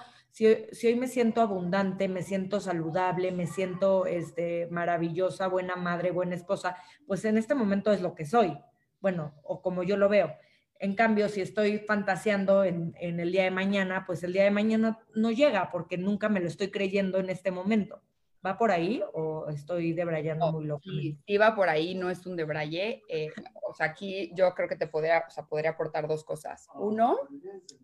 si, 0.72 0.88
hoy 0.88 0.96
me 0.96 1.08
siento 1.08 1.42
abundante, 1.42 2.08
me 2.08 2.24
siento 2.24 2.62
saludable, 2.62 3.34
me 3.34 3.46
siento 3.46 4.06
este, 4.06 4.68
maravillosa, 4.72 5.48
buena 5.48 5.76
madre, 5.76 6.12
buena 6.12 6.36
esposa, 6.36 6.78
pues 7.06 7.26
en 7.26 7.38
este 7.38 7.56
momento 7.56 7.92
es 7.92 8.02
lo 8.02 8.16
que 8.16 8.24
soy, 8.24 8.58
bueno, 9.02 9.34
o 9.44 9.62
como 9.62 9.84
yo 9.84 9.98
lo 9.98 10.08
veo. 10.08 10.34
En 10.80 10.96
cambio, 10.96 11.28
si 11.28 11.42
estoy 11.42 11.80
fantaseando 11.80 12.64
en, 12.64 12.96
en, 13.02 13.20
el 13.20 13.34
día 13.34 13.44
de 13.44 13.52
mañana, 13.52 14.06
pues 14.06 14.24
el 14.24 14.32
día 14.32 14.46
de 14.46 14.52
mañana 14.52 15.00
no 15.14 15.30
llega 15.30 15.72
porque 15.72 15.98
nunca 15.98 16.30
me 16.30 16.40
lo 16.40 16.48
estoy 16.48 16.72
creyendo 16.72 17.20
en 17.20 17.30
este 17.30 17.52
momento. 17.52 18.02
¿Va 18.46 18.58
por 18.58 18.72
ahí 18.72 19.02
o 19.14 19.50
estoy 19.50 19.92
debrayando 19.92 20.52
muy 20.52 20.66
loco? 20.66 20.84
Sí, 20.84 21.38
va 21.38 21.56
por 21.56 21.68
ahí, 21.68 21.94
no 21.94 22.10
es 22.10 22.26
un 22.26 22.38
debraye. 22.38 23.04
Eh, 23.10 23.28
o 23.68 23.74
sea, 23.74 23.88
aquí 23.88 24.32
yo 24.34 24.54
creo 24.54 24.70
que 24.70 24.78
te 24.78 24.88
podría, 24.88 25.26
o 25.28 25.30
sea, 25.30 25.46
podría 25.46 25.72
aportar 25.72 26.08
dos 26.08 26.24
cosas. 26.24 26.68
Uno 26.76 27.18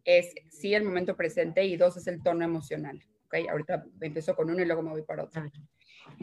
es 0.06 0.34
sí 0.50 0.74
el 0.74 0.84
momento 0.84 1.18
presente 1.18 1.66
y 1.66 1.76
dos 1.76 1.98
es 1.98 2.08
el 2.08 2.24
tono 2.24 2.46
emocional. 2.46 3.04
¿ok? 3.26 3.50
Ahorita 3.50 3.86
empiezo 4.00 4.36
con 4.36 4.50
uno 4.50 4.62
y 4.62 4.66
luego 4.66 4.82
me 4.82 4.92
voy 4.92 5.02
para 5.02 5.24
otro. 5.24 5.44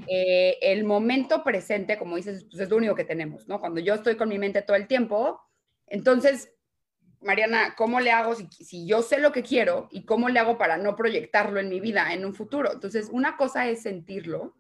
Eh, 0.06 0.56
el 0.62 0.84
momento 0.84 1.42
presente, 1.44 1.98
como 1.98 2.16
dices, 2.16 2.44
pues 2.44 2.60
es 2.60 2.70
lo 2.70 2.76
único 2.76 2.94
que 2.94 3.04
tenemos, 3.04 3.46
¿no? 3.48 3.60
Cuando 3.60 3.80
yo 3.80 3.94
estoy 3.94 4.16
con 4.16 4.28
mi 4.28 4.38
mente 4.38 4.62
todo 4.62 4.76
el 4.76 4.86
tiempo, 4.86 5.40
entonces 5.86 6.50
Mariana, 7.22 7.74
¿cómo 7.76 8.00
le 8.00 8.10
hago 8.10 8.34
si, 8.34 8.86
yo 8.86 9.02
sé 9.02 9.18
lo 9.18 9.32
que 9.32 9.42
quiero 9.42 9.88
y 9.90 10.04
cómo 10.04 10.28
le 10.28 10.40
hago 10.40 10.58
para 10.58 10.76
no 10.76 10.96
proyectarlo 10.96 11.60
en 11.60 11.68
mi 11.68 11.80
vida 11.80 12.12
en 12.12 12.24
un 12.24 12.34
futuro? 12.34 12.72
Entonces, 12.72 13.08
una 13.10 13.36
cosa 13.36 13.68
es 13.68 13.82
sentirlo, 13.82 14.56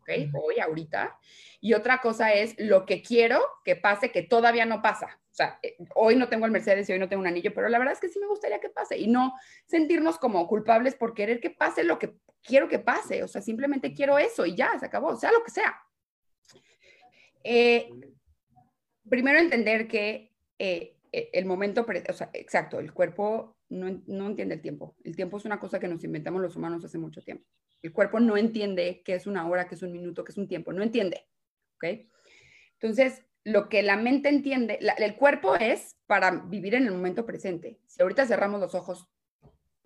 ¿ok? 0.00 0.10
Hoy, 0.34 0.60
ahorita, 0.60 1.18
y 1.60 1.74
otra 1.74 2.00
cosa 2.00 2.32
es 2.32 2.54
lo 2.58 2.86
que 2.86 3.02
quiero 3.02 3.42
que 3.64 3.76
pase 3.76 4.10
que 4.10 4.22
todavía 4.22 4.64
no 4.64 4.82
pasa. 4.82 5.20
O 5.30 5.34
sea, 5.34 5.58
eh, 5.62 5.76
hoy 5.94 6.16
no 6.16 6.28
tengo 6.28 6.46
el 6.46 6.52
Mercedes 6.52 6.88
y 6.88 6.92
hoy 6.92 6.98
no 6.98 7.08
tengo 7.08 7.20
un 7.20 7.28
anillo, 7.28 7.52
pero 7.54 7.68
la 7.68 7.78
verdad 7.78 7.94
es 7.94 8.00
que 8.00 8.08
sí 8.08 8.18
me 8.18 8.26
gustaría 8.26 8.60
que 8.60 8.70
pase 8.70 8.98
y 8.98 9.06
no 9.06 9.34
sentirnos 9.66 10.18
como 10.18 10.46
culpables 10.48 10.94
por 10.94 11.14
querer 11.14 11.40
que 11.40 11.50
pase 11.50 11.84
lo 11.84 11.98
que 11.98 12.16
quiero 12.42 12.68
que 12.68 12.78
pase. 12.78 13.22
O 13.22 13.28
sea, 13.28 13.40
simplemente 13.42 13.94
quiero 13.94 14.18
eso 14.18 14.46
y 14.46 14.54
ya, 14.54 14.78
se 14.78 14.86
acabó, 14.86 15.16
sea 15.16 15.32
lo 15.32 15.44
que 15.44 15.50
sea. 15.50 15.80
Eh, 17.44 17.90
primero 19.08 19.38
entender 19.38 19.86
que 19.86 20.32
eh, 20.58 20.96
el 21.12 21.44
momento, 21.44 21.86
o 22.08 22.12
sea, 22.12 22.30
exacto, 22.34 22.78
el 22.78 22.92
cuerpo 22.92 23.56
no, 23.68 24.02
no, 24.06 24.26
entiende 24.26 24.54
el 24.54 24.62
tiempo. 24.62 24.96
El 25.04 25.16
tiempo 25.16 25.38
es 25.38 25.44
una 25.44 25.58
cosa 25.58 25.80
que 25.80 25.88
nos 25.88 26.04
inventamos 26.04 26.40
los 26.40 26.56
humanos 26.56 26.84
hace 26.84 26.98
mucho 26.98 27.22
tiempo. 27.22 27.44
El 27.82 27.92
cuerpo 27.92 28.20
no 28.20 28.36
entiende 28.36 29.02
qué 29.04 29.14
es 29.14 29.26
una 29.26 29.48
hora, 29.48 29.66
qué 29.66 29.74
es 29.74 29.82
un 29.82 29.92
minuto, 29.92 30.24
qué 30.24 30.32
es 30.32 30.38
un 30.38 30.48
tiempo, 30.48 30.72
no 30.72 30.82
entiende. 30.82 31.26
¿Ok? 31.76 31.84
Entonces, 32.74 33.24
lo 33.44 33.68
que 33.68 33.82
la 33.82 33.96
mente 33.96 34.28
entiende, 34.28 34.78
el 34.98 35.16
cuerpo 35.16 35.56
es 35.56 35.96
para 36.06 36.30
vivir 36.30 36.74
en 36.74 36.84
el 36.84 36.92
momento 36.92 37.26
presente. 37.26 37.80
Si 37.86 38.02
ahorita 38.02 38.26
cerramos 38.26 38.60
los 38.60 38.74
ojos, 38.74 39.08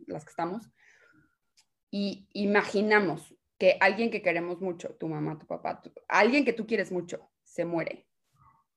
las 0.06 0.24
que 0.24 0.30
estamos, 0.30 0.70
y 1.90 2.28
imaginamos 2.32 3.34
que 3.56 3.78
alguien 3.80 4.10
que 4.10 4.22
queremos 4.22 4.60
mucho, 4.60 4.96
tu 4.96 5.08
mamá, 5.08 5.38
tu 5.38 5.46
papá, 5.46 5.80
alguien 6.08 6.44
que 6.44 6.52
tú 6.52 6.66
quieres 6.66 6.90
mucho, 6.90 7.30
se 7.44 7.64
muere, 7.64 8.08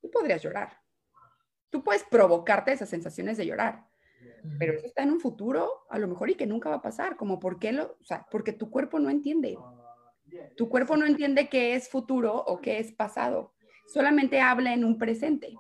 tú 0.02 0.12
podrías 0.12 0.44
llorar 0.44 0.87
Tú 1.70 1.84
puedes 1.84 2.04
provocarte 2.04 2.72
esas 2.72 2.90
sensaciones 2.90 3.38
de 3.38 3.46
llorar, 3.46 3.86
pero 4.58 4.74
eso 4.74 4.86
está 4.86 5.04
en 5.04 5.12
un 5.12 5.20
futuro, 5.20 5.70
a 5.90 6.00
lo 6.00 6.08
mejor 6.08 6.30
y 6.30 6.36
que 6.36 6.48
nunca 6.48 6.70
va 6.70 6.78
a 6.78 6.82
pasar, 6.82 7.18
como 7.18 7.40
por 7.40 7.60
qué 7.60 7.72
lo, 7.72 7.98
o 8.00 8.04
sea, 8.04 8.26
porque 8.32 8.54
tu 8.54 8.70
cuerpo 8.70 9.00
no 9.00 9.10
entiende. 9.10 9.58
Tu 10.56 10.70
cuerpo 10.70 10.98
no 10.98 11.06
entiende 11.06 11.50
qué 11.50 11.76
es 11.76 11.90
futuro 11.90 12.36
o 12.36 12.60
qué 12.60 12.80
es 12.80 12.92
pasado, 12.92 13.54
solamente 13.88 14.42
habla 14.42 14.74
en 14.74 14.84
un 14.84 14.98
presente. 14.98 15.56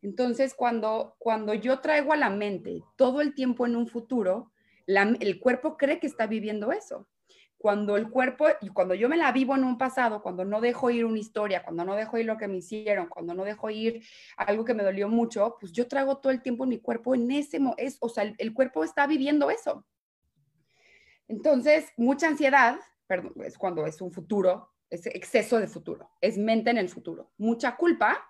Entonces, 0.00 0.54
cuando, 0.54 1.16
cuando 1.18 1.54
yo 1.54 1.80
traigo 1.80 2.12
a 2.12 2.16
la 2.16 2.30
mente 2.30 2.82
todo 2.96 3.20
el 3.20 3.34
tiempo 3.34 3.66
en 3.66 3.76
un 3.76 3.86
futuro, 3.88 4.52
el 4.86 5.40
cuerpo 5.40 5.76
cree 5.76 6.00
que 6.00 6.06
está 6.06 6.26
viviendo 6.26 6.72
eso 6.72 7.06
cuando 7.58 7.96
el 7.96 8.08
cuerpo, 8.08 8.46
y 8.60 8.68
cuando 8.68 8.94
yo 8.94 9.08
me 9.08 9.16
la 9.16 9.32
vivo 9.32 9.56
en 9.56 9.64
un 9.64 9.76
pasado, 9.76 10.22
cuando 10.22 10.44
no 10.44 10.60
dejo 10.60 10.90
ir 10.90 11.04
una 11.04 11.18
historia, 11.18 11.64
cuando 11.64 11.84
no 11.84 11.96
dejo 11.96 12.16
ir 12.16 12.24
lo 12.24 12.38
que 12.38 12.46
me 12.46 12.58
hicieron, 12.58 13.08
cuando 13.08 13.34
no 13.34 13.44
dejo 13.44 13.68
ir 13.68 14.04
algo 14.36 14.64
que 14.64 14.74
me 14.74 14.84
dolió 14.84 15.08
mucho, 15.08 15.56
pues 15.60 15.72
yo 15.72 15.88
traigo 15.88 16.18
todo 16.18 16.32
el 16.32 16.40
tiempo 16.40 16.66
mi 16.66 16.78
cuerpo 16.78 17.16
en 17.16 17.28
ese, 17.32 17.58
es, 17.76 17.98
o 18.00 18.08
sea, 18.08 18.32
el, 18.38 18.54
cuerpo 18.54 18.84
está 18.84 19.08
viviendo 19.08 19.50
eso. 19.50 19.84
Entonces, 21.26 21.86
mucha 21.96 22.28
ansiedad, 22.28 22.78
perdón, 23.08 23.34
es 23.44 23.58
cuando 23.58 23.84
es 23.86 24.00
un 24.00 24.12
futuro, 24.12 24.70
es 24.88 25.06
exceso 25.06 25.58
de 25.58 25.66
futuro, 25.66 26.10
es 26.20 26.38
mente 26.38 26.70
en 26.70 26.78
el 26.78 26.88
futuro. 26.88 27.32
Mucha 27.38 27.74
culpa 27.76 28.24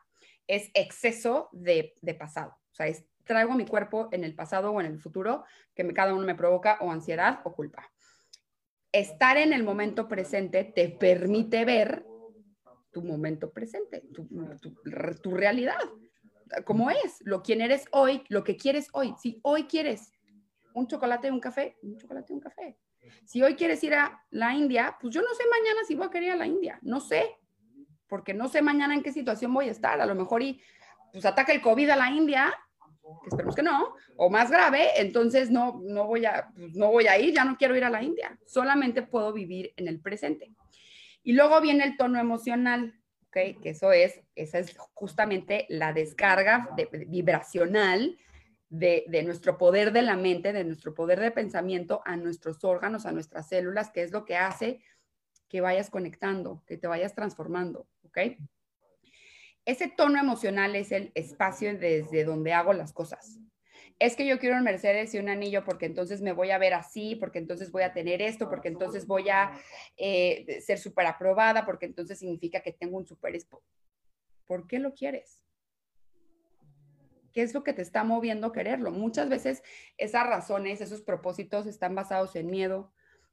es 0.47 0.71
exceso 0.73 1.51
de, 1.53 1.95
pasado, 2.19 2.57
o 2.73 2.75
sea, 2.75 2.87
es, 2.87 3.05
traigo 3.25 3.53
mi 3.53 3.67
cuerpo 3.67 4.09
en 4.11 4.25
el 4.25 4.35
pasado 4.35 4.73
o 4.73 4.81
en 4.81 4.87
el 4.87 4.99
futuro 4.99 5.45
que 5.75 5.87
cada 5.93 6.15
uno 6.15 6.25
me 6.25 6.35
provoca 6.35 6.79
o 6.81 6.91
ansiedad 6.91 7.41
o 7.45 7.53
culpa 7.53 7.93
estar 8.93 9.37
en 9.37 9.53
el 9.53 9.65
momento 9.65 10.09
presente 10.09 10.65
te 10.65 10.89
permite 10.89 11.65
ver 11.65 12.05
tu 12.91 13.03
momento 13.03 13.51
presente, 13.51 14.03
tu, 15.23 15.35
realidad, 15.35 15.79
como 16.65 16.91
es, 16.91 17.19
lo 17.21 17.43
quien 17.43 17.61
eres 17.61 17.85
hoy, 17.93 18.25
lo 18.29 18.43
que 18.43 18.57
quieres 18.57 18.89
hoy. 18.93 19.15
Si 19.21 19.39
hoy 19.43 19.65
quieres 19.65 20.13
un 20.75 20.87
chocolate 20.87 21.29
y 21.29 21.31
un 21.31 21.41
café, 21.41 21.77
un 21.83 21.99
chocolate 21.99 22.33
y 22.33 22.35
un 22.35 22.41
café. 22.41 22.79
Si 23.25 23.43
hoy 23.43 23.55
quieres 23.55 23.83
ir 23.85 23.95
a 23.95 24.25
la 24.31 24.55
India, 24.55 24.97
pues 25.01 25.15
yo 25.15 25.23
no 25.23 25.29
sé 25.35 25.45
mañana 25.49 25.81
si 25.87 25.95
voy 25.95 26.07
a 26.07 26.11
querer 26.11 26.29
ir 26.29 26.33
a 26.33 26.37
la 26.37 26.47
India, 26.47 26.79
no 26.83 27.01
sé, 27.01 27.37
porque 28.09 28.35
no 28.35 28.49
sé 28.49 28.63
mañana 28.63 28.95
en 28.95 29.03
qué 29.03 29.13
situación 29.13 29.53
voy 29.53 29.69
a 29.69 29.73
estar. 29.73 30.01
A 30.01 30.07
lo 30.07 30.15
mejor 30.15 30.43
y 30.43 30.61
pues 31.13 31.25
ataca 31.25 31.53
el 31.53 31.61
COVID 31.61 31.91
a 31.91 31.97
la 31.97 32.11
India 32.11 32.55
que 33.23 33.29
esperemos 33.29 33.55
que 33.55 33.63
no, 33.63 33.95
o 34.17 34.31
más 34.31 34.51
grave, 34.51 34.89
entonces 34.97 35.51
no, 35.51 35.81
no, 35.83 36.07
voy 36.07 36.27
a, 36.27 36.51
pues, 36.55 36.75
no 36.75 36.91
voy 36.91 37.07
a 37.07 37.19
ir, 37.19 37.35
ya 37.35 37.45
no 37.45 37.57
quiero 37.57 37.77
ir 37.77 37.85
a 37.85 37.91
la 37.91 38.03
India, 38.03 38.39
solamente 38.47 39.03
puedo 39.03 39.33
vivir 39.33 39.73
en 39.77 39.89
el 39.89 40.01
presente. 40.01 40.53
Y 41.23 41.33
luego 41.33 41.61
viene 41.61 41.85
el 41.85 41.97
tono 41.97 42.19
emocional, 42.19 42.95
¿ok? 43.27 43.61
Que 43.63 43.71
eso 43.71 43.93
es, 43.93 44.21
esa 44.35 44.59
es 44.59 44.77
justamente 44.95 45.67
la 45.69 45.93
descarga 45.93 46.71
vibracional 47.07 48.17
de, 48.69 49.05
de, 49.09 49.23
nuestro 49.23 49.59
poder 49.59 49.93
de 49.93 50.03
la 50.03 50.17
mente, 50.17 50.53
de 50.53 50.65
nuestro 50.65 50.95
poder 50.95 51.21
de 51.21 51.31
pensamiento 51.31 52.03
a 52.05 52.17
nuestros 52.17 52.63
órganos, 52.65 53.07
a 53.07 53.13
nuestras 53.13 53.49
células, 53.49 53.91
que 53.91 54.03
es 54.03 54.13
lo 54.13 54.25
que 54.25 54.37
hace 54.37 54.81
que 55.49 55.61
vayas 55.61 55.91
conectando, 55.91 56.63
que 56.67 56.77
te 56.77 56.87
vayas 56.87 57.15
transformando, 57.15 57.89
¿ok? 58.03 58.19
Ese 59.69 59.87
tono 59.87 60.19
emocional 60.19 60.75
es 60.77 60.93
el 60.93 61.13
espacio 61.15 61.79
desde 61.79 62.25
donde 62.25 62.55
hago 62.55 62.73
las 62.73 62.95
cosas. 62.95 63.39
Es 63.99 64.17
que 64.17 64.27
yo 64.27 64.39
quiero 64.39 64.57
un 64.57 64.63
Mercedes 64.63 65.13
y 65.13 65.19
un 65.19 65.29
anillo 65.29 65.63
porque 65.63 65.85
entonces 65.85 66.23
me 66.23 66.33
voy 66.33 66.53
a 66.53 66.59
ver 66.59 66.73
así, 66.73 67.17
porque 67.17 67.39
entonces 67.39 67.71
voy 67.71 67.83
a 67.83 67.93
tener 67.93 68.23
esto, 68.23 68.49
porque 68.49 68.69
entonces 68.69 69.07
voy 69.07 69.29
a 69.29 69.53
eh, 69.99 70.63
ser 70.63 70.79
súper 70.79 71.05
aprobada, 71.05 71.67
porque 71.67 71.85
entonces 71.85 72.19
significa 72.19 72.61
que 72.61 72.73
tengo 72.73 72.97
un 72.97 73.05
súper... 73.05 73.37
¿Por 74.47 74.67
qué 74.67 74.79
lo 74.79 74.95
quieres? 74.95 75.45
¿Qué 77.35 77.43
es 77.43 77.53
lo 77.53 77.63
que 77.63 77.75
te 77.75 77.83
está 77.83 78.05
moviendo 78.05 78.53
quererlo? 78.53 78.91
Muchas 78.91 79.29
veces 79.29 79.63
esas 79.99 80.27
razones, 80.27 80.81
esos 80.81 81.03
propósitos 81.03 81.67
están 81.67 81.95
basados 81.95 82.37
en 82.37 82.47
miedo 82.47 82.91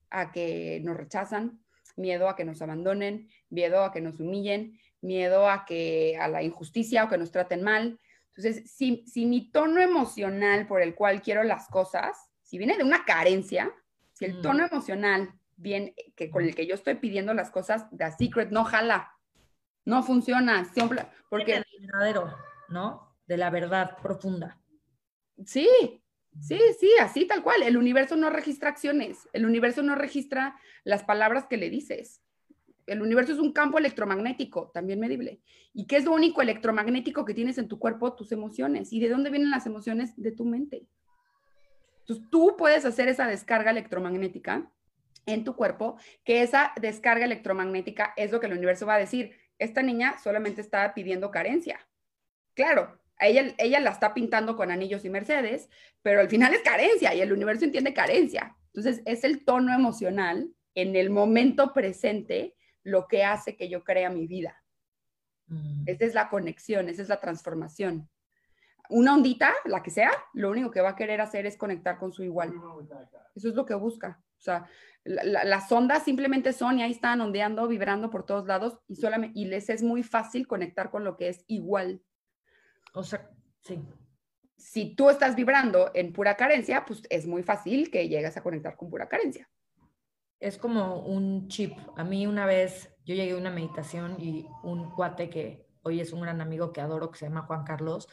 a 0.10 0.34
que 0.34 0.82
nos 0.84 0.98
rechazan, 0.98 1.62
miedo 1.95 2.28
a 2.28 2.36
que 2.36 2.43
nos 2.43 2.62
abandonen, 2.62 3.30
miedo 3.50 3.84
a 3.84 3.93
que 3.93 4.02
nos 4.02 4.19
humillen, 4.19 4.78
miedo 5.06 5.50
a 5.50 5.65
que 5.65 6.18
a 6.20 6.28
la 6.28 6.44
injusticia 6.44 7.06
o 7.06 7.10
que 7.10 7.18
nos 7.18 7.32
traten 7.32 7.63
mal. 7.63 8.00
Entonces, 8.36 8.70
si, 8.70 9.06
si 9.08 9.26
mi 9.26 9.52
tono 9.52 9.80
emocional 9.80 10.68
por 10.68 10.82
el 10.82 10.96
cual 10.96 11.22
quiero 11.22 11.44
las 11.44 11.68
cosas, 11.68 12.30
si 12.41 12.58
viene 12.58 12.78
de 12.78 12.84
una 12.84 13.06
carencia, 13.06 13.72
si 14.13 14.26
el 14.26 14.41
tono 14.41 14.65
emocional 14.65 15.34
bien, 15.58 15.94
que 16.15 16.30
con 16.30 16.44
el 16.44 16.56
que 16.56 16.68
yo 16.68 16.76
estoy 16.76 16.96
pidiendo 16.96 17.34
las 17.34 17.52
cosas, 17.52 17.86
The 17.96 18.12
Secret 18.12 18.50
no 18.50 18.65
jala, 18.65 19.13
no 19.86 20.04
funciona, 20.04 20.65
siempre, 20.65 21.06
porque... 21.30 21.56
El 21.56 21.65
verdadero, 21.82 22.36
¿no? 22.70 23.15
De 23.28 23.38
la 23.38 23.50
verdad 23.50 23.98
profunda. 24.02 24.60
Sí, 25.46 25.70
sí, 26.39 26.60
sí, 26.80 26.91
así 27.02 27.26
tal 27.26 27.44
cual. 27.44 27.63
El 27.63 27.78
universo 27.78 28.15
no 28.15 28.30
registra 28.30 28.70
acciones, 28.70 29.30
el 29.34 29.46
universo 29.46 29.82
no 29.84 29.96
registra 29.96 30.58
las 30.84 31.04
palabras 31.04 31.46
que 31.48 31.58
le 31.58 31.70
dices. 31.70 32.22
El 32.86 33.02
universo 33.02 33.34
es 33.34 33.39
un 33.39 33.52
campo 33.52 33.78
electromagnético, 33.78 34.69
también 34.74 35.00
medible. 35.00 35.41
¿Y 35.74 35.88
qué 35.88 35.98
es 35.98 36.06
lo 36.06 36.13
único 36.13 36.41
electromagnético 36.41 37.26
que 37.26 37.34
tienes 37.34 37.58
en 37.58 37.67
tu 37.67 37.80
cuerpo? 37.80 38.13
Tus 38.13 38.32
emociones. 38.32 38.93
¿Y 38.93 39.00
de 39.00 39.10
dónde 39.10 39.32
vienen 39.32 39.50
las 39.50 39.65
emociones? 39.65 40.13
De 40.15 40.32
tu 40.32 40.45
mente. 40.45 40.86
Entonces, 42.02 42.26
tú 42.30 42.56
puedes 42.58 42.86
hacer 42.86 43.08
esa 43.08 43.28
descarga 43.28 43.71
electromagnética 43.71 44.71
en 45.26 45.43
tu 45.43 45.56
cuerpo, 45.56 45.98
que 46.24 46.43
esa 46.43 46.71
descarga 46.80 47.26
electromagnética 47.26 48.13
es 48.15 48.32
lo 48.32 48.39
que 48.39 48.45
el 48.45 48.54
universo 48.54 48.86
va 48.86 48.95
a 48.95 49.00
decir. 49.00 49.36
Esta 49.58 49.82
niña 49.82 50.17
solamente 50.24 50.62
está 50.62 50.93
pidiendo 50.93 51.32
carencia. 51.32 51.80
Claro, 52.54 53.00
ella, 53.19 53.56
ella 53.58 53.80
la 53.80 53.89
está 53.89 54.13
pintando 54.13 54.56
con 54.56 54.69
anillos 54.69 55.04
y 55.04 55.10
Mercedes, 55.10 55.69
pero 56.04 56.19
al 56.19 56.30
final 56.30 56.54
es 56.54 56.62
carencia 56.62 57.15
y 57.15 57.21
el 57.21 57.34
universo 57.34 57.65
entiende 57.65 57.93
carencia. 57.93 58.56
Entonces, 58.67 59.02
es 59.06 59.24
el 59.24 59.43
tono 59.43 59.74
emocional 59.74 60.52
en 60.76 60.95
el 60.95 61.10
momento 61.10 61.74
presente 61.74 62.54
lo 62.86 63.08
que 63.08 63.24
hace 63.24 63.58
que 63.58 63.67
yo 63.67 63.84
crea 63.84 64.10
mi 64.10 64.28
vida. 64.28 64.63
Mm. 65.48 65.84
Esa 65.88 66.06
es 66.06 66.13
la 66.13 66.30
conexión, 66.30 66.88
esa 66.88 67.02
es 67.02 67.10
la 67.10 67.19
transformación. 67.19 68.10
Una 68.89 69.15
ondita, 69.15 69.52
la 69.65 69.82
que 69.82 69.89
sea, 69.89 70.12
lo 70.34 70.52
único 70.52 70.69
que 70.69 70.82
va 70.82 70.89
a 70.89 70.95
querer 70.95 71.19
hacer 71.19 71.48
es 71.48 71.58
conectar 71.58 71.98
con 71.98 72.13
su 72.13 72.24
igual. 72.24 72.54
Eso 73.36 73.50
es 73.50 73.56
lo 73.56 73.65
que 73.65 73.74
busca. 73.74 74.24
O 74.38 74.41
sea, 74.41 74.67
las 75.04 75.71
ondas 75.71 76.04
simplemente 76.04 76.54
son 76.54 76.78
y 76.78 76.84
ahí 76.84 76.91
están 76.91 77.19
ondeando, 77.21 77.67
vibrando 77.67 78.12
por 78.12 78.26
todos 78.26 78.45
lados 78.45 78.78
y, 78.88 78.95
solamente, 78.95 79.39
y 79.39 79.45
les 79.45 79.69
es 79.69 79.82
muy 79.82 80.04
fácil 80.04 80.48
conectar 80.48 80.91
con 80.91 81.04
lo 81.04 81.17
que 81.17 81.30
es 81.30 81.43
igual. 81.48 82.04
O 82.93 83.04
sea, 83.04 83.32
sí. 83.62 83.82
Si 84.58 84.95
tú 84.95 85.10
estás 85.10 85.36
vibrando 85.36 85.89
en 85.95 86.13
pura 86.13 86.38
carencia, 86.38 86.86
pues 86.86 87.02
es 87.10 87.26
muy 87.26 87.41
fácil 87.41 87.89
que 87.89 88.08
llegues 88.08 88.38
a 88.38 88.43
conectar 88.43 88.76
con 88.76 88.91
pura 88.91 89.10
carencia 89.10 89.50
es 90.39 90.58
como 90.58 91.00
un 91.00 91.48
chip. 91.48 91.78
A 91.95 92.04
mí 92.04 92.28
una 92.28 92.45
vez 92.45 92.95
yo 93.06 93.15
llegué 93.15 93.34
a 93.34 93.38
una 93.38 93.52
meditación 93.52 94.17
y 94.19 94.48
un 94.63 94.91
cuate 94.91 95.30
que 95.30 95.67
hoy 95.84 96.02
es 96.02 96.12
un 96.13 96.21
gran 96.21 96.41
amigo 96.41 96.74
que 96.74 96.82
adoro, 96.82 97.12
que 97.12 97.19
se 97.19 97.26
llama 97.26 97.43
Juan 97.43 97.63
Carlos, 97.63 98.08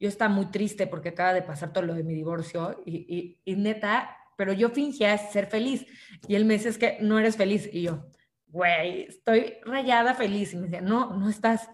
yo 0.00 0.08
estaba 0.08 0.32
muy 0.32 0.46
triste 0.46 0.86
porque 0.86 1.10
acaba 1.10 1.34
de 1.34 1.42
pasar 1.42 1.72
todo 1.72 1.84
lo 1.84 1.94
de 1.94 2.04
mi 2.04 2.14
divorcio 2.14 2.82
y, 2.86 3.40
neta, 3.46 4.16
pero 4.36 4.52
yo 4.52 4.70
fingía 4.70 5.18
ser 5.18 5.46
feliz. 5.46 5.86
Y 6.28 6.36
él 6.36 6.44
me 6.44 6.54
dice, 6.54 6.68
es 6.68 6.78
que 6.78 6.98
no 7.00 7.18
eres 7.18 7.36
feliz. 7.36 7.68
Y 7.72 7.82
yo, 7.82 8.06
güey, 8.46 9.02
estoy 9.02 9.56
rayada 9.64 10.14
feliz. 10.14 10.54
Y 10.54 10.56
me 10.56 10.64
decía, 10.64 10.80
no, 10.80 11.16
no 11.16 11.28
estás. 11.28 11.68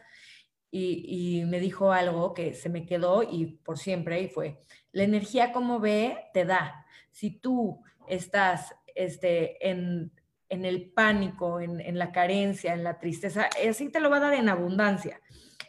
Y, 0.71 1.41
y, 1.41 1.45
me 1.45 1.61
dijo 1.61 1.93
algo 1.93 2.33
que 2.33 2.55
se 2.55 2.71
me 2.71 2.87
quedó 2.87 3.23
y 3.23 3.59
por 3.63 3.79
siempre, 3.79 4.23
y 4.23 4.29
fue, 4.29 4.59
la 4.91 5.05
energía 5.05 5.53
como 5.53 5.79
ve, 5.79 6.17
te 6.33 6.45
da. 6.47 6.87
Si 7.11 7.31
tú 7.31 7.85
estás 8.09 8.75
este, 8.95 9.69
en, 9.69 10.13
el 10.49 10.93
pánico, 10.93 11.61
en, 11.61 11.99
la 11.99 12.13
carencia, 12.13 12.75
en 12.75 12.85
la 12.85 12.99
tristeza, 12.99 13.49
así 13.69 13.91
te 13.91 14.01
lo 14.01 14.11
va 14.11 14.19
a 14.19 14.21
dar 14.21 14.35
en 14.35 14.49
abundancia. 14.49 15.21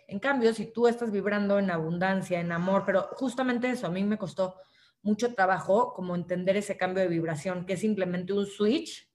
En 0.07 0.19
cambio, 0.19 0.53
si 0.53 0.71
tú 0.71 0.87
estás 0.87 1.11
vibrando 1.11 1.57
en 1.57 1.71
abundancia, 1.71 2.39
en 2.39 2.51
amor, 2.51 2.83
pero 2.85 3.09
justamente 3.13 3.69
eso 3.69 3.87
a 3.87 3.91
mí 3.91 4.03
me 4.03 4.17
costó 4.17 4.55
mucho 5.01 5.33
trabajo 5.33 5.93
como 5.93 6.15
entender 6.15 6.57
ese 6.57 6.77
cambio 6.77 7.03
de 7.03 7.09
vibración, 7.09 7.65
que 7.65 7.73
es 7.73 7.79
simplemente 7.79 8.33
un 8.33 8.45
switch. 8.45 9.09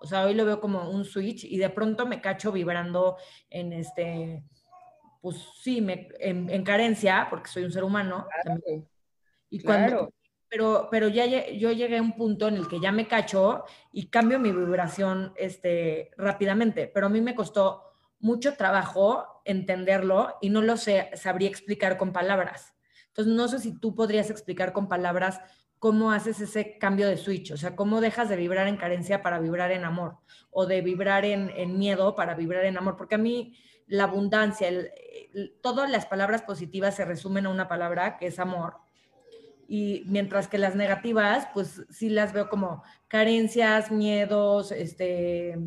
O 0.00 0.06
sea, 0.06 0.24
hoy 0.24 0.34
lo 0.34 0.44
veo 0.44 0.60
como 0.60 0.90
un 0.90 1.04
switch 1.04 1.44
y 1.44 1.58
de 1.58 1.70
pronto 1.70 2.06
me 2.06 2.20
cacho 2.20 2.52
vibrando 2.52 3.16
en 3.48 3.72
este, 3.72 4.44
pues 5.20 5.36
sí, 5.60 5.80
me, 5.80 6.08
en, 6.20 6.62
carencia, 6.62 7.26
porque 7.28 7.48
soy 7.48 7.64
un 7.64 7.72
ser 7.72 7.82
humano. 7.82 8.28
Y 9.50 9.60
cuando, 9.60 10.12
pero, 10.48 10.88
pero 10.90 11.08
ya 11.08 11.26
yo 11.26 11.72
llegué 11.72 11.98
a 11.98 12.02
un 12.02 12.16
punto 12.16 12.48
en 12.48 12.56
el 12.56 12.68
que 12.68 12.80
ya 12.80 12.92
me 12.92 13.08
cacho 13.08 13.64
y 13.92 14.08
cambio 14.08 14.38
mi 14.38 14.52
vibración 14.52 15.32
este, 15.36 16.10
rápidamente, 16.16 16.90
pero 16.92 17.06
a 17.06 17.10
mí 17.10 17.20
me 17.20 17.34
costó 17.34 17.82
mucho 18.18 18.54
trabajo 18.54 19.42
entenderlo 19.44 20.36
y 20.40 20.50
no 20.50 20.62
lo 20.62 20.76
sé, 20.76 21.10
sabría 21.14 21.48
explicar 21.48 21.96
con 21.96 22.12
palabras. 22.12 22.74
Entonces, 23.08 23.34
no 23.34 23.48
sé 23.48 23.58
si 23.58 23.78
tú 23.78 23.94
podrías 23.94 24.30
explicar 24.30 24.72
con 24.72 24.88
palabras 24.88 25.40
cómo 25.78 26.10
haces 26.10 26.40
ese 26.40 26.78
cambio 26.78 27.06
de 27.06 27.16
switch, 27.16 27.52
o 27.52 27.56
sea, 27.56 27.76
cómo 27.76 28.00
dejas 28.00 28.28
de 28.28 28.36
vibrar 28.36 28.66
en 28.66 28.76
carencia 28.76 29.22
para 29.22 29.38
vibrar 29.38 29.72
en 29.72 29.84
amor, 29.84 30.18
o 30.50 30.66
de 30.66 30.80
vibrar 30.80 31.24
en, 31.24 31.50
en 31.50 31.78
miedo 31.78 32.14
para 32.14 32.34
vibrar 32.34 32.64
en 32.64 32.78
amor, 32.78 32.96
porque 32.96 33.16
a 33.16 33.18
mí 33.18 33.56
la 33.86 34.04
abundancia, 34.04 34.68
todas 35.62 35.90
las 35.90 36.06
palabras 36.06 36.42
positivas 36.42 36.96
se 36.96 37.04
resumen 37.04 37.46
a 37.46 37.50
una 37.50 37.68
palabra 37.68 38.16
que 38.18 38.26
es 38.26 38.38
amor 38.38 38.85
y 39.68 40.04
mientras 40.06 40.48
que 40.48 40.58
las 40.58 40.76
negativas, 40.76 41.48
pues 41.52 41.84
sí 41.90 42.08
las 42.08 42.32
veo 42.32 42.48
como 42.48 42.82
carencias, 43.08 43.90
miedos, 43.90 44.72
este, 44.72 45.58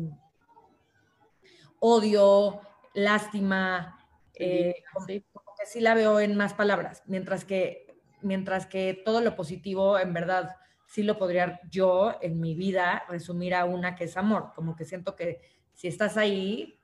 odio, 1.78 2.60
lástima, 2.94 3.98
eh, 4.34 4.74
sí. 5.06 5.24
que 5.58 5.66
sí 5.66 5.80
la 5.80 5.94
veo 5.94 6.20
en 6.20 6.36
más 6.36 6.54
palabras, 6.54 7.02
mientras 7.06 7.44
que, 7.44 7.98
mientras 8.22 8.66
que 8.66 9.00
todo 9.04 9.20
lo 9.20 9.36
positivo, 9.36 9.98
en 9.98 10.12
verdad, 10.12 10.56
sí 10.86 11.02
lo 11.02 11.18
podría 11.18 11.60
yo 11.70 12.16
en 12.20 12.40
mi 12.40 12.54
vida 12.54 13.04
resumir 13.08 13.54
a 13.54 13.64
una 13.64 13.94
que 13.94 14.04
es 14.04 14.16
amor, 14.16 14.52
como 14.54 14.76
que 14.76 14.84
siento 14.84 15.14
que 15.14 15.40
si 15.74 15.88
estás 15.88 16.16
ahí, 16.16 16.80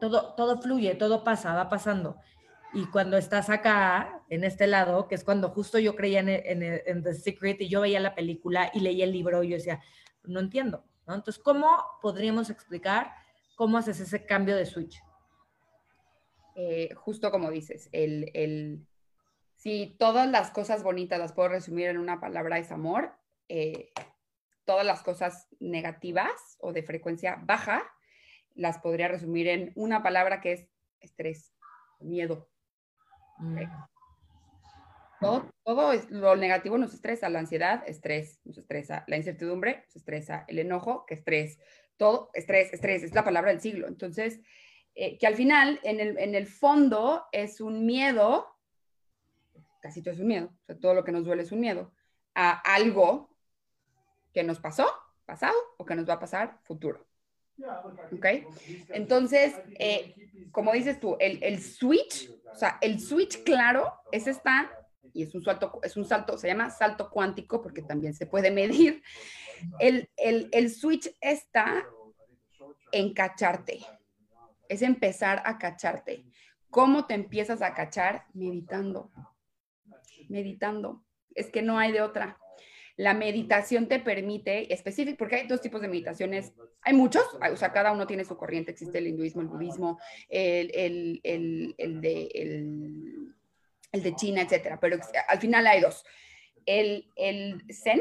todo, 0.00 0.34
todo 0.34 0.60
fluye, 0.60 0.94
todo 0.94 1.24
pasa, 1.24 1.54
va 1.54 1.68
pasando. 1.68 2.16
Y 2.74 2.86
cuando 2.86 3.18
estás 3.18 3.50
acá, 3.50 4.22
en 4.30 4.44
este 4.44 4.66
lado, 4.66 5.06
que 5.06 5.14
es 5.14 5.24
cuando 5.24 5.50
justo 5.50 5.78
yo 5.78 5.94
creía 5.94 6.20
en, 6.20 7.02
The 7.02 7.14
Secret 7.14 7.60
y 7.60 7.68
yo 7.68 7.82
veía 7.82 8.00
la 8.00 8.14
película 8.14 8.70
y 8.72 8.80
leía 8.80 9.04
el 9.04 9.12
libro 9.12 9.42
y 9.42 9.50
yo 9.50 9.56
decía, 9.56 9.82
no 10.24 10.40
entiendo. 10.40 10.84
Entonces, 11.00 11.38
¿cómo 11.38 11.68
podríamos 12.00 12.48
explicar 12.48 13.12
cómo 13.56 13.76
haces 13.76 14.00
ese 14.00 14.24
cambio 14.24 14.56
de 14.56 14.64
switch? 14.64 15.02
Eh, 16.54 16.94
justo 16.94 17.30
como 17.30 17.50
dices, 17.50 17.90
el, 17.92 18.30
el, 18.32 18.86
si 19.56 19.94
todas 19.98 20.30
las 20.30 20.50
cosas 20.50 20.82
bonitas 20.82 21.18
las 21.18 21.32
puedo 21.32 21.50
resumir 21.50 21.88
en 21.88 21.98
una 21.98 22.20
palabra 22.20 22.58
es 22.58 22.72
amor, 22.72 23.12
eh, 23.48 23.92
todas 24.64 24.86
las 24.86 25.02
cosas 25.02 25.48
negativas 25.60 26.56
o 26.60 26.72
de 26.72 26.82
frecuencia 26.82 27.38
baja 27.44 27.82
las 28.54 28.78
podría 28.78 29.08
resumir 29.08 29.48
en 29.48 29.72
una 29.74 30.02
palabra 30.02 30.40
que 30.40 30.52
es 30.52 30.66
estrés, 31.00 31.54
miedo, 32.00 32.51
Todo, 35.20 35.48
todo 35.62 35.92
lo 36.10 36.36
negativo 36.36 36.78
nos 36.78 36.94
estresa, 36.94 37.28
la 37.28 37.38
ansiedad, 37.38 37.84
estrés, 37.86 38.40
nos 38.44 38.58
estresa, 38.58 39.04
la 39.06 39.16
incertidumbre, 39.16 39.84
nos 39.86 39.96
estresa, 39.96 40.44
el 40.48 40.58
enojo, 40.58 41.06
que 41.06 41.14
estrés, 41.14 41.60
todo, 41.96 42.30
estrés, 42.34 42.72
estrés, 42.72 43.04
es 43.04 43.14
la 43.14 43.22
palabra 43.24 43.50
del 43.50 43.60
siglo. 43.60 43.86
Entonces, 43.86 44.40
eh, 44.94 45.16
que 45.18 45.26
al 45.26 45.36
final, 45.36 45.78
en 45.84 46.00
el, 46.00 46.18
en 46.18 46.34
el 46.34 46.46
fondo, 46.46 47.26
es 47.30 47.60
un 47.60 47.86
miedo, 47.86 48.58
casi 49.80 50.02
todo 50.02 50.14
es 50.14 50.20
un 50.20 50.26
miedo, 50.26 50.50
o 50.62 50.64
sea, 50.66 50.78
todo 50.78 50.94
lo 50.94 51.04
que 51.04 51.12
nos 51.12 51.24
duele 51.24 51.42
es 51.42 51.52
un 51.52 51.60
miedo, 51.60 51.92
a 52.34 52.50
algo 52.74 53.30
que 54.32 54.42
nos 54.42 54.58
pasó, 54.58 54.86
pasado, 55.24 55.56
o 55.78 55.84
que 55.84 55.94
nos 55.94 56.08
va 56.08 56.14
a 56.14 56.20
pasar, 56.20 56.58
futuro. 56.64 57.06
¿Ok? 58.12 58.26
Entonces, 58.90 59.54
eh, 59.78 60.14
como 60.50 60.72
dices 60.72 61.00
tú, 61.00 61.16
el, 61.20 61.42
el, 61.42 61.60
switch, 61.60 62.30
o 62.50 62.54
sea, 62.54 62.78
el 62.80 63.00
switch 63.00 63.42
claro 63.44 63.92
es 64.10 64.26
esta, 64.26 64.70
y 65.14 65.22
es 65.22 65.34
un 65.34 65.44
salto, 65.44 65.80
es 65.82 65.96
un 65.96 66.04
salto, 66.04 66.38
se 66.38 66.48
llama 66.48 66.70
salto 66.70 67.10
cuántico 67.10 67.60
porque 67.62 67.82
también 67.82 68.14
se 68.14 68.26
puede 68.26 68.50
medir. 68.50 69.02
El, 69.78 70.10
el, 70.16 70.48
el 70.52 70.70
switch 70.70 71.14
está 71.20 71.86
en 72.90 73.14
cacharte, 73.14 73.80
es 74.68 74.82
empezar 74.82 75.42
a 75.44 75.58
cacharte. 75.58 76.24
¿Cómo 76.70 77.06
te 77.06 77.14
empiezas 77.14 77.60
a 77.60 77.74
cachar? 77.74 78.24
Meditando, 78.32 79.10
meditando. 80.28 81.04
Es 81.34 81.50
que 81.50 81.62
no 81.62 81.78
hay 81.78 81.92
de 81.92 82.00
otra. 82.00 82.38
La 82.96 83.14
meditación 83.14 83.88
te 83.88 83.98
permite, 83.98 84.72
específico, 84.72 85.16
porque 85.18 85.36
hay 85.36 85.46
dos 85.46 85.60
tipos 85.60 85.80
de 85.80 85.88
meditaciones, 85.88 86.52
hay 86.82 86.92
muchos, 86.92 87.24
o 87.50 87.56
sea, 87.56 87.72
cada 87.72 87.92
uno 87.92 88.06
tiene 88.06 88.24
su 88.24 88.36
corriente, 88.36 88.72
existe 88.72 88.98
el 88.98 89.06
hinduismo, 89.06 89.40
el 89.42 89.48
budismo, 89.48 89.98
el, 90.28 90.70
el, 90.74 91.20
el, 91.22 91.74
el 91.78 92.00
de, 92.00 92.28
el, 93.92 94.02
de 94.02 94.14
China, 94.14 94.42
etcétera, 94.42 94.78
pero 94.78 94.98
al 95.28 95.38
final 95.38 95.66
hay 95.66 95.80
dos. 95.80 96.04
El, 96.66 97.10
el 97.16 97.64
Zen, 97.72 98.00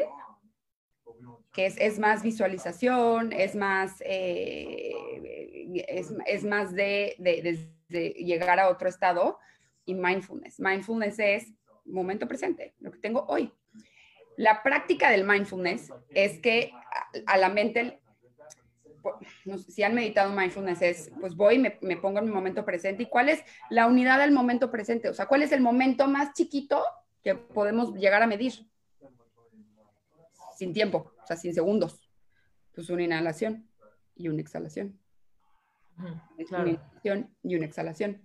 que 1.54 1.66
es, 1.66 1.78
es, 1.78 2.00
más 2.00 2.22
visualización, 2.24 3.34
es 3.34 3.56
más, 3.56 4.02
eh, 4.06 4.94
es, 5.88 6.14
es, 6.26 6.44
más 6.44 6.74
de, 6.74 7.16
de, 7.18 7.70
de, 7.90 8.10
llegar 8.12 8.60
a 8.60 8.70
otro 8.70 8.88
estado, 8.88 9.38
y 9.86 9.94
mindfulness. 9.94 10.60
Mindfulness 10.60 11.20
es 11.20 11.54
momento 11.86 12.28
presente, 12.28 12.76
lo 12.80 12.92
que 12.92 13.00
tengo 13.00 13.26
hoy. 13.28 13.52
La 14.38 14.64
práctica 14.64 15.10
del 15.10 15.26
mindfulness 15.26 15.92
es 16.10 16.40
que 16.40 16.72
a 17.26 17.38
la 17.38 17.50
mente 17.50 18.02
si 19.68 19.84
han 19.84 19.96
meditado 19.96 20.32
mindfulness, 20.32 20.82
es, 20.82 21.12
pues 21.20 21.36
voy, 21.36 21.58
me, 21.58 21.98
pongo 21.98 22.20
en 22.20 22.26
mi 22.26 22.32
momento 22.32 22.66
presente. 22.66 23.04
¿Y 23.04 23.06
cuál 23.08 23.30
es 23.30 23.44
la 23.70 23.88
unidad 23.88 24.20
del 24.20 24.32
momento 24.32 24.72
presente? 24.72 25.10
O 25.10 25.14
sea, 25.14 25.26
¿cuál 25.26 25.44
es 25.44 25.52
el 25.52 25.62
momento 25.62 26.08
más 26.08 26.34
chiquito 26.34 26.84
que 27.24 27.36
podemos 27.36 27.94
llegar 27.96 28.22
a 28.22 28.28
medir? 28.28 28.54
Sin 30.56 30.74
tiempo, 30.74 31.14
o 31.22 31.26
sea, 31.26 31.36
sin 31.36 31.54
segundos. 31.54 32.10
Pues 32.76 32.90
una 32.90 33.04
inhalación 33.04 33.68
y 34.16 34.28
una 34.28 34.42
exhalación. 34.42 35.00
Una 35.98 36.24
inhalación 36.38 37.36
y 37.44 37.56
una 37.56 37.66
exhalación. 37.66 38.22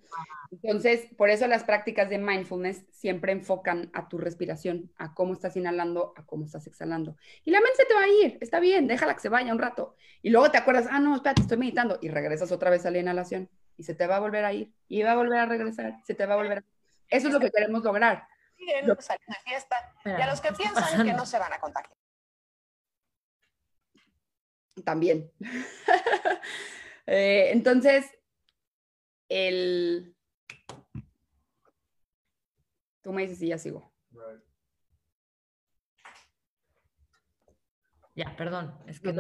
Entonces, 0.50 1.08
por 1.16 1.30
eso 1.30 1.46
las 1.46 1.64
prácticas 1.64 2.08
de 2.08 2.18
mindfulness 2.18 2.84
siempre 2.90 3.32
enfocan 3.32 3.90
a 3.92 4.08
tu 4.08 4.18
respiración, 4.18 4.90
a 4.96 5.14
cómo 5.14 5.32
estás 5.32 5.56
inhalando, 5.56 6.14
a 6.16 6.24
cómo 6.24 6.44
estás 6.44 6.66
exhalando. 6.66 7.16
Y 7.44 7.50
la 7.50 7.60
mente 7.60 7.76
se 7.76 7.84
te 7.84 7.94
va 7.94 8.02
a 8.02 8.08
ir, 8.08 8.38
está 8.40 8.60
bien, 8.60 8.86
déjala 8.86 9.14
que 9.14 9.20
se 9.20 9.28
vaya 9.28 9.52
un 9.52 9.58
rato. 9.58 9.96
Y 10.22 10.30
luego 10.30 10.50
te 10.50 10.58
acuerdas, 10.58 10.86
ah, 10.90 11.00
no, 11.00 11.14
espérate, 11.14 11.42
estoy 11.42 11.58
meditando. 11.58 11.98
Y 12.00 12.08
regresas 12.08 12.52
otra 12.52 12.70
vez 12.70 12.86
a 12.86 12.90
la 12.90 12.98
inhalación. 12.98 13.50
Y 13.76 13.82
se 13.82 13.94
te 13.94 14.06
va 14.06 14.16
a 14.16 14.20
volver 14.20 14.44
a 14.44 14.52
ir. 14.52 14.72
Y 14.88 15.02
va 15.02 15.12
a 15.12 15.16
volver 15.16 15.38
a 15.38 15.46
regresar. 15.46 16.00
Se 16.04 16.14
te 16.14 16.26
va 16.26 16.34
a 16.34 16.36
volver 16.38 16.58
a... 16.58 16.64
Eso 17.08 17.28
es 17.28 17.34
lo 17.34 17.40
que 17.40 17.50
queremos 17.50 17.84
lograr. 17.84 18.26
Lo... 18.84 18.94
de 18.94 19.02
fiesta. 19.44 19.76
Y 20.04 20.10
a 20.10 20.26
los 20.30 20.40
que 20.40 20.52
piensan 20.52 21.04
que 21.04 21.12
no 21.12 21.26
se 21.26 21.38
van 21.38 21.52
a 21.52 21.60
contagiar. 21.60 21.96
También. 24.84 25.30
Eh, 27.06 27.50
entonces, 27.52 28.10
el... 29.28 30.14
Tú 33.02 33.12
me 33.12 33.22
dices 33.22 33.38
si 33.38 33.48
ya 33.48 33.58
sigo. 33.58 33.92
Ya, 38.14 38.34
perdón. 38.36 38.76
Es 38.86 38.98
que 38.98 39.14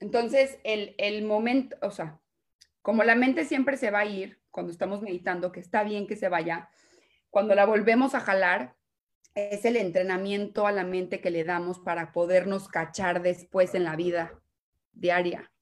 Entonces, 0.00 0.58
el, 0.64 0.94
el 0.98 1.24
momento, 1.24 1.76
o 1.82 1.90
sea, 1.90 2.18
como 2.80 3.04
la 3.04 3.14
mente 3.14 3.44
siempre 3.44 3.76
se 3.76 3.90
va 3.90 4.00
a 4.00 4.06
ir 4.06 4.40
cuando 4.50 4.72
estamos 4.72 5.02
meditando, 5.02 5.52
que 5.52 5.60
está 5.60 5.82
bien 5.82 6.06
que 6.06 6.16
se 6.16 6.28
vaya, 6.28 6.70
cuando 7.28 7.54
la 7.54 7.66
volvemos 7.66 8.14
a 8.14 8.20
jalar, 8.20 8.76
es 9.34 9.64
el 9.66 9.76
entrenamiento 9.76 10.66
a 10.66 10.72
la 10.72 10.84
mente 10.84 11.20
que 11.20 11.30
le 11.30 11.44
damos 11.44 11.78
para 11.80 12.12
podernos 12.12 12.68
cachar 12.68 13.20
después 13.20 13.74
en 13.74 13.84
la 13.84 13.96
vida 13.96 14.40
diaria 14.92 15.52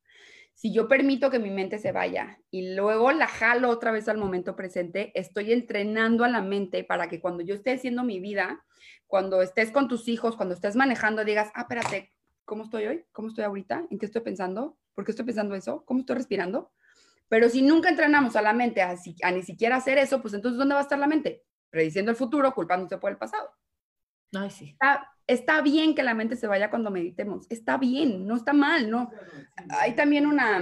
si 0.56 0.72
yo 0.72 0.88
permito 0.88 1.30
que 1.30 1.38
mi 1.38 1.50
mente 1.50 1.78
se 1.78 1.92
vaya 1.92 2.40
y 2.50 2.74
luego 2.74 3.12
la 3.12 3.28
jalo 3.28 3.68
otra 3.68 3.92
vez 3.92 4.08
al 4.08 4.16
momento 4.16 4.56
presente, 4.56 5.12
estoy 5.14 5.52
entrenando 5.52 6.24
a 6.24 6.28
la 6.28 6.40
mente 6.40 6.82
para 6.82 7.10
que 7.10 7.20
cuando 7.20 7.42
yo 7.42 7.54
esté 7.54 7.72
haciendo 7.72 8.04
mi 8.04 8.20
vida, 8.20 8.64
cuando 9.06 9.42
estés 9.42 9.70
con 9.70 9.86
tus 9.86 10.08
hijos, 10.08 10.34
cuando 10.34 10.54
estés 10.54 10.74
manejando, 10.74 11.26
digas, 11.26 11.50
ah, 11.54 11.60
espérate, 11.60 12.14
¿cómo 12.46 12.64
estoy 12.64 12.86
hoy? 12.86 13.04
¿Cómo 13.12 13.28
estoy 13.28 13.44
ahorita? 13.44 13.86
¿En 13.90 13.98
qué 13.98 14.06
estoy 14.06 14.22
pensando? 14.22 14.78
¿Por 14.94 15.04
qué 15.04 15.10
estoy 15.10 15.26
pensando 15.26 15.54
eso? 15.54 15.84
¿Cómo 15.84 16.00
estoy 16.00 16.16
respirando? 16.16 16.72
Pero 17.28 17.50
si 17.50 17.60
nunca 17.60 17.90
entrenamos 17.90 18.34
a 18.34 18.40
la 18.40 18.54
mente 18.54 18.80
a, 18.80 18.96
ni 19.32 19.42
siquiera 19.42 19.76
hacer 19.76 19.98
eso, 19.98 20.22
pues 20.22 20.32
entonces 20.32 20.56
¿dónde 20.56 20.72
va 20.72 20.80
a 20.80 20.84
estar 20.84 20.98
la 20.98 21.06
mente? 21.06 21.44
Prediciendo 21.68 22.10
el 22.10 22.16
futuro, 22.16 22.54
culpándose 22.54 22.96
por 22.96 23.10
el 23.10 23.18
pasado. 23.18 23.50
Ay, 24.32 24.50
sí 24.50 24.70
está 24.70 25.15
bien 25.62 25.94
que 25.94 26.02
la 26.02 26.14
mente 26.14 26.36
se 26.36 26.46
vaya 26.46 26.70
cuando 26.70 26.90
meditemos, 26.90 27.46
está 27.50 27.78
bien, 27.78 28.26
no 28.26 28.36
está 28.36 28.52
mal, 28.52 28.90
¿no? 28.90 29.10
Hay 29.70 29.94
también 29.94 30.26
una 30.26 30.60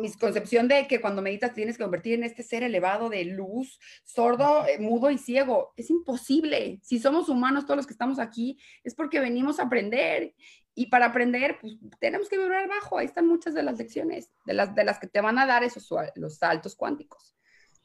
misconcepción 0.00 0.68
de 0.68 0.86
que 0.86 1.00
cuando 1.00 1.22
meditas 1.22 1.54
tienes 1.54 1.76
que 1.76 1.84
convertir 1.84 2.14
en 2.14 2.24
este 2.24 2.42
ser 2.42 2.62
elevado 2.62 3.08
de 3.08 3.24
luz, 3.24 3.78
sordo, 4.04 4.66
eh, 4.66 4.78
mudo 4.78 5.10
y 5.10 5.18
ciego. 5.18 5.72
Es 5.76 5.90
imposible. 5.90 6.80
Si 6.82 6.98
somos 6.98 7.28
humanos 7.28 7.64
todos 7.64 7.76
los 7.76 7.86
que 7.86 7.92
estamos 7.92 8.18
aquí, 8.18 8.58
es 8.84 8.94
porque 8.94 9.20
venimos 9.20 9.58
a 9.58 9.64
aprender. 9.64 10.34
Y 10.74 10.86
para 10.86 11.06
aprender, 11.06 11.58
pues 11.60 11.76
tenemos 11.98 12.28
que 12.28 12.38
vibrar 12.38 12.68
bajo. 12.68 12.98
Ahí 12.98 13.06
están 13.06 13.26
muchas 13.26 13.54
de 13.54 13.62
las 13.62 13.78
lecciones, 13.78 14.30
de 14.46 14.54
las, 14.54 14.74
de 14.74 14.84
las 14.84 14.98
que 14.98 15.08
te 15.08 15.20
van 15.20 15.38
a 15.38 15.46
dar 15.46 15.64
esos 15.64 15.88
los 16.14 16.36
saltos 16.36 16.76
cuánticos, 16.76 17.36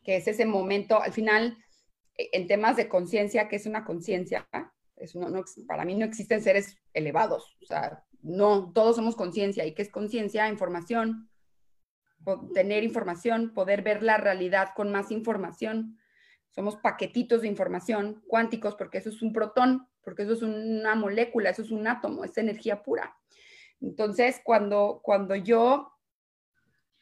que 0.04 0.18
es 0.18 0.28
ese 0.28 0.46
momento, 0.46 1.02
al 1.02 1.12
final, 1.12 1.58
e, 2.16 2.30
en 2.34 2.48
temas 2.48 2.78
de 2.78 2.88
conciencia, 2.88 3.48
que 3.48 3.56
es 3.56 3.66
una 3.66 3.84
conciencia, 3.84 4.48
no, 5.16 5.44
para 5.68 5.86
mí 5.86 5.96
no 5.96 6.06
existen 6.06 6.42
seres 6.42 6.78
elevados, 6.94 7.58
o 7.62 7.66
sea, 7.66 8.04
no, 8.24 8.72
todos 8.74 8.96
somos 8.96 9.16
conciencia. 9.16 9.66
¿Y 9.66 9.74
qué 9.74 9.82
es 9.82 9.90
conciencia? 9.90 10.48
Información, 10.48 11.30
tener 12.54 12.84
información, 12.84 13.54
poder 13.54 13.84
ver 13.84 14.02
la 14.02 14.18
realidad 14.18 14.70
con 14.76 14.92
más 14.92 15.12
información. 15.12 16.00
Somos 16.50 16.78
paquetitos 16.78 17.42
de 17.42 17.50
información 17.50 18.24
cuánticos 18.28 18.76
porque 18.76 19.00
eso 19.00 19.10
es 19.10 19.22
un 19.22 19.34
protón, 19.34 19.88
porque 20.04 20.24
eso 20.24 20.34
es 20.34 20.42
una 20.42 20.96
molécula, 20.96 21.50
eso 21.50 21.64
es 21.64 21.72
un 21.72 21.86
átomo, 21.86 22.24
es 22.24 22.38
energía 22.38 22.82
pura. 22.82 23.16
Entonces, 23.82 24.40
cuando, 24.44 25.02
cuando 25.04 25.36
yo 25.36 25.92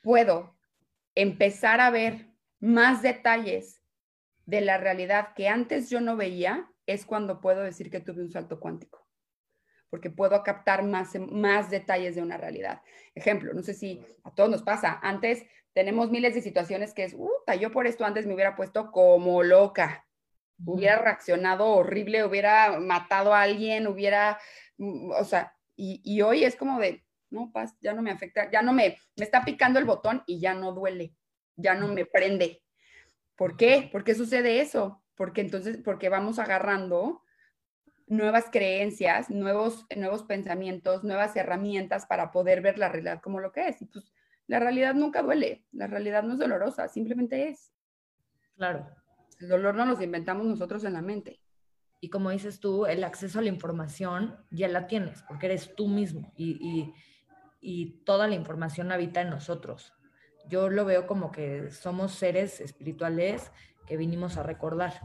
puedo 0.01 0.57
empezar 1.13 1.79
a 1.81 1.91
ver 1.91 2.31
más 2.59 3.03
detalles 3.03 3.83
de 4.45 4.61
la 4.61 4.77
realidad 4.79 5.33
que 5.35 5.47
antes 5.47 5.89
yo 5.91 6.01
no 6.01 6.15
veía, 6.15 6.70
es 6.91 7.05
cuando 7.05 7.41
puedo 7.41 7.61
decir 7.61 7.89
que 7.89 7.99
tuve 7.99 8.21
un 8.21 8.31
salto 8.31 8.59
cuántico, 8.59 9.07
porque 9.89 10.09
puedo 10.09 10.41
captar 10.43 10.83
más, 10.83 11.11
más 11.31 11.69
detalles 11.69 12.15
de 12.15 12.21
una 12.21 12.37
realidad. 12.37 12.81
Ejemplo, 13.15 13.53
no 13.53 13.63
sé 13.63 13.73
si 13.73 14.05
a 14.23 14.33
todos 14.33 14.49
nos 14.49 14.63
pasa, 14.63 14.99
antes 15.01 15.43
tenemos 15.73 16.11
miles 16.11 16.33
de 16.35 16.41
situaciones 16.41 16.93
que 16.93 17.05
es, 17.05 17.15
yo 17.59 17.71
por 17.71 17.87
esto 17.87 18.05
antes 18.05 18.25
me 18.25 18.33
hubiera 18.33 18.55
puesto 18.55 18.91
como 18.91 19.43
loca, 19.43 20.05
hubiera 20.65 21.01
reaccionado 21.01 21.67
horrible, 21.67 22.23
hubiera 22.23 22.79
matado 22.79 23.33
a 23.33 23.41
alguien, 23.41 23.87
hubiera, 23.87 24.39
mm, 24.77 25.11
o 25.11 25.23
sea, 25.23 25.55
y, 25.75 26.21
hoy 26.21 26.43
es 26.43 26.55
como 26.55 26.79
de, 26.79 27.03
no, 27.31 27.51
paz, 27.51 27.75
ya 27.81 27.93
no 27.93 28.03
me 28.03 28.11
afecta, 28.11 28.51
ya 28.51 28.61
no 28.61 28.71
me, 28.71 28.99
me 29.15 29.25
está 29.25 29.43
picando 29.43 29.79
el 29.79 29.85
botón 29.85 30.21
y 30.27 30.39
ya 30.39 30.53
no 30.53 30.73
duele, 30.73 31.15
ya 31.55 31.73
no 31.73 31.87
me 31.87 32.05
prende. 32.05 32.61
¿Por 33.35 33.57
qué? 33.57 33.89
¿Por 33.91 34.03
qué 34.03 34.13
sucede 34.13 34.61
eso? 34.61 35.03
Porque 35.21 35.41
entonces, 35.41 35.77
porque 35.85 36.09
vamos 36.09 36.39
agarrando 36.39 37.21
nuevas 38.07 38.45
creencias, 38.51 39.29
nuevos, 39.29 39.85
nuevos 39.95 40.23
pensamientos, 40.23 41.03
nuevas 41.03 41.35
herramientas 41.35 42.07
para 42.07 42.31
poder 42.31 42.61
ver 42.61 42.79
la 42.79 42.89
realidad 42.89 43.21
como 43.21 43.39
lo 43.39 43.51
que 43.51 43.67
es. 43.67 43.79
Y 43.83 43.85
pues 43.85 44.11
la 44.47 44.59
realidad 44.59 44.95
nunca 44.95 45.21
duele, 45.21 45.63
la 45.73 45.85
realidad 45.85 46.23
no 46.23 46.33
es 46.33 46.39
dolorosa, 46.39 46.87
simplemente 46.87 47.49
es. 47.49 47.71
Claro. 48.55 48.89
El 49.39 49.49
dolor 49.49 49.75
no 49.75 49.85
lo 49.85 50.01
inventamos 50.01 50.47
nosotros 50.47 50.83
en 50.85 50.93
la 50.93 51.03
mente. 51.03 51.39
Y 51.99 52.09
como 52.09 52.31
dices 52.31 52.59
tú, 52.59 52.87
el 52.87 53.03
acceso 53.03 53.37
a 53.37 53.43
la 53.43 53.49
información 53.49 54.43
ya 54.49 54.69
la 54.69 54.87
tienes, 54.87 55.21
porque 55.27 55.45
eres 55.45 55.75
tú 55.75 55.87
mismo 55.87 56.33
y, 56.35 56.57
y, 56.67 56.95
y 57.59 58.03
toda 58.05 58.27
la 58.27 58.33
información 58.33 58.91
habita 58.91 59.21
en 59.21 59.29
nosotros. 59.29 59.93
Yo 60.47 60.67
lo 60.67 60.83
veo 60.83 61.05
como 61.05 61.31
que 61.31 61.69
somos 61.69 62.11
seres 62.13 62.59
espirituales 62.59 63.51
que 63.91 63.97
vinimos 63.97 64.37
a 64.37 64.43
recordar, 64.43 65.01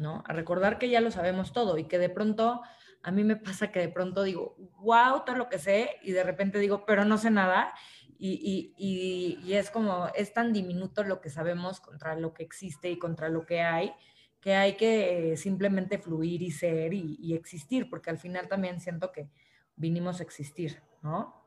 ¿no? 0.00 0.24
A 0.26 0.32
recordar 0.32 0.80
que 0.80 0.88
ya 0.88 1.00
lo 1.00 1.12
sabemos 1.12 1.52
todo 1.52 1.78
y 1.78 1.84
que 1.84 1.96
de 1.96 2.08
pronto, 2.10 2.60
a 3.04 3.12
mí 3.12 3.22
me 3.22 3.36
pasa 3.36 3.70
que 3.70 3.78
de 3.78 3.88
pronto 3.88 4.24
digo, 4.24 4.56
wow, 4.80 5.22
todo 5.24 5.36
lo 5.36 5.48
que 5.48 5.60
sé, 5.60 5.90
y 6.02 6.10
de 6.10 6.24
repente 6.24 6.58
digo, 6.58 6.84
pero 6.84 7.04
no 7.04 7.18
sé 7.18 7.30
nada. 7.30 7.72
Y, 8.18 8.74
y, 8.76 9.38
y, 9.44 9.52
es 9.54 9.70
como, 9.70 10.08
es 10.16 10.32
tan 10.32 10.52
diminuto 10.52 11.04
lo 11.04 11.20
que 11.20 11.30
sabemos 11.30 11.78
contra 11.78 12.16
lo 12.16 12.34
que 12.34 12.42
existe 12.42 12.90
y 12.90 12.98
contra 12.98 13.28
lo 13.28 13.46
que 13.46 13.60
hay, 13.60 13.92
que 14.40 14.56
hay 14.56 14.76
que 14.76 15.36
simplemente 15.36 15.98
fluir 15.98 16.42
y 16.42 16.50
ser 16.50 16.94
y, 16.94 17.18
y 17.20 17.34
existir, 17.34 17.88
porque 17.88 18.10
al 18.10 18.18
final 18.18 18.48
también 18.48 18.80
siento 18.80 19.12
que 19.12 19.30
vinimos 19.76 20.18
a 20.18 20.24
existir, 20.24 20.82
¿no? 21.00 21.46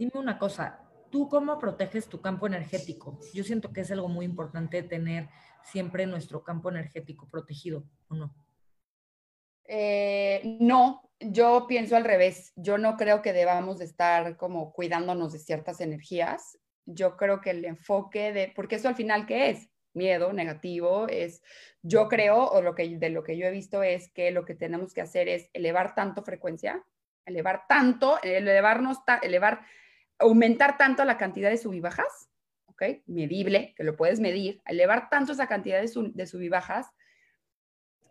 Dime 0.00 0.14
una 0.16 0.36
cosa, 0.36 0.80
¿tú 1.12 1.28
cómo 1.28 1.58
proteges 1.58 2.08
tu 2.08 2.20
campo 2.20 2.48
energético? 2.48 3.20
Yo 3.34 3.44
siento 3.44 3.72
que 3.72 3.82
es 3.82 3.92
algo 3.92 4.08
muy 4.08 4.24
importante 4.24 4.82
tener 4.82 5.28
siempre 5.62 6.06
nuestro 6.06 6.42
campo 6.42 6.70
energético 6.70 7.28
protegido, 7.28 7.84
¿o 8.08 8.16
no? 8.16 8.34
Eh, 9.64 10.56
no, 10.58 11.10
yo 11.20 11.66
pienso 11.68 11.94
al 11.94 12.04
revés. 12.04 12.52
Yo 12.56 12.78
no 12.78 12.96
creo 12.96 13.22
que 13.22 13.32
debamos 13.32 13.78
de 13.78 13.84
estar 13.84 14.36
como 14.36 14.72
cuidándonos 14.72 15.32
de 15.32 15.38
ciertas 15.38 15.80
energías. 15.80 16.58
Yo 16.86 17.16
creo 17.16 17.40
que 17.40 17.50
el 17.50 17.64
enfoque 17.64 18.32
de, 18.32 18.52
porque 18.56 18.76
eso 18.76 18.88
al 18.88 18.96
final, 18.96 19.26
¿qué 19.26 19.50
es? 19.50 19.68
Miedo, 19.94 20.32
negativo, 20.32 21.06
es, 21.08 21.42
yo 21.82 22.08
creo, 22.08 22.48
o 22.48 22.62
lo 22.62 22.74
que, 22.74 22.96
de 22.96 23.10
lo 23.10 23.22
que 23.22 23.36
yo 23.36 23.46
he 23.46 23.50
visto 23.50 23.82
es 23.82 24.10
que 24.12 24.30
lo 24.30 24.46
que 24.46 24.54
tenemos 24.54 24.94
que 24.94 25.02
hacer 25.02 25.28
es 25.28 25.50
elevar 25.52 25.94
tanto 25.94 26.22
frecuencia, 26.22 26.82
elevar 27.26 27.66
tanto, 27.68 28.18
elevarnos, 28.22 28.98
elevar, 29.20 29.60
aumentar 30.22 30.78
tanto 30.78 31.04
la 31.04 31.18
cantidad 31.18 31.50
de 31.50 31.58
sub 31.58 31.74
y 31.74 31.80
bajas, 31.80 32.30
Medible, 33.06 33.74
que 33.76 33.84
lo 33.84 33.96
puedes 33.96 34.20
medir, 34.20 34.62
elevar 34.66 35.08
tanto 35.08 35.32
esa 35.32 35.46
cantidad 35.46 35.80
de, 35.80 35.88
sub, 35.88 36.50
bajas 36.50 36.88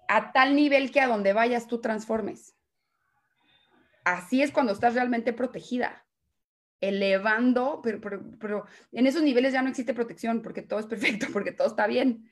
a 0.08 0.32
tal 0.32 0.56
nivel 0.56 0.92
que 0.92 1.02
a 1.02 1.08
donde 1.08 1.34
vayas 1.34 1.68
tú 1.68 1.80
transformes. 1.82 2.56
Así 4.04 4.42
es 4.42 4.52
cuando 4.52 4.74
estás 4.74 4.94
realmente 4.94 5.32
protegida, 5.34 6.06
elevando, 6.80 7.82
pero, 7.84 8.02
pero, 8.40 8.66
en 8.92 9.08
esos 9.08 9.24
niveles 9.24 9.54
ya 9.54 9.62
no 9.62 9.70
existe 9.70 9.94
protección 9.94 10.42
porque 10.42 10.62
todo 10.62 10.80
es 10.80 10.88
perfecto, 10.88 11.28
porque 11.34 11.52
todo 11.52 11.68
está 11.68 11.88
bien. 11.88 12.30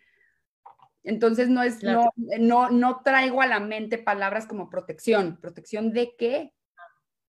Entonces 1.04 1.48
no 1.48 1.64
es, 1.64 1.82
no, 1.84 2.12
no, 2.40 2.70
no 2.70 3.02
traigo 3.02 3.42
a 3.42 3.48
la 3.48 3.60
mente 3.60 3.98
palabras 3.98 4.46
como 4.46 4.70
protección. 4.70 5.40
¿Protección 5.40 5.94
de 5.94 6.16
qué? 6.18 6.54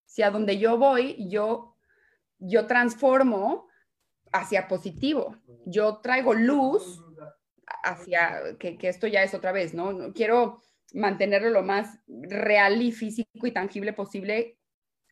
Si 0.07 0.23
a 0.23 0.31
donde 0.31 0.59
yo 0.59 0.77
voy, 0.77 1.29
yo 1.29 1.70
yo 2.41 2.67
transformo 2.67 3.69
hacia 4.33 4.69
positivo. 4.69 5.37
Yo 5.67 5.99
traigo 5.99 6.35
luz 6.35 7.05
hacia, 7.85 8.57
que, 8.59 8.79
esto 8.83 9.07
ya 9.07 9.23
es 9.23 9.35
otra 9.35 9.53
vez, 9.53 9.75
¿no? 9.75 10.13
Quiero 10.13 10.61
mantenerlo 10.93 11.51
lo 11.51 11.63
más 11.63 11.99
real 12.07 12.83
y 12.83 12.93
físico 12.93 13.47
y 13.47 13.53
tangible 13.53 13.93
posible, 13.93 14.59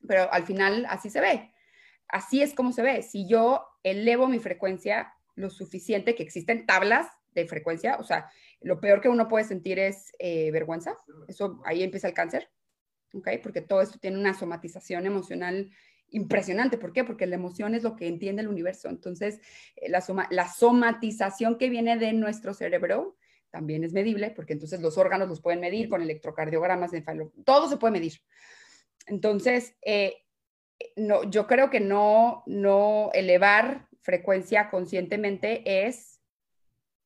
pero 0.07 0.33
al 0.33 0.45
final 0.45 0.87
así 0.89 1.11
se 1.11 1.21
ve. 1.21 1.53
Así 2.09 2.43
es 2.43 2.55
como 2.55 2.73
se 2.73 2.83
ve. 2.83 3.03
Si 3.03 3.29
yo 3.29 3.65
elevo 3.83 4.29
mi 4.29 4.39
frecuencia 4.39 5.13
lo 5.35 5.51
suficiente, 5.51 6.15
que 6.15 6.23
existen 6.23 6.67
tablas 6.67 7.07
de 7.35 7.47
frecuencia, 7.47 7.97
o 7.99 8.05
sea, 8.05 8.31
lo 8.61 8.81
peor 8.81 9.01
que 9.01 9.09
uno 9.09 9.29
puede 9.29 9.45
sentir 9.45 9.79
es 9.79 10.11
eh, 10.19 10.51
vergüenza, 10.51 10.97
eso 11.29 11.61
ahí 11.65 11.83
empieza 11.83 12.09
el 12.09 12.15
cáncer, 12.15 12.51
¿ok? 13.15 13.29
Porque 13.43 13.61
todo 13.61 13.83
esto 13.83 13.99
tiene 14.01 14.19
una 14.19 14.35
somatización 14.35 15.07
emocional 15.07 15.71
impresionante. 16.11 16.79
¿Por 16.79 16.93
qué? 16.93 17.05
Porque 17.05 17.27
la 17.27 17.37
emoción 17.37 17.75
es 17.75 17.83
lo 17.83 17.97
que 17.97 18.09
entiende 18.09 18.43
el 18.43 18.49
universo. 18.49 18.89
Entonces, 18.89 19.41
eh, 19.77 19.89
la, 19.89 20.49
somatización 20.49 21.59
que 21.59 21.69
viene 21.69 21.97
de 21.97 22.13
nuestro 22.13 22.55
cerebro 22.55 23.17
también 23.51 23.85
es 23.85 23.93
medible, 23.93 24.31
porque 24.31 24.53
entonces 24.53 24.81
los 24.81 24.99
órganos 24.99 25.29
los 25.29 25.41
pueden 25.41 25.61
medir 25.61 25.89
con 25.89 26.03
electrocardiogramas, 26.03 26.91
todo 27.45 27.69
se 27.69 27.79
puede 27.79 27.93
medir. 27.93 28.15
Entonces, 29.07 29.75
eh, 29.83 30.19
no, 30.97 31.25
yo 31.25 31.47
creo 31.47 31.71
que 31.71 31.81
no, 31.81 32.43
no 32.47 33.11
elevar 33.15 33.89
frecuencia 34.01 34.71
conscientemente 34.71 35.87
es 35.87 36.21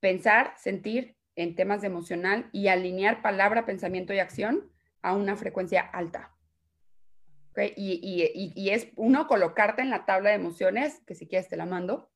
pensar, 0.00 0.54
sentir 0.58 1.16
en 1.36 1.54
temas 1.54 1.80
de 1.80 1.86
emocional 1.86 2.48
y 2.52 2.68
alinear 2.68 3.22
palabra, 3.22 3.64
pensamiento 3.64 4.12
y 4.12 4.18
acción 4.18 4.70
a 5.00 5.14
una 5.14 5.36
frecuencia 5.36 5.80
alta. 5.80 6.31
Y, 7.76 8.70
es 8.70 8.88
uno 8.96 9.26
colocarte 9.26 9.82
en 9.82 9.90
la 9.90 10.06
tabla 10.06 10.30
de 10.30 10.36
emociones, 10.36 11.00
que 11.06 11.14
si 11.14 11.26
quieres 11.26 11.48
te 11.48 11.56
la 11.56 11.66
mando, 11.66 12.10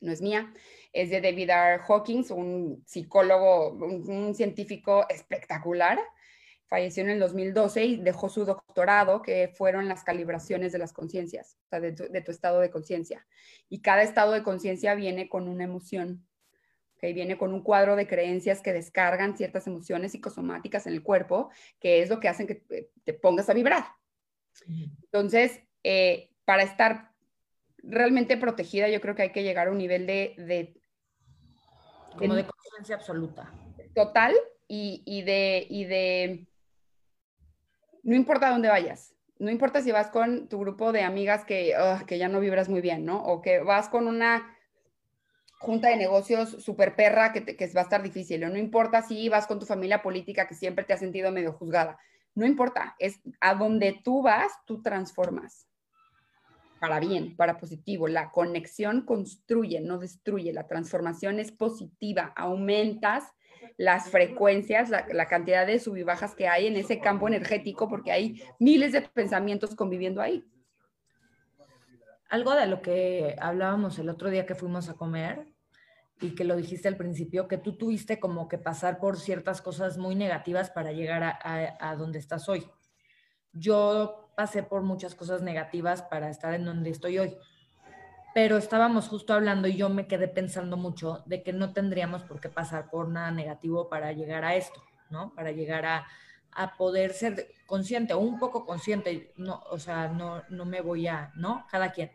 no 0.00 0.12
es 0.12 0.20
mía, 0.20 0.52
es 0.92 1.10
de 1.10 1.20
David 1.20 1.50
R. 1.50 1.80
Hawkins, 1.86 2.30
un 2.30 2.82
psicólogo, 2.86 3.72
un, 3.72 4.34
científico 4.34 5.06
espectacular. 5.08 5.98
Falleció 6.66 7.02
en 7.02 7.10
el 7.10 7.20
2012 7.20 7.84
y 7.84 7.96
dejó 7.98 8.28
su 8.28 8.44
doctorado, 8.44 9.20
que 9.20 9.52
fueron 9.54 9.88
las 9.88 10.04
calibraciones 10.04 10.72
de 10.72 10.78
las 10.78 10.92
conciencias, 10.92 11.58
o 11.66 11.68
sea, 11.68 11.80
de 11.80 11.92
tu, 11.92 12.30
estado 12.30 12.60
de 12.60 12.70
conciencia. 12.70 13.26
Y 13.68 13.82
cada 13.82 14.02
estado 14.02 14.32
de 14.32 14.42
conciencia 14.42 14.94
viene 14.94 15.28
con 15.28 15.48
una 15.48 15.64
emoción, 15.64 16.26
que 16.98 17.12
viene 17.12 17.36
con 17.36 17.52
un 17.52 17.62
cuadro 17.62 17.94
de 17.96 18.06
creencias 18.06 18.62
que 18.62 18.72
descargan 18.72 19.36
ciertas 19.36 19.66
emociones 19.66 20.12
psicosomáticas 20.12 20.86
en 20.86 20.94
el 20.94 21.02
cuerpo, 21.02 21.50
que 21.78 22.00
es 22.00 22.08
lo 22.08 22.20
que 22.20 22.28
hacen 22.28 22.46
que 22.46 22.90
te 23.04 23.12
pongas 23.12 23.50
a 23.50 23.54
vibrar. 23.54 23.84
Entonces, 25.04 25.60
eh, 25.82 26.30
para 26.44 26.62
estar 26.62 27.12
realmente 27.82 28.36
protegida, 28.36 28.88
yo 28.88 29.00
creo 29.00 29.14
que 29.14 29.22
hay 29.22 29.32
que 29.32 29.42
llegar 29.42 29.68
a 29.68 29.70
un 29.70 29.78
nivel 29.78 30.06
de... 30.06 30.34
de 30.38 30.80
Como 32.16 32.34
de, 32.34 32.46
conciencia 32.46 32.96
absoluta. 32.96 33.52
Total 33.94 34.34
y, 34.68 35.22
de, 35.22 35.66
y 35.68 35.84
de... 35.84 36.46
No 38.02 38.16
importa 38.16 38.50
dónde 38.50 38.68
vayas, 38.68 39.14
no 39.38 39.50
importa 39.50 39.82
si 39.82 39.92
vas 39.92 40.08
con 40.08 40.48
tu 40.48 40.58
grupo 40.58 40.92
de 40.92 41.02
amigas 41.02 41.44
que, 41.44 41.74
que 42.06 42.18
ya 42.18 42.28
no 42.28 42.40
vibras 42.40 42.68
muy 42.68 42.80
bien, 42.80 43.04
¿no? 43.04 43.22
O 43.22 43.42
que 43.42 43.60
vas 43.60 43.88
con 43.88 44.06
una 44.06 44.56
junta 45.58 45.88
de 45.88 45.96
negocios 45.96 46.62
super 46.62 46.96
perra 46.96 47.32
que, 47.32 47.44
que 47.44 47.66
va 47.68 47.82
a 47.82 47.84
estar 47.84 48.02
difícil, 48.02 48.42
o 48.44 48.48
no 48.48 48.56
importa 48.56 49.02
si 49.02 49.28
vas 49.28 49.46
con 49.46 49.60
tu 49.60 49.66
familia 49.66 50.02
política 50.02 50.46
que 50.48 50.54
siempre 50.54 50.84
te 50.84 50.92
ha 50.92 50.96
sentido 50.96 51.30
medio 51.30 51.52
juzgada. 51.52 51.98
No 52.34 52.46
importa, 52.46 52.96
es 52.98 53.20
a 53.40 53.54
donde 53.54 54.00
tú 54.02 54.22
vas, 54.22 54.52
tú 54.66 54.82
transformas. 54.82 55.66
Para 56.80 56.98
bien, 56.98 57.36
para 57.36 57.58
positivo. 57.58 58.08
La 58.08 58.30
conexión 58.30 59.02
construye, 59.02 59.80
no 59.80 59.98
destruye. 59.98 60.52
La 60.52 60.66
transformación 60.66 61.38
es 61.38 61.52
positiva. 61.52 62.32
Aumentas 62.34 63.32
las 63.76 64.10
frecuencias, 64.10 64.90
la, 64.90 65.26
cantidad 65.26 65.66
de 65.66 65.78
sub 65.78 65.96
y 65.96 66.02
bajas 66.02 66.34
que 66.34 66.48
hay 66.48 66.66
en 66.66 66.76
ese 66.76 67.00
campo 67.00 67.28
energético, 67.28 67.88
porque 67.88 68.12
hay 68.12 68.42
miles 68.58 68.92
de 68.92 69.02
pensamientos 69.02 69.74
conviviendo 69.74 70.20
ahí. 70.20 70.44
Algo 72.28 72.54
de 72.54 72.66
lo 72.66 72.80
que 72.80 73.36
hablábamos 73.38 73.98
el 73.98 74.08
otro 74.08 74.30
día 74.30 74.46
que 74.46 74.54
fuimos 74.54 74.88
a 74.88 74.94
comer, 74.94 75.51
y 76.22 76.34
que 76.34 76.44
lo 76.44 76.56
dijiste 76.56 76.88
al 76.88 76.96
principio, 76.96 77.48
que 77.48 77.58
tú 77.58 77.76
tuviste 77.76 78.20
como 78.20 78.48
que 78.48 78.56
pasar 78.56 78.98
por 78.98 79.18
ciertas 79.18 79.60
cosas 79.60 79.98
muy 79.98 80.14
negativas 80.14 80.70
para 80.70 80.92
llegar 80.92 81.22
a, 81.22 81.96
donde 81.96 82.18
estás 82.18 82.48
hoy. 82.48 82.66
Yo 83.52 84.32
pasé 84.36 84.62
por 84.62 84.82
muchas 84.82 85.14
cosas 85.14 85.42
negativas 85.42 86.02
para 86.02 86.30
estar 86.30 86.54
en 86.54 86.64
donde 86.64 86.90
estoy 86.90 87.18
hoy, 87.18 87.36
pero 88.34 88.56
estábamos 88.56 89.08
justo 89.08 89.34
hablando 89.34 89.68
y 89.68 89.76
yo 89.76 89.88
me 89.88 90.06
quedé 90.06 90.28
pensando 90.28 90.76
mucho 90.76 91.22
de 91.26 91.42
que 91.42 91.52
no 91.52 91.72
tendríamos 91.72 92.22
por 92.22 92.40
qué 92.40 92.48
pasar 92.48 92.88
por 92.88 93.08
nada 93.08 93.30
negativo 93.30 93.88
para 93.88 94.12
llegar 94.12 94.44
a 94.44 94.54
esto, 94.54 94.82
¿no? 95.10 95.34
Para 95.34 95.50
llegar 95.50 95.84
a, 95.84 96.06
a 96.52 96.76
poder 96.76 97.12
ser 97.12 97.48
consciente 97.66 98.14
o 98.14 98.20
un 98.20 98.38
poco 98.38 98.64
consciente, 98.64 99.32
no, 99.36 99.62
o 99.70 99.78
sea, 99.78 100.08
no, 100.08 100.42
no 100.48 100.64
me 100.64 100.80
voy 100.80 101.08
a, 101.08 101.32
¿no? 101.34 101.66
Cada 101.70 101.92
quien. 101.92 102.10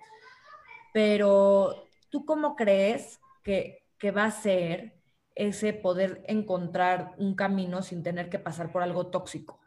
Pero 0.93 1.87
tú 2.09 2.25
cómo 2.25 2.55
crees 2.55 3.19
que, 3.43 3.86
que 3.97 4.11
va 4.11 4.25
a 4.25 4.31
ser 4.31 4.93
ese 5.35 5.73
poder 5.73 6.23
encontrar 6.27 7.13
un 7.17 7.35
camino 7.35 7.81
sin 7.81 8.03
tener 8.03 8.29
que 8.29 8.39
pasar 8.39 8.71
por 8.71 8.81
algo 8.81 9.07
tóxico? 9.07 9.59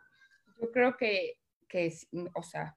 Yo 0.61 0.71
creo 0.73 0.97
que, 0.97 1.39
que 1.69 1.95
mm, 2.13 2.27
o 2.35 2.43
sea, 2.43 2.77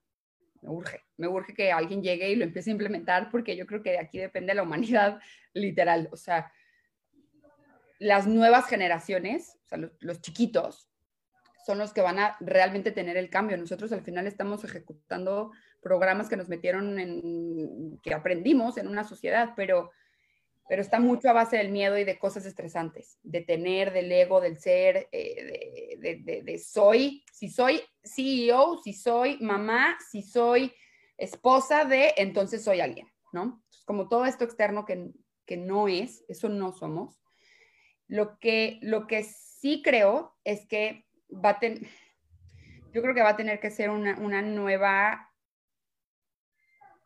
me 0.61 0.69
urge, 0.69 1.01
me 1.17 1.27
urge 1.27 1.53
que 1.53 1.71
alguien 1.71 2.01
llegue 2.01 2.29
y 2.29 2.35
lo 2.35 2.45
empiece 2.45 2.69
a 2.69 2.73
implementar 2.73 3.29
porque 3.29 3.55
yo 3.55 3.65
creo 3.65 3.83
que 3.83 3.91
de 3.91 3.99
aquí 3.99 4.17
depende 4.17 4.53
la 4.53 4.63
humanidad 4.63 5.19
literal. 5.53 6.09
O 6.11 6.17
sea, 6.17 6.51
las 7.99 8.27
nuevas 8.27 8.67
generaciones, 8.67 9.57
o 9.65 9.67
sea, 9.67 9.89
los, 9.99 10.21
chiquitos, 10.21 10.89
son 11.65 11.77
los 11.77 11.93
que 11.93 12.01
van 12.01 12.19
a 12.19 12.35
realmente 12.41 12.91
tener 12.91 13.17
el 13.17 13.29
cambio. 13.29 13.57
Nosotros 13.57 13.91
al 13.91 14.01
final 14.01 14.27
estamos 14.27 14.63
ejecutando 14.63 15.51
programas 15.81 16.29
que 16.29 16.37
nos 16.37 16.49
metieron 16.49 16.99
en, 16.99 17.99
que 18.01 18.13
aprendimos 18.13 18.77
en 18.77 18.87
una 18.87 19.03
sociedad, 19.03 19.53
pero 19.55 19.91
pero 20.67 20.81
está 20.81 20.99
mucho 20.99 21.29
a 21.29 21.33
base 21.33 21.57
del 21.57 21.71
miedo 21.71 21.97
y 21.97 22.03
de 22.03 22.17
cosas 22.17 22.45
estresantes, 22.45 23.17
de 23.21 23.41
tener, 23.41 23.91
del 23.91 24.11
ego, 24.11 24.39
del 24.39 24.57
ser, 24.57 25.09
eh, 25.11 25.97
de, 25.99 26.57
soy, 26.57 27.23
si 27.31 27.49
soy 27.49 27.81
CEO, 28.03 28.77
si 28.81 28.93
soy 28.93 29.37
mamá, 29.39 29.97
si 30.09 30.21
soy 30.21 30.73
esposa 31.17 31.85
de, 31.85 32.13
entonces 32.17 32.63
soy 32.63 32.79
alguien, 32.79 33.07
¿no? 33.33 33.61
Como 33.85 34.07
todo 34.07 34.25
esto 34.25 34.45
externo 34.45 34.85
que, 34.85 35.11
no 35.57 35.87
es, 35.87 36.23
eso 36.29 36.49
no 36.49 36.71
somos. 36.71 37.21
Lo 38.07 38.39
que, 38.39 38.79
lo 38.81 39.05
que 39.05 39.23
sí 39.23 39.83
creo 39.83 40.35
es 40.43 40.65
que 40.65 41.05
va 41.29 41.49
a 41.49 41.59
tener, 41.59 41.87
yo 42.91 43.01
creo 43.03 43.13
que 43.13 43.21
va 43.21 43.29
a 43.29 43.37
tener 43.37 43.59
que 43.59 43.69
ser 43.69 43.91
una, 43.91 44.41
nueva, 44.41 45.29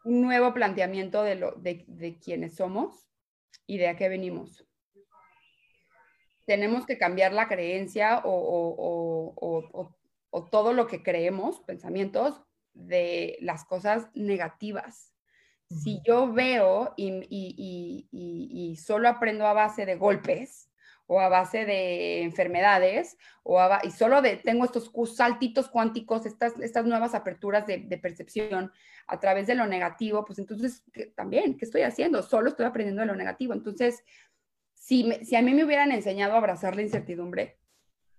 un 0.05 0.21
nuevo 0.21 0.53
planteamiento 0.53 1.23
de, 1.23 1.35
lo, 1.35 1.51
de, 1.53 1.83
de 1.87 2.17
quiénes 2.19 2.55
somos 2.55 3.06
y 3.67 3.77
de 3.77 3.89
a 3.89 3.95
qué 3.95 4.09
venimos. 4.09 4.65
Tenemos 6.45 6.85
que 6.85 6.97
cambiar 6.97 7.33
la 7.33 7.47
creencia 7.47 8.21
o, 8.23 9.35
todo 10.49 10.73
lo 10.73 10.87
que 10.87 11.03
creemos, 11.03 11.59
pensamientos, 11.61 12.41
de 12.73 13.37
las 13.41 13.65
cosas 13.65 14.07
negativas. 14.13 15.13
Si 15.69 16.01
yo 16.05 16.31
veo 16.31 16.93
y, 16.95 18.79
solo 18.81 19.09
aprendo 19.09 19.45
a 19.45 19.53
base 19.53 19.85
de 19.85 19.95
golpes 19.95 20.66
o 21.07 21.19
a 21.19 21.29
base 21.29 21.65
de 21.65 22.21
enfermedades 22.21 23.17
o 23.43 23.59
y 23.83 23.91
solo 23.91 24.21
de, 24.21 24.37
tengo 24.37 24.65
estos 24.65 24.91
saltitos 25.15 25.69
cuánticos, 25.69 26.25
estas, 26.25 26.59
estas 26.59 26.85
nuevas 26.85 27.15
aperturas 27.15 27.65
de, 27.65 27.79
de 27.79 27.97
percepción, 27.97 28.71
a 29.07 29.19
través 29.19 29.47
de 29.47 29.55
lo 29.55 29.65
negativo, 29.65 30.25
pues 30.25 30.37
entonces 30.37 30.83
también, 31.15 31.57
¿qué 31.57 31.65
estoy 31.65 31.81
haciendo? 31.81 32.21
Solo 32.21 32.49
estoy 32.49 32.65
aprendiendo 32.65 33.01
de 33.01 33.07
lo 33.07 33.15
negativo. 33.15 33.53
Entonces, 33.53 34.03
si, 34.73 35.09
si 35.23 35.35
a 35.35 35.41
mí 35.41 35.53
me 35.53 35.63
hubieran 35.63 35.91
enseñado 35.91 36.33
a 36.33 36.37
abrazar 36.37 36.75
la 36.75 36.81
incertidumbre, 36.81 37.57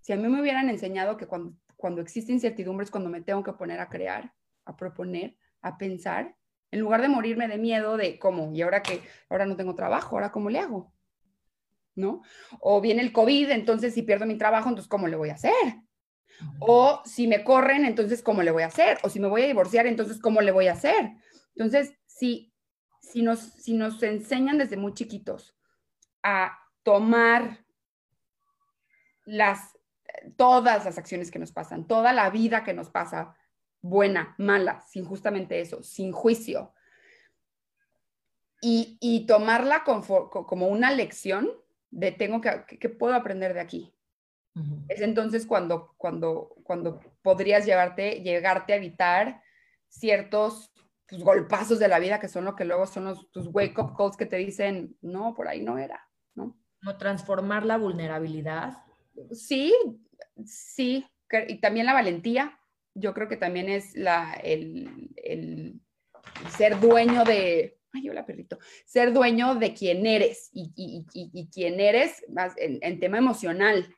si 0.01 0.12
a 0.12 0.16
mí 0.16 0.26
me 0.28 0.41
hubieran 0.41 0.70
enseñado 0.70 1.18
que 1.18 1.26
cuando, 1.26 1.55
cuando 1.76 2.01
existe 2.01 2.32
incertidumbre 2.32 2.84
es 2.84 2.91
cuando 2.91 3.11
me 3.11 3.20
tengo 3.20 3.43
que 3.43 3.53
poner 3.53 3.80
a 3.80 3.91
crear, 3.91 4.32
a 4.64 4.76
proponer, 4.76 5.36
a 5.61 5.76
pensar, 5.76 6.34
en 6.70 6.80
lugar 6.80 7.03
de 7.03 7.09
morirme 7.09 7.49
de 7.49 7.59
miedo 7.59 7.97
de 7.97 8.18
cómo, 8.18 8.53
y 8.55 8.62
ahora 8.62 8.82
que 8.82 9.03
ahora 9.28 9.45
no 9.45 9.57
tengo 9.57 9.74
trabajo, 9.74 10.16
ahora 10.16 10.32
cómo 10.32 10.49
le 10.49 10.59
hago, 10.59 10.93
¿no? 11.99 12.22
O 12.61 12.80
viene 12.80 13.03
el 13.03 13.12
COVID, 13.12 13.51
entonces 13.51 13.92
si 13.92 14.03
pierdo 14.03 14.24
mi 14.24 14.38
trabajo, 14.38 14.68
entonces 14.68 14.88
¿cómo 14.88 15.09
le 15.09 15.16
voy 15.16 15.30
a 15.30 15.34
hacer? 15.34 15.82
O 16.61 17.03
si 17.05 17.26
me 17.26 17.44
corren, 17.44 17.84
entonces, 17.84 18.22
¿cómo 18.22 18.42
le 18.42 18.51
voy 18.51 18.62
a 18.62 18.66
hacer? 18.66 18.99
O 19.03 19.09
si 19.09 19.20
me 19.20 19.28
voy 19.28 19.42
a 19.42 19.46
divorciar, 19.46 19.86
entonces, 19.86 20.20
¿cómo 20.20 20.40
le 20.40 20.53
voy 20.53 20.68
a 20.68 20.72
hacer? 20.72 21.12
Entonces, 21.55 21.94
si, 22.07 22.53
si, 23.01 23.22
nos, 23.22 23.40
si 23.40 23.74
nos 23.74 24.03
enseñan 24.03 24.59
desde 24.59 24.76
muy 24.76 24.94
chiquitos 24.94 25.57
a 26.22 26.59
tomar 26.82 27.64
las, 29.24 29.76
todas 30.36 30.84
las 30.84 30.99
acciones 30.99 31.30
que 31.30 31.38
nos 31.38 31.53
pasan, 31.53 31.86
toda 31.86 32.12
la 32.12 32.30
vida 32.30 32.64
que 32.64 32.74
nos 32.74 32.90
pasa, 32.90 33.34
buena, 33.80 34.34
mala, 34.38 34.80
sin 34.88 35.05
justamente 35.05 35.61
eso, 35.61 35.82
sin 35.82 36.12
juicio, 36.12 36.72
y, 38.61 39.24
tomarla 39.28 39.84
como 39.84 40.66
una 40.66 40.90
lección 40.90 41.49
de 41.91 42.12
tengo 42.12 42.41
que, 42.41 42.64
que 42.78 42.89
puedo 42.89 43.14
aprender 43.14 43.55
de 43.55 43.61
aquí. 43.61 43.95
Es 44.89 45.01
entonces 45.01 45.47
cuando, 45.47 45.95
cuando, 45.97 46.57
cuando 46.64 47.01
podrías 47.22 47.64
llevarte, 47.64 48.22
llegarte 48.22 48.72
a 48.72 48.76
evitar 48.76 49.41
ciertos 49.89 50.72
pues, 51.07 51.22
golpazos 51.22 51.78
de 51.78 51.86
la 51.86 52.01
vida 52.01 52.18
que 52.18 52.26
son 52.26 52.45
lo 52.45 52.57
que 52.57 52.64
luego 52.64 52.86
son 52.86 53.05
los, 53.05 53.30
tus 53.30 53.47
wake-up 53.53 53.95
calls 53.97 54.16
que 54.16 54.26
te 54.26 54.36
dicen, 54.36 54.97
no, 55.01 55.34
por 55.34 55.47
ahí 55.47 55.62
no 55.62 55.78
era, 55.78 56.09
¿no? 56.34 56.59
No 56.82 56.99
transformar 56.99 57.64
la 57.64 57.78
vulnerabilidad. 57.78 58.78
Sí, 59.30 59.72
sí, 60.45 61.07
y 61.47 61.61
también 61.61 61.86
la 61.86 61.93
valentía. 61.93 62.59
Yo 62.95 63.14
creo 63.14 63.28
que 63.28 63.36
también 63.36 63.68
es 63.68 63.95
la, 63.95 64.32
el, 64.43 65.11
el 65.16 65.80
ser 66.51 66.80
dueño 66.80 67.24
de, 67.24 67.78
ay, 67.93 68.09
hola 68.09 68.26
perrito, 68.26 68.59
ser 68.84 69.12
dueño 69.12 69.55
de 69.55 69.74
quién 69.74 70.07
eres 70.07 70.51
y, 70.53 70.72
y, 71.12 71.49
quién 71.51 71.80
eres 71.80 72.24
más 72.28 72.55
en, 72.57 73.01
tema 73.01 73.18
emocional. 73.18 73.95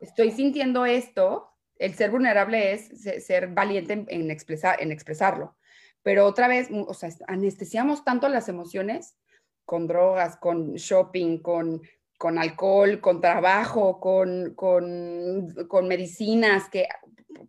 Estoy 0.00 0.30
sintiendo 0.32 0.84
esto, 0.86 1.50
el 1.78 1.94
ser 1.94 2.10
vulnerable 2.10 2.72
es 2.72 2.88
ser 3.24 3.48
valiente 3.48 4.04
en, 4.08 4.30
expresar, 4.30 4.82
en 4.82 4.92
expresarlo. 4.92 5.56
Pero 6.02 6.26
otra 6.26 6.48
vez, 6.48 6.68
o 6.70 6.94
sea, 6.94 7.10
anestesiamos 7.28 8.04
tanto 8.04 8.28
las 8.28 8.48
emociones 8.48 9.16
con 9.64 9.86
drogas, 9.86 10.36
con 10.36 10.74
shopping, 10.74 11.38
con, 11.38 11.80
con 12.18 12.38
alcohol, 12.38 13.00
con 13.00 13.20
trabajo, 13.20 14.00
con, 14.00 14.54
con, 14.54 15.54
con 15.68 15.86
medicinas, 15.86 16.68
que, 16.68 16.88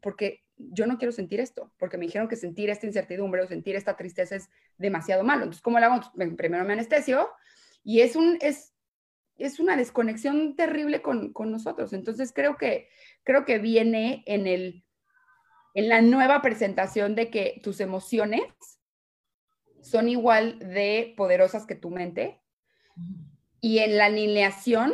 porque 0.01 0.42
yo 0.57 0.85
no 0.85 0.97
quiero 0.97 1.11
sentir 1.11 1.39
esto, 1.39 1.71
porque 1.77 1.97
me 1.97 2.05
dijeron 2.05 2.27
que 2.27 2.35
sentir 2.35 2.69
esta 2.69 2.85
incertidumbre 2.85 3.41
o 3.41 3.47
sentir 3.47 3.75
esta 3.75 3.95
tristeza 3.95 4.35
es 4.35 4.49
demasiado 4.77 5.23
malo. 5.23 5.43
Entonces, 5.43 5.61
¿cómo 5.61 5.79
lo 5.79 5.85
hago? 5.85 6.11
Primero 6.37 6.63
me 6.65 6.73
anestesio 6.73 7.29
y 7.83 8.01
es, 8.01 8.15
un, 8.15 8.37
es, 8.41 8.73
es 9.37 9.59
una 9.59 9.75
desconexión 9.75 10.55
terrible 10.55 11.01
con, 11.01 11.33
con, 11.33 11.51
nosotros. 11.51 11.93
Entonces, 11.93 12.31
creo 12.33 12.57
que, 12.57 12.89
creo 13.23 13.45
que 13.45 13.59
viene 13.59 14.23
en, 14.25 14.47
el, 14.47 14.85
en 15.73 15.89
la 15.89 16.01
nueva 16.01 16.41
presentación 16.41 17.15
de 17.15 17.29
que 17.29 17.59
tus 17.63 17.79
emociones 17.79 18.43
son 19.81 20.07
igual 20.07 20.59
de 20.59 21.13
poderosas 21.17 21.65
que 21.65 21.75
tu 21.75 21.89
mente 21.89 22.41
y 23.59 23.79
en 23.79 23.97
la 23.97 24.05
alineación 24.05 24.93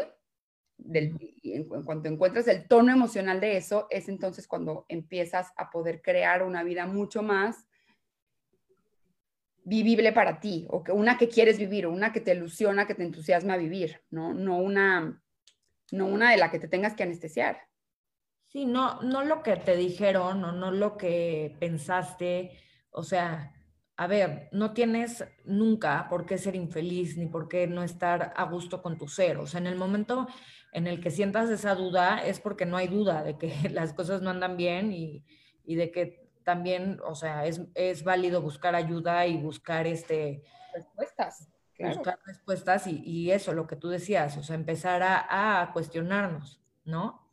en, 0.93 1.65
cuanto 1.83 2.09
encuentras 2.09 2.47
el 2.47 2.67
tono 2.67 2.91
emocional 2.91 3.39
de 3.39 3.57
eso, 3.57 3.87
es 3.89 4.09
entonces 4.09 4.47
cuando 4.47 4.85
empiezas 4.87 5.51
a 5.57 5.69
poder 5.69 6.01
crear 6.01 6.43
una 6.43 6.63
vida 6.63 6.85
mucho 6.85 7.21
más 7.21 7.67
vivible 9.63 10.11
para 10.11 10.39
ti, 10.39 10.65
o 10.69 10.83
que 10.83 10.91
una 10.91 11.17
que 11.17 11.29
quieres 11.29 11.59
vivir, 11.59 11.85
o 11.85 11.91
una 11.91 12.11
que 12.11 12.21
te 12.21 12.33
ilusiona, 12.33 12.87
que 12.87 12.95
te 12.95 13.03
entusiasma 13.03 13.53
a 13.53 13.57
vivir, 13.57 14.01
¿no? 14.09 14.33
No 14.33 14.57
una, 14.57 15.21
no 15.91 16.07
una 16.07 16.31
de 16.31 16.37
la 16.37 16.49
que 16.49 16.59
te 16.59 16.67
tengas 16.67 16.95
que 16.95 17.03
anestesiar. 17.03 17.67
Sí, 18.47 18.65
no, 18.65 18.99
no 19.01 19.23
lo 19.23 19.43
que 19.43 19.57
te 19.57 19.75
dijeron, 19.75 20.43
o 20.43 20.51
no 20.51 20.71
lo 20.71 20.97
que 20.97 21.55
pensaste, 21.59 22.57
o 22.89 23.03
sea, 23.03 23.53
a 23.99 24.07
ver, 24.07 24.47
no 24.53 24.71
tienes 24.71 25.25
nunca 25.43 26.07
por 26.09 26.25
qué 26.25 26.37
ser 26.37 26.55
infeliz 26.55 27.17
ni 27.17 27.25
por 27.25 27.49
qué 27.49 27.67
no 27.67 27.83
estar 27.83 28.33
a 28.33 28.45
gusto 28.45 28.81
con 28.81 28.97
tu 28.97 29.09
ser. 29.09 29.37
O 29.37 29.45
sea, 29.45 29.59
en 29.59 29.67
el 29.67 29.75
momento 29.75 30.25
en 30.71 30.87
el 30.87 31.01
que 31.01 31.11
sientas 31.11 31.49
esa 31.49 31.75
duda 31.75 32.23
es 32.25 32.39
porque 32.39 32.65
no 32.65 32.77
hay 32.77 32.87
duda 32.87 33.23
de 33.23 33.37
que 33.37 33.51
las 33.71 33.93
cosas 33.93 34.21
no 34.21 34.29
andan 34.29 34.57
bien 34.57 34.91
y, 34.91 35.23
de 35.65 35.91
que 35.91 36.27
también, 36.43 36.99
o 37.05 37.13
sea, 37.13 37.45
es, 37.45 37.61
es, 37.75 38.03
válido 38.03 38.41
buscar 38.41 38.73
ayuda 38.73 39.27
y 39.27 39.37
buscar 39.37 39.85
este... 39.85 40.43
Respuestas. 40.73 41.49
Buscar 41.77 42.19
respuestas 42.25 42.87
y, 42.87 43.31
eso, 43.31 43.53
lo 43.53 43.67
que 43.67 43.75
tú 43.75 43.87
decías, 43.87 44.35
o 44.35 44.43
sea, 44.43 44.55
empezar 44.55 45.01
a, 45.03 45.61
a, 45.61 45.71
cuestionarnos, 45.71 46.61
¿no? 46.83 47.31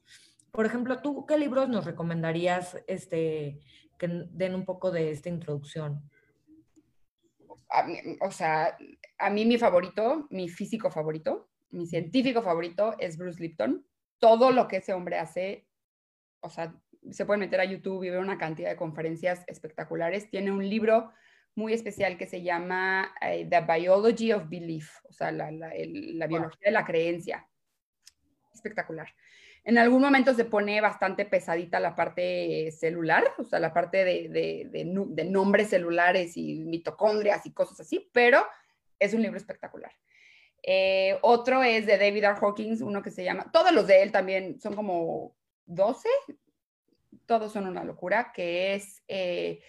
Por 0.53 0.66
ejemplo, 0.66 1.01
¿tú 1.03 1.26
qué 1.26 1.37
libros 1.37 1.68
nos 1.68 1.84
recomendarías 1.84 2.76
este, 2.87 3.61
que 3.99 4.09
den 4.30 4.55
un 4.55 4.64
poco 4.64 4.91
de 4.91 5.11
esta 5.11 5.30
introducción? 5.30 6.09
o 8.20 8.30
sea, 8.30 8.76
a 9.18 9.30
mí 9.30 9.45
mi 9.45 9.59
favorito, 9.59 10.26
mi 10.30 10.49
físico 10.49 10.91
favorito, 10.91 11.49
mi 11.77 11.87
científico 11.87 12.43
favorito 12.43 12.97
es 12.99 13.16
Bruce 13.18 13.41
Lipton. 13.41 13.87
Todo 14.18 14.51
lo 14.51 14.66
que 14.66 14.79
ese 14.79 14.95
hombre 14.95 15.18
hace, 15.18 15.66
o 16.41 16.49
sea, 16.49 16.74
se 17.11 17.27
puede 17.27 17.39
meter 17.39 17.61
a 17.61 17.64
YouTube 17.64 18.03
y 18.05 18.11
ver 18.11 18.20
una 18.20 18.39
cantidad 18.39 18.70
de 18.70 18.77
conferencias 18.77 19.45
espectaculares. 19.47 20.31
Tiene 20.31 20.51
un 20.51 20.68
libro 20.68 21.12
muy 21.55 21.72
especial 21.72 22.18
que 22.18 22.27
se 22.27 22.43
llama 22.43 23.14
eh, 23.20 23.47
The 23.49 23.61
Biology 23.61 24.33
of 24.33 24.49
Belief, 24.49 24.91
o 25.09 25.12
sea, 25.12 25.31
la, 25.33 25.51
biología 26.27 26.66
de 26.66 26.70
la 26.70 26.85
creencia. 26.85 27.47
Espectacular. 28.53 29.09
En 29.64 29.79
algún 29.79 30.01
momento 30.01 30.33
se 30.33 30.45
pone 30.45 30.81
bastante 30.81 31.24
pesadita 31.24 31.81
la 31.81 31.97
parte 31.97 32.70
celular, 32.70 33.24
o 33.39 33.45
sea, 33.45 33.59
la 33.59 33.72
parte 33.72 34.05
de, 34.05 34.68
de 34.70 35.24
nombres 35.24 35.70
celulares 35.70 36.37
y 36.37 36.61
mitocondrias 36.61 37.45
y 37.47 37.53
cosas 37.53 37.81
así, 37.81 38.09
pero 38.12 38.47
es 38.99 39.12
un 39.12 39.22
libro 39.22 39.37
espectacular. 39.37 39.93
Eh, 40.69 41.17
otro 41.23 41.62
es 41.62 41.87
de 41.87 41.97
David 41.97 42.25
R. 42.25 42.39
Hawkins, 42.43 42.81
uno 42.81 43.01
que 43.01 43.12
se 43.12 43.23
llama, 43.23 43.51
todos 43.53 43.71
los 43.73 43.87
de 43.87 44.03
él 44.03 44.11
también 44.11 44.61
son 44.61 44.75
como 44.75 45.37
12, 45.64 46.09
todos 47.25 47.53
son 47.53 47.69
una 47.69 47.85
locura, 47.85 48.33
que 48.35 48.75
es, 48.75 49.01
eh, 49.07 49.61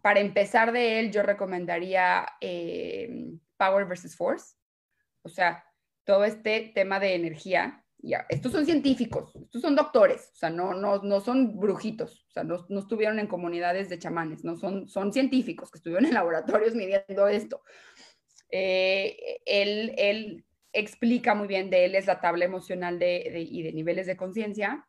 para 0.00 0.20
empezar 0.20 0.72
de 0.72 0.98
él, 0.98 1.12
yo 1.12 1.22
recomendaría 1.22 2.26
eh, 2.40 3.34
Power 3.58 3.84
versus 3.84 4.16
Force, 4.16 4.56
o 5.20 5.28
sea, 5.28 5.62
todo 6.04 6.24
este 6.24 6.72
tema 6.74 6.98
de 6.98 7.14
energía. 7.14 7.84
Ya, 8.02 8.24
estos 8.30 8.52
son 8.52 8.64
científicos, 8.64 9.36
estos 9.36 9.60
son 9.60 9.76
doctores, 9.76 10.30
o 10.32 10.36
sea, 10.36 10.48
no, 10.48 10.72
no, 10.72 11.02
no 11.02 11.20
son 11.20 11.60
brujitos, 11.60 12.24
o 12.28 12.30
sea, 12.30 12.44
no, 12.44 12.64
no 12.70 12.80
estuvieron 12.80 13.18
en 13.18 13.26
comunidades 13.26 13.90
de 13.90 13.98
chamanes, 13.98 14.42
no 14.42 14.56
son, 14.56 14.88
son 14.88 15.12
científicos 15.12 15.70
que 15.70 15.76
estuvieron 15.76 16.06
en 16.06 16.14
laboratorios 16.14 16.74
midiendo 16.74 17.28
esto. 17.28 17.62
Eh, 18.50 19.40
él, 19.46 20.44
explica 20.72 21.34
muy 21.34 21.48
bien 21.48 21.68
de 21.68 21.84
él 21.84 21.96
es 21.96 22.06
la 22.06 22.20
tabla 22.20 22.44
emocional 22.44 23.00
de, 23.00 23.44
y 23.50 23.62
de 23.62 23.72
niveles 23.72 24.06
de 24.06 24.16
conciencia 24.16 24.86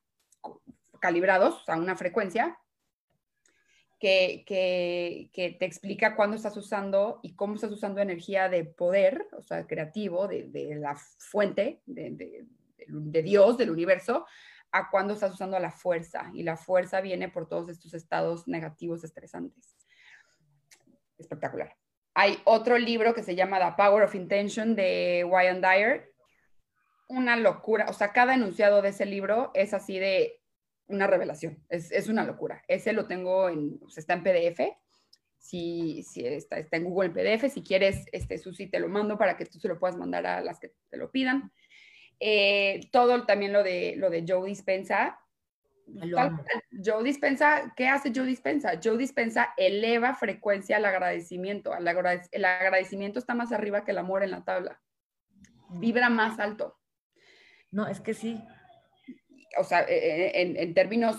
calibrados 1.00 1.68
a 1.68 1.76
una 1.76 1.96
frecuencia 1.96 2.60
que, 4.02 5.30
te 5.60 5.66
explica 5.66 6.16
cuándo 6.16 6.36
estás 6.36 6.58
usando 6.58 7.20
y 7.22 7.36
cómo 7.36 7.56
estás 7.56 7.72
usando 7.72 8.02
energía 8.02 8.50
de 8.50 8.66
poder, 8.66 9.28
o 9.38 9.42
sea, 9.42 9.68
creativo, 9.68 10.28
de, 10.28 10.76
la 10.76 10.96
fuente, 10.96 11.82
de, 11.86 12.46
de, 12.88 13.24
Dios, 13.24 13.58
del 13.58 13.70
universo, 13.70 14.26
a 14.72 14.90
cuándo 14.90 15.14
estás 15.14 15.34
usando 15.34 15.60
la 15.60 15.72
fuerza. 15.72 16.32
Y 16.34 16.44
la 16.44 16.58
fuerza 16.58 17.02
viene 17.02 17.30
por 17.30 17.48
todos 17.48 17.70
estos 17.70 17.94
estados 17.94 18.48
negativos 18.48 19.04
estresantes. 19.04 19.76
Espectacular. 21.18 21.81
Hay 22.14 22.40
otro 22.44 22.78
libro 22.78 23.14
que 23.14 23.24
se 23.24 23.36
llama 23.36 23.60
The 23.60 23.76
Power 23.78 24.04
of 24.04 24.16
Intention 24.16 24.76
de 24.76 25.26
Wyan 25.28 25.62
Dyer. 25.62 26.14
Una 27.08 27.36
locura. 27.38 27.86
O 27.90 27.94
sea, 27.94 28.12
cada 28.12 28.34
enunciado 28.34 28.82
de 28.82 28.90
ese 28.90 29.06
libro 29.06 29.52
es 29.54 29.74
así 29.74 29.98
de 30.00 30.42
una 30.88 31.08
revelación. 31.08 31.64
Es, 31.70 32.08
una 32.08 32.26
locura. 32.26 32.64
Ese 32.68 32.94
lo 32.94 33.08
tengo 33.08 33.50
en, 33.50 33.80
o 33.82 33.88
está 33.96 34.14
en 34.14 34.24
PDF. 34.24 34.62
Si, 35.38 36.04
si 36.04 36.26
está, 36.26 36.60
está, 36.60 36.78
en 36.78 36.84
Google 36.84 37.08
en 37.08 37.14
PDF, 37.14 37.52
si 37.52 37.64
quieres, 37.64 38.06
este, 38.12 38.38
Susi, 38.38 38.68
te 38.68 38.80
lo 38.80 38.90
mando 38.90 39.18
para 39.18 39.38
que 39.38 39.46
tú 39.46 39.60
se 39.60 39.68
lo 39.68 39.80
puedas 39.80 39.98
mandar 39.98 40.28
a 40.28 40.42
las 40.42 40.60
que 40.60 40.74
te 40.90 40.98
lo 40.98 41.10
pidan. 41.10 41.52
Eh, 42.20 42.82
todo 42.92 43.26
también 43.26 43.52
lo 43.52 43.64
de, 43.64 43.96
lo 43.98 44.12
de 44.12 44.24
Joe 44.28 44.48
Dispensa, 44.48 45.20
Joe 46.84 47.04
Dispensa, 47.04 47.74
¿qué 47.76 47.88
hace 47.88 48.12
Joe 48.14 48.26
Dispensa? 48.26 48.80
Joe 48.84 48.98
Dispensa 48.98 49.54
eleva 49.58 50.14
frecuencia 50.16 50.78
al 50.78 50.86
agradecimiento. 50.86 51.74
El, 51.76 51.88
agradecimiento 52.46 53.20
está 53.20 53.34
más 53.34 53.52
arriba 53.52 53.84
que 53.84 53.92
el 53.92 53.98
amor 53.98 54.24
en 54.24 54.32
la 54.32 54.44
tabla. 54.44 54.82
Vibra 55.70 56.10
más 56.10 56.40
alto. 56.40 56.78
No, 57.72 57.88
es 57.88 58.00
que 58.00 58.14
sí. 58.14 58.42
O 59.58 59.64
sea, 59.64 59.82
e, 59.82 60.28
e, 60.28 60.62
en, 60.62 60.74
términos 60.74 61.18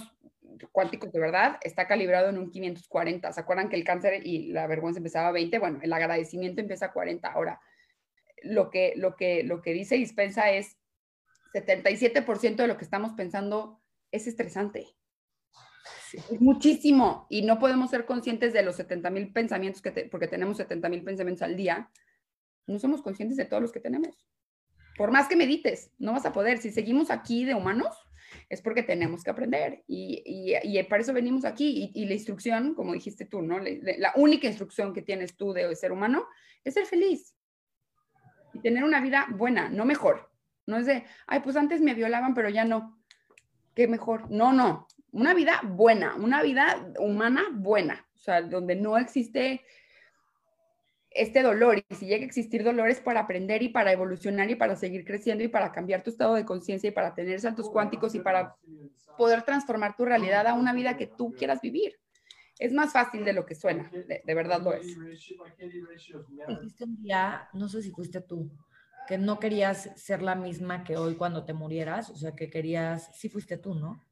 cuánticos 0.71 1.13
de 1.13 1.21
verdad, 1.21 1.59
está 1.63 1.87
calibrado 1.87 2.29
en 2.29 2.39
un 2.39 2.51
540. 2.51 3.33
¿Se 3.33 3.41
acuerdan 3.41 3.69
que 3.69 3.77
el 3.77 3.85
cáncer 3.85 4.27
y 4.27 4.53
la 4.53 4.67
vergüenza 4.67 4.99
empezaba 4.99 5.29
a 5.29 5.33
20? 5.33 5.59
Bueno, 5.59 5.81
el 5.83 5.93
agradecimiento 5.93 6.61
empieza 6.61 6.87
a 6.87 6.93
40. 6.93 7.29
Ahora, 7.29 7.61
lo 8.43 8.71
que, 8.71 8.95
lo 8.97 9.17
que, 9.17 9.43
lo 9.43 9.63
que 9.63 9.73
dice 9.73 9.97
Dispensa 9.97 10.51
es 10.51 10.77
77% 11.55 12.57
de 12.57 12.67
lo 12.67 12.77
que 12.77 12.85
estamos 12.85 13.13
pensando 13.13 13.82
es 14.13 14.27
estresante. 14.27 14.87
Es 16.13 16.41
muchísimo 16.41 17.27
y 17.31 17.43
no 17.43 17.59
podemos 17.59 17.91
ser 17.91 18.05
conscientes 18.05 18.53
de 18.53 18.63
los 18.63 18.77
70 18.77 19.11
mil 19.11 19.33
pensamientos 19.33 19.83
que 19.83 19.91
porque 20.11 20.29
tenemos 20.29 20.59
70 20.59 20.89
mil 20.89 21.03
pensamientos 21.03 21.43
al 21.43 21.57
día. 21.57 21.91
No 22.67 22.79
somos 22.79 23.03
conscientes 23.03 23.37
de 23.37 23.47
todos 23.47 23.63
los 23.63 23.73
que 23.73 23.81
tenemos. 23.81 24.25
Por 24.97 25.11
más 25.11 25.27
que 25.27 25.37
medites, 25.37 25.91
no 25.99 26.13
vas 26.13 26.27
a 26.27 26.33
poder. 26.33 26.59
Si 26.59 26.71
seguimos 26.71 27.11
aquí 27.11 27.45
de 27.45 27.55
humanos, 27.55 27.97
es 28.49 28.63
porque 28.63 28.83
tenemos 28.83 29.23
que 29.23 29.31
aprender 29.31 29.83
y, 29.87 30.23
y, 30.27 30.83
para 30.85 31.03
eso 31.03 31.13
venimos 31.13 31.45
aquí. 31.45 31.91
Y, 31.95 32.05
la 32.07 32.15
instrucción, 32.15 32.75
como 32.75 32.93
dijiste 32.93 33.25
tú, 33.25 33.43
¿no? 33.43 33.59
La, 33.59 34.13
única 34.17 34.47
instrucción 34.47 34.93
que 34.93 35.03
tienes 35.03 35.37
tú 35.37 35.53
de 35.53 35.75
ser 35.77 35.93
humano 35.93 36.27
es 36.65 36.75
ser 36.75 36.87
feliz 36.87 37.35
y 38.53 38.61
tener 38.61 38.85
una 38.85 39.01
vida 39.01 39.27
buena, 39.31 39.69
no 39.69 39.85
mejor. 39.85 40.31
No 40.67 40.77
es 40.77 40.87
de, 40.87 41.05
ay, 41.27 41.41
pues 41.41 41.57
antes 41.57 41.81
me 41.81 41.95
violaban, 41.95 42.35
pero 42.35 42.49
ya 42.49 42.65
no. 42.65 43.02
¿Qué 43.75 43.89
mejor? 43.89 44.31
No, 44.31 44.53
no. 44.53 44.87
Una 45.13 45.35
vida 45.35 45.61
buena, 45.65 46.15
una 46.17 46.43
vida 46.43 46.93
humana 46.99 47.45
buena. 47.53 48.07
O 48.15 48.19
sea, 48.19 48.43
donde 48.43 48.77
no 48.77 48.97
existe 48.99 49.63
este 51.11 51.43
dolor. 51.43 51.83
Y 51.89 51.95
si 51.95 52.07
llega 52.07 52.23
a 52.23 52.27
existir 52.27 52.65
dolor 52.65 52.89
es 52.89 53.01
para 53.01 53.21
aprender 53.21 53.63
y 53.63 53.69
para 53.69 53.93
evolucionar 53.93 54.51
y 54.51 54.55
para 54.55 54.77
seguir 54.77 55.05
creciendo 55.05 55.45
y 55.45 55.49
para 55.49 55.73
cambiar 55.73 56.03
tu 56.03 56.11
estado 56.11 56.35
de 56.35 56.45
conciencia 56.45 56.89
y 56.89 56.93
para 56.93 57.15
tener 57.15 57.41
saltos 57.41 57.71
cuánticos 57.71 58.15
y 58.15 58.21
para 58.21 58.57
poder 59.17 59.43
transformar 59.43 59.97
tu 59.97 60.05
realidad 60.05 60.47
a 60.47 60.55
una 60.55 60.73
vida 60.73 60.97
que 60.97 61.07
tú 61.07 61.33
quieras 61.33 61.61
vivir. 61.61 61.99
Es 62.59 62.73
más 62.73 62.93
fácil 62.93 63.25
de 63.25 63.33
lo 63.33 63.45
que 63.45 63.55
suena, 63.55 63.91
de, 63.91 64.35
verdad 64.35 64.63
lo 64.63 64.73
es. 64.73 64.87
Dijiste 66.47 66.85
un 66.85 67.03
día, 67.03 67.49
no 67.55 67.69
sé 67.69 67.83
si 67.83 67.91
fuiste 67.91 68.21
tú, 68.21 68.51
que 69.07 69.19
no 69.19 69.39
querías 69.39 69.91
ser 69.97 70.23
la 70.23 70.35
misma 70.35 70.85
que 70.85 70.97
hoy 70.97 71.17
cuando 71.17 71.45
te 71.45 71.53
murieras, 71.53 72.11
o 72.11 72.17
sea, 72.17 72.35
que 72.35 72.51
querías, 72.51 73.11
sí 73.17 73.29
fuiste 73.29 73.57
tú, 73.59 73.75
¿no? 73.75 74.05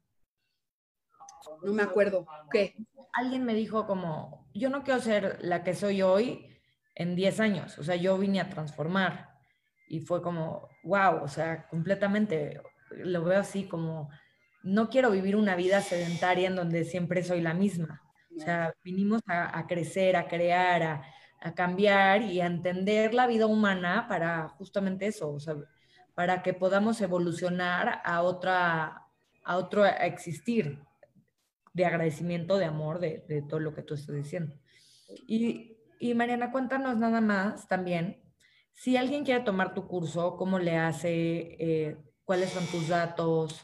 No 1.63 1.73
me 1.73 1.83
acuerdo. 1.83 2.27
¿Qué? 2.51 2.75
Alguien 3.13 3.43
me 3.45 3.53
dijo 3.53 3.87
como, 3.87 4.49
yo 4.53 4.69
no 4.69 4.83
quiero 4.83 4.99
ser 4.99 5.39
la 5.41 5.63
que 5.63 5.73
soy 5.73 6.01
hoy, 6.01 6.51
en 6.95 7.15
10 7.15 7.39
años. 7.39 7.77
O 7.79 7.83
sea, 7.83 7.95
yo 7.95 8.17
vine 8.17 8.39
a 8.39 8.49
transformar 8.49 9.29
y 9.87 10.01
fue 10.01 10.21
como, 10.21 10.69
wow, 10.83 11.23
o 11.23 11.27
sea, 11.27 11.67
completamente 11.67 12.61
lo 12.91 13.23
veo 13.23 13.39
así 13.39 13.67
como, 13.67 14.09
no 14.63 14.89
quiero 14.89 15.11
vivir 15.11 15.35
una 15.35 15.55
vida 15.55 15.81
sedentaria 15.81 16.47
en 16.47 16.55
donde 16.55 16.83
siempre 16.83 17.23
soy 17.23 17.41
la 17.41 17.53
misma. 17.53 18.01
O 18.35 18.39
sea, 18.39 18.73
vinimos 18.83 19.21
a, 19.27 19.65
crecer, 19.67 20.15
a 20.15 20.27
crear, 20.27 20.83
a, 20.83 21.03
a, 21.41 21.53
cambiar 21.53 22.21
y 22.21 22.39
a 22.39 22.45
entender 22.45 23.13
la 23.13 23.27
vida 23.27 23.47
humana 23.47 24.05
para 24.07 24.47
justamente 24.49 25.07
eso, 25.07 25.37
para 26.13 26.41
que 26.43 26.53
podamos 26.53 27.01
evolucionar 27.01 28.01
a 28.03 28.21
otra, 28.21 29.07
a 29.43 29.57
otro 29.57 29.85
existir 29.85 30.79
de 31.73 31.85
agradecimiento, 31.85 32.57
de 32.57 32.65
amor, 32.65 32.99
de, 32.99 33.25
de 33.27 33.41
todo 33.41 33.59
lo 33.59 33.73
que 33.73 33.81
tú 33.81 33.95
estás 33.95 34.15
diciendo. 34.15 34.55
Y 35.27 35.77
y 36.01 36.15
Mariana, 36.15 36.51
cuéntanos 36.51 36.97
nada 36.97 37.21
más 37.21 37.67
también, 37.67 38.19
si 38.73 38.97
alguien 38.97 39.23
quiere 39.23 39.43
tomar 39.43 39.75
tu 39.75 39.87
curso, 39.87 40.35
¿cómo 40.35 40.57
le 40.57 40.75
hace? 40.75 41.55
Eh, 41.59 41.97
¿Cuáles 42.23 42.49
son 42.49 42.65
tus 42.65 42.87
datos? 42.87 43.63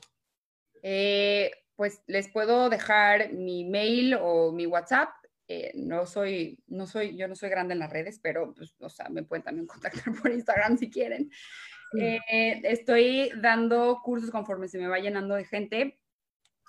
Eh, 0.84 1.50
pues 1.76 2.04
les 2.06 2.32
puedo 2.32 2.70
dejar 2.70 3.34
mi 3.34 3.66
mail 3.66 4.20
o 4.22 4.52
mi 4.52 4.68
WhatsApp. 4.68 5.10
Eh, 5.48 5.72
no 5.76 6.06
soy, 6.06 6.62
no 6.68 6.88
soy, 6.88 7.16
yo 7.16 7.28
no 7.28 7.36
soy 7.36 7.50
grande 7.50 7.74
en 7.74 7.80
las 7.80 7.92
redes, 7.92 8.20
pero 8.22 8.54
pues, 8.54 8.76
o 8.80 8.90
sea, 8.90 9.10
me 9.10 9.24
pueden 9.24 9.44
también 9.44 9.68
contactar 9.68 10.14
por 10.22 10.32
Instagram 10.32 10.78
si 10.78 10.90
quieren. 10.90 11.32
estoy 12.64 13.32
dando 13.42 14.02
cursos 14.04 14.30
conforme 14.30 14.68
se 14.68 14.78
me 14.78 14.88
va 14.88 15.00
llenando 15.00 15.36
de 15.36 15.46
gente. 15.46 16.00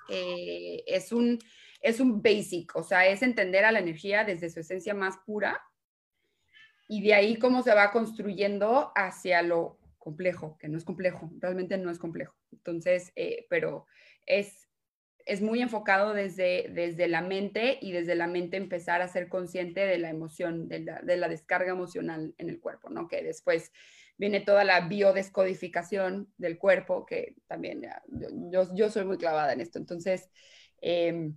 es 0.08 1.12
un, 1.12 1.38
es 1.80 2.00
un 2.00 2.22
basic, 2.22 2.76
o 2.76 2.82
sea, 2.82 3.06
es 3.06 3.22
entender 3.22 3.64
a 3.64 3.72
la 3.72 3.80
energía 3.80 4.24
desde 4.24 4.50
su 4.50 4.60
esencia 4.60 4.94
más 4.94 5.16
pura 5.26 5.60
y 6.88 7.02
de 7.02 7.14
ahí 7.14 7.38
cómo 7.38 7.62
se 7.62 7.74
va 7.74 7.92
construyendo 7.92 8.92
hacia 8.94 9.42
lo 9.42 9.78
complejo, 9.98 10.56
que 10.58 10.68
no 10.68 10.78
es 10.78 10.84
complejo, 10.84 11.30
realmente 11.38 11.76
no 11.76 11.90
es 11.90 11.98
complejo. 11.98 12.34
Entonces, 12.50 13.12
eh, 13.14 13.46
pero 13.50 13.86
es, 14.24 14.67
es 15.28 15.42
muy 15.42 15.60
enfocado 15.60 16.14
desde, 16.14 16.70
desde 16.72 17.06
la 17.06 17.20
mente 17.20 17.78
y 17.82 17.92
desde 17.92 18.14
la 18.14 18.26
mente 18.26 18.56
empezar 18.56 19.02
a 19.02 19.08
ser 19.08 19.28
consciente 19.28 19.80
de 19.80 19.98
la 19.98 20.08
emoción, 20.08 20.68
de 20.68 20.80
la, 20.80 21.02
de 21.02 21.16
la 21.18 21.28
descarga 21.28 21.70
emocional 21.70 22.34
en 22.38 22.48
el 22.48 22.58
cuerpo, 22.58 22.88
¿no? 22.88 23.08
Que 23.08 23.22
después 23.22 23.70
viene 24.16 24.40
toda 24.40 24.64
la 24.64 24.88
biodescodificación 24.88 26.32
del 26.38 26.58
cuerpo, 26.58 27.04
que 27.04 27.36
también 27.46 27.86
yo, 28.50 28.90
soy 28.90 29.04
muy 29.04 29.18
clavada 29.18 29.52
en 29.52 29.60
esto. 29.60 29.78
Entonces, 29.78 30.30
eh, 30.80 31.30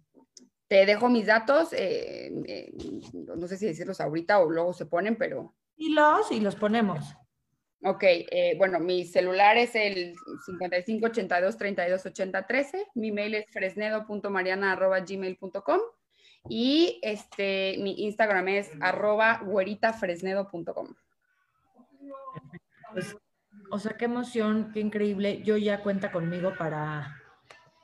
te 0.68 0.86
dejo 0.86 1.10
mis 1.10 1.26
datos, 1.26 1.74
eh, 1.74 2.32
eh, 2.48 2.72
no 3.14 3.46
sé 3.50 3.58
si 3.58 3.66
decirlos 3.66 4.00
ahorita 4.00 4.39
o 4.39 4.50
luego 4.50 4.72
se 4.74 4.86
ponen, 4.86 5.18
pero... 5.18 5.54
Y 5.76 5.94
los, 5.94 6.32
y 6.32 6.39
los 6.39 6.56
ponemos. 6.56 7.14
Ok, 7.84 8.04
eh, 8.04 8.56
bueno, 8.58 8.80
mi 8.80 9.06
celular 9.06 9.58
es 9.58 9.76
el 9.76 10.16
5582 10.46 11.58
32 11.58 12.04
13, 12.48 12.88
mi 12.96 13.12
mail 13.12 13.36
es 13.36 13.46
fresnedo.mariana.gmail.com 13.52 15.80
y 16.50 17.00
este, 17.02 17.76
mi 17.80 18.06
Instagram 18.06 18.48
es 18.50 18.72
arroba 18.82 19.42
güeritafresnedo.com. 19.44 20.96
Pues, 22.94 23.18
o 23.72 23.80
sea, 23.80 23.98
qué 23.98 24.06
emoción, 24.06 24.72
qué 24.74 24.80
increíble. 24.80 25.42
Yo 25.44 25.58
ya 25.58 25.82
cuenta 25.82 26.12
conmigo 26.12 26.54
para, 26.58 27.20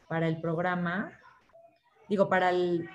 para 0.07 0.27
el 0.27 0.39
programa 0.41 1.17
digo, 2.07 2.29
para 2.29 2.49
el, 2.49 2.89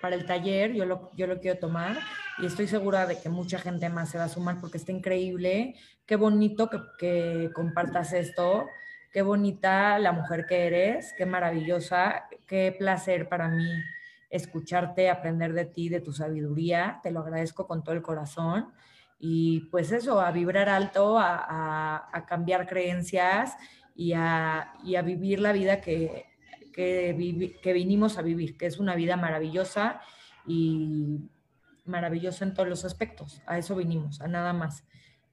para 0.00 0.16
el 0.16 0.26
taller, 0.26 0.72
yo 0.72 0.84
lo, 0.84 1.10
yo 1.14 1.26
lo 1.26 1.40
quiero 1.40 1.58
tomar 1.58 1.98
y 2.38 2.46
estoy 2.46 2.66
segura 2.66 3.06
de 3.06 3.20
que 3.20 3.28
mucha 3.28 3.58
gente 3.58 3.88
más 3.88 4.10
se 4.10 4.18
va 4.18 4.24
a 4.24 4.28
sumar 4.28 4.60
porque 4.60 4.78
está 4.78 4.90
increíble. 4.92 5.76
Qué 6.04 6.16
bonito 6.16 6.68
que, 6.98 7.50
compartas 7.54 8.12
esto. 8.12 8.66
Qué 9.12 9.22
bonita 9.22 9.98
la 10.00 10.10
mujer 10.10 10.44
que 10.46 10.66
eres, 10.66 11.14
qué 11.16 11.24
maravillosa, 11.24 12.24
qué 12.48 12.74
placer 12.76 13.28
para 13.28 13.48
mí 13.48 13.64
escucharte, 14.28 15.08
aprender 15.08 15.52
de 15.52 15.66
ti, 15.66 15.88
de 15.88 16.00
tu 16.00 16.12
sabiduría. 16.12 16.98
Te 17.04 17.12
lo 17.12 17.20
agradezco 17.20 17.68
con 17.68 17.84
todo 17.84 17.94
el 17.94 18.02
corazón. 18.02 18.72
Y 19.20 19.60
pues 19.70 19.92
eso, 19.92 20.20
a 20.20 20.32
vibrar 20.32 20.68
alto, 20.68 21.16
a, 21.16 22.24
cambiar 22.26 22.66
creencias 22.66 23.56
y 23.94 24.12
a, 24.14 24.72
y 24.82 24.96
a 24.96 25.02
vivir 25.02 25.38
la 25.38 25.52
vida 25.52 25.80
que, 25.80 26.26
que, 26.72 27.56
que 27.62 27.72
vinimos 27.72 28.18
a 28.18 28.22
vivir, 28.22 28.56
que 28.56 28.66
es 28.66 28.80
una 28.80 28.96
vida 28.96 29.16
maravillosa 29.16 30.00
y 30.46 31.30
maravillosa 31.84 32.44
en 32.44 32.54
todos 32.54 32.68
los 32.68 32.84
aspectos. 32.84 33.42
A 33.46 33.58
eso 33.58 33.76
vinimos, 33.76 34.20
a 34.20 34.28
nada 34.28 34.52
más. 34.52 34.84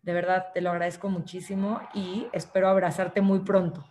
De 0.01 0.13
verdad, 0.13 0.47
te 0.53 0.61
lo 0.61 0.71
agradezco 0.71 1.09
muchísimo 1.09 1.81
y 1.93 2.27
espero 2.33 2.67
abrazarte 2.67 3.21
muy 3.21 3.39
pronto. 3.39 3.85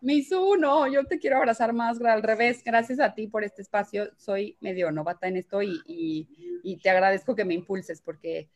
Misu, 0.00 0.56
no, 0.56 0.86
yo 0.86 1.04
te 1.04 1.18
quiero 1.18 1.36
abrazar 1.36 1.74
más, 1.74 2.00
al 2.00 2.22
revés, 2.22 2.64
gracias 2.64 3.00
a 3.00 3.14
ti 3.14 3.26
por 3.26 3.44
este 3.44 3.60
espacio. 3.62 4.10
Soy 4.16 4.56
medio 4.60 4.90
novata 4.90 5.28
en 5.28 5.36
esto 5.36 5.60
y, 5.62 5.78
y, 5.86 6.60
y 6.62 6.78
te 6.78 6.88
agradezco 6.88 7.36
que 7.36 7.44
me 7.44 7.54
impulses 7.54 8.00
porque 8.00 8.38
eh, 8.38 8.48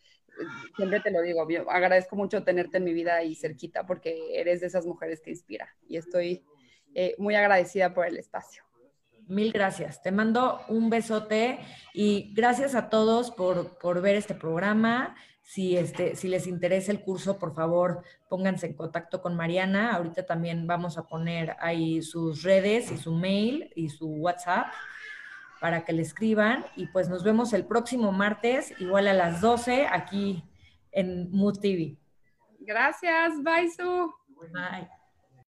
siempre 0.76 1.00
te 1.00 1.10
lo 1.10 1.20
digo, 1.20 1.46
agradezco 1.68 2.16
mucho 2.16 2.42
tenerte 2.42 2.78
en 2.78 2.84
mi 2.84 2.94
vida 2.94 3.22
y 3.22 3.34
cerquita 3.34 3.84
porque 3.84 4.40
eres 4.40 4.60
de 4.60 4.68
esas 4.68 4.86
mujeres 4.86 5.20
que 5.20 5.30
inspira 5.30 5.68
y 5.86 5.98
estoy 5.98 6.42
eh, 6.94 7.14
muy 7.18 7.34
agradecida 7.34 7.92
por 7.92 8.06
el 8.06 8.16
espacio. 8.16 8.64
Mil 9.26 9.52
gracias. 9.52 10.02
Te 10.02 10.12
mando 10.12 10.60
un 10.68 10.90
besote 10.90 11.58
y 11.92 12.32
gracias 12.34 12.74
a 12.74 12.88
todos 12.90 13.30
por, 13.30 13.78
por 13.78 14.00
ver 14.00 14.16
este 14.16 14.34
programa. 14.34 15.14
Si, 15.40 15.76
este, 15.76 16.16
si 16.16 16.28
les 16.28 16.46
interesa 16.46 16.90
el 16.90 17.00
curso, 17.00 17.38
por 17.38 17.54
favor, 17.54 18.02
pónganse 18.28 18.66
en 18.66 18.74
contacto 18.74 19.20
con 19.20 19.36
Mariana. 19.36 19.94
Ahorita 19.94 20.24
también 20.26 20.66
vamos 20.66 20.96
a 20.96 21.06
poner 21.06 21.54
ahí 21.60 22.02
sus 22.02 22.42
redes 22.42 22.90
y 22.90 22.96
su 22.96 23.12
mail 23.12 23.70
y 23.76 23.90
su 23.90 24.08
WhatsApp 24.08 24.68
para 25.60 25.84
que 25.84 25.92
le 25.92 26.02
escriban. 26.02 26.64
Y 26.76 26.86
pues 26.86 27.08
nos 27.08 27.24
vemos 27.24 27.52
el 27.52 27.66
próximo 27.66 28.12
martes, 28.12 28.78
igual 28.80 29.08
a 29.08 29.14
las 29.14 29.40
12, 29.40 29.86
aquí 29.86 30.44
en 30.92 31.30
Mood 31.30 31.58
TV. 31.58 31.98
Gracias, 32.60 33.42
bye, 33.42 33.70
Su. 33.70 34.12
Bye. 34.52 35.03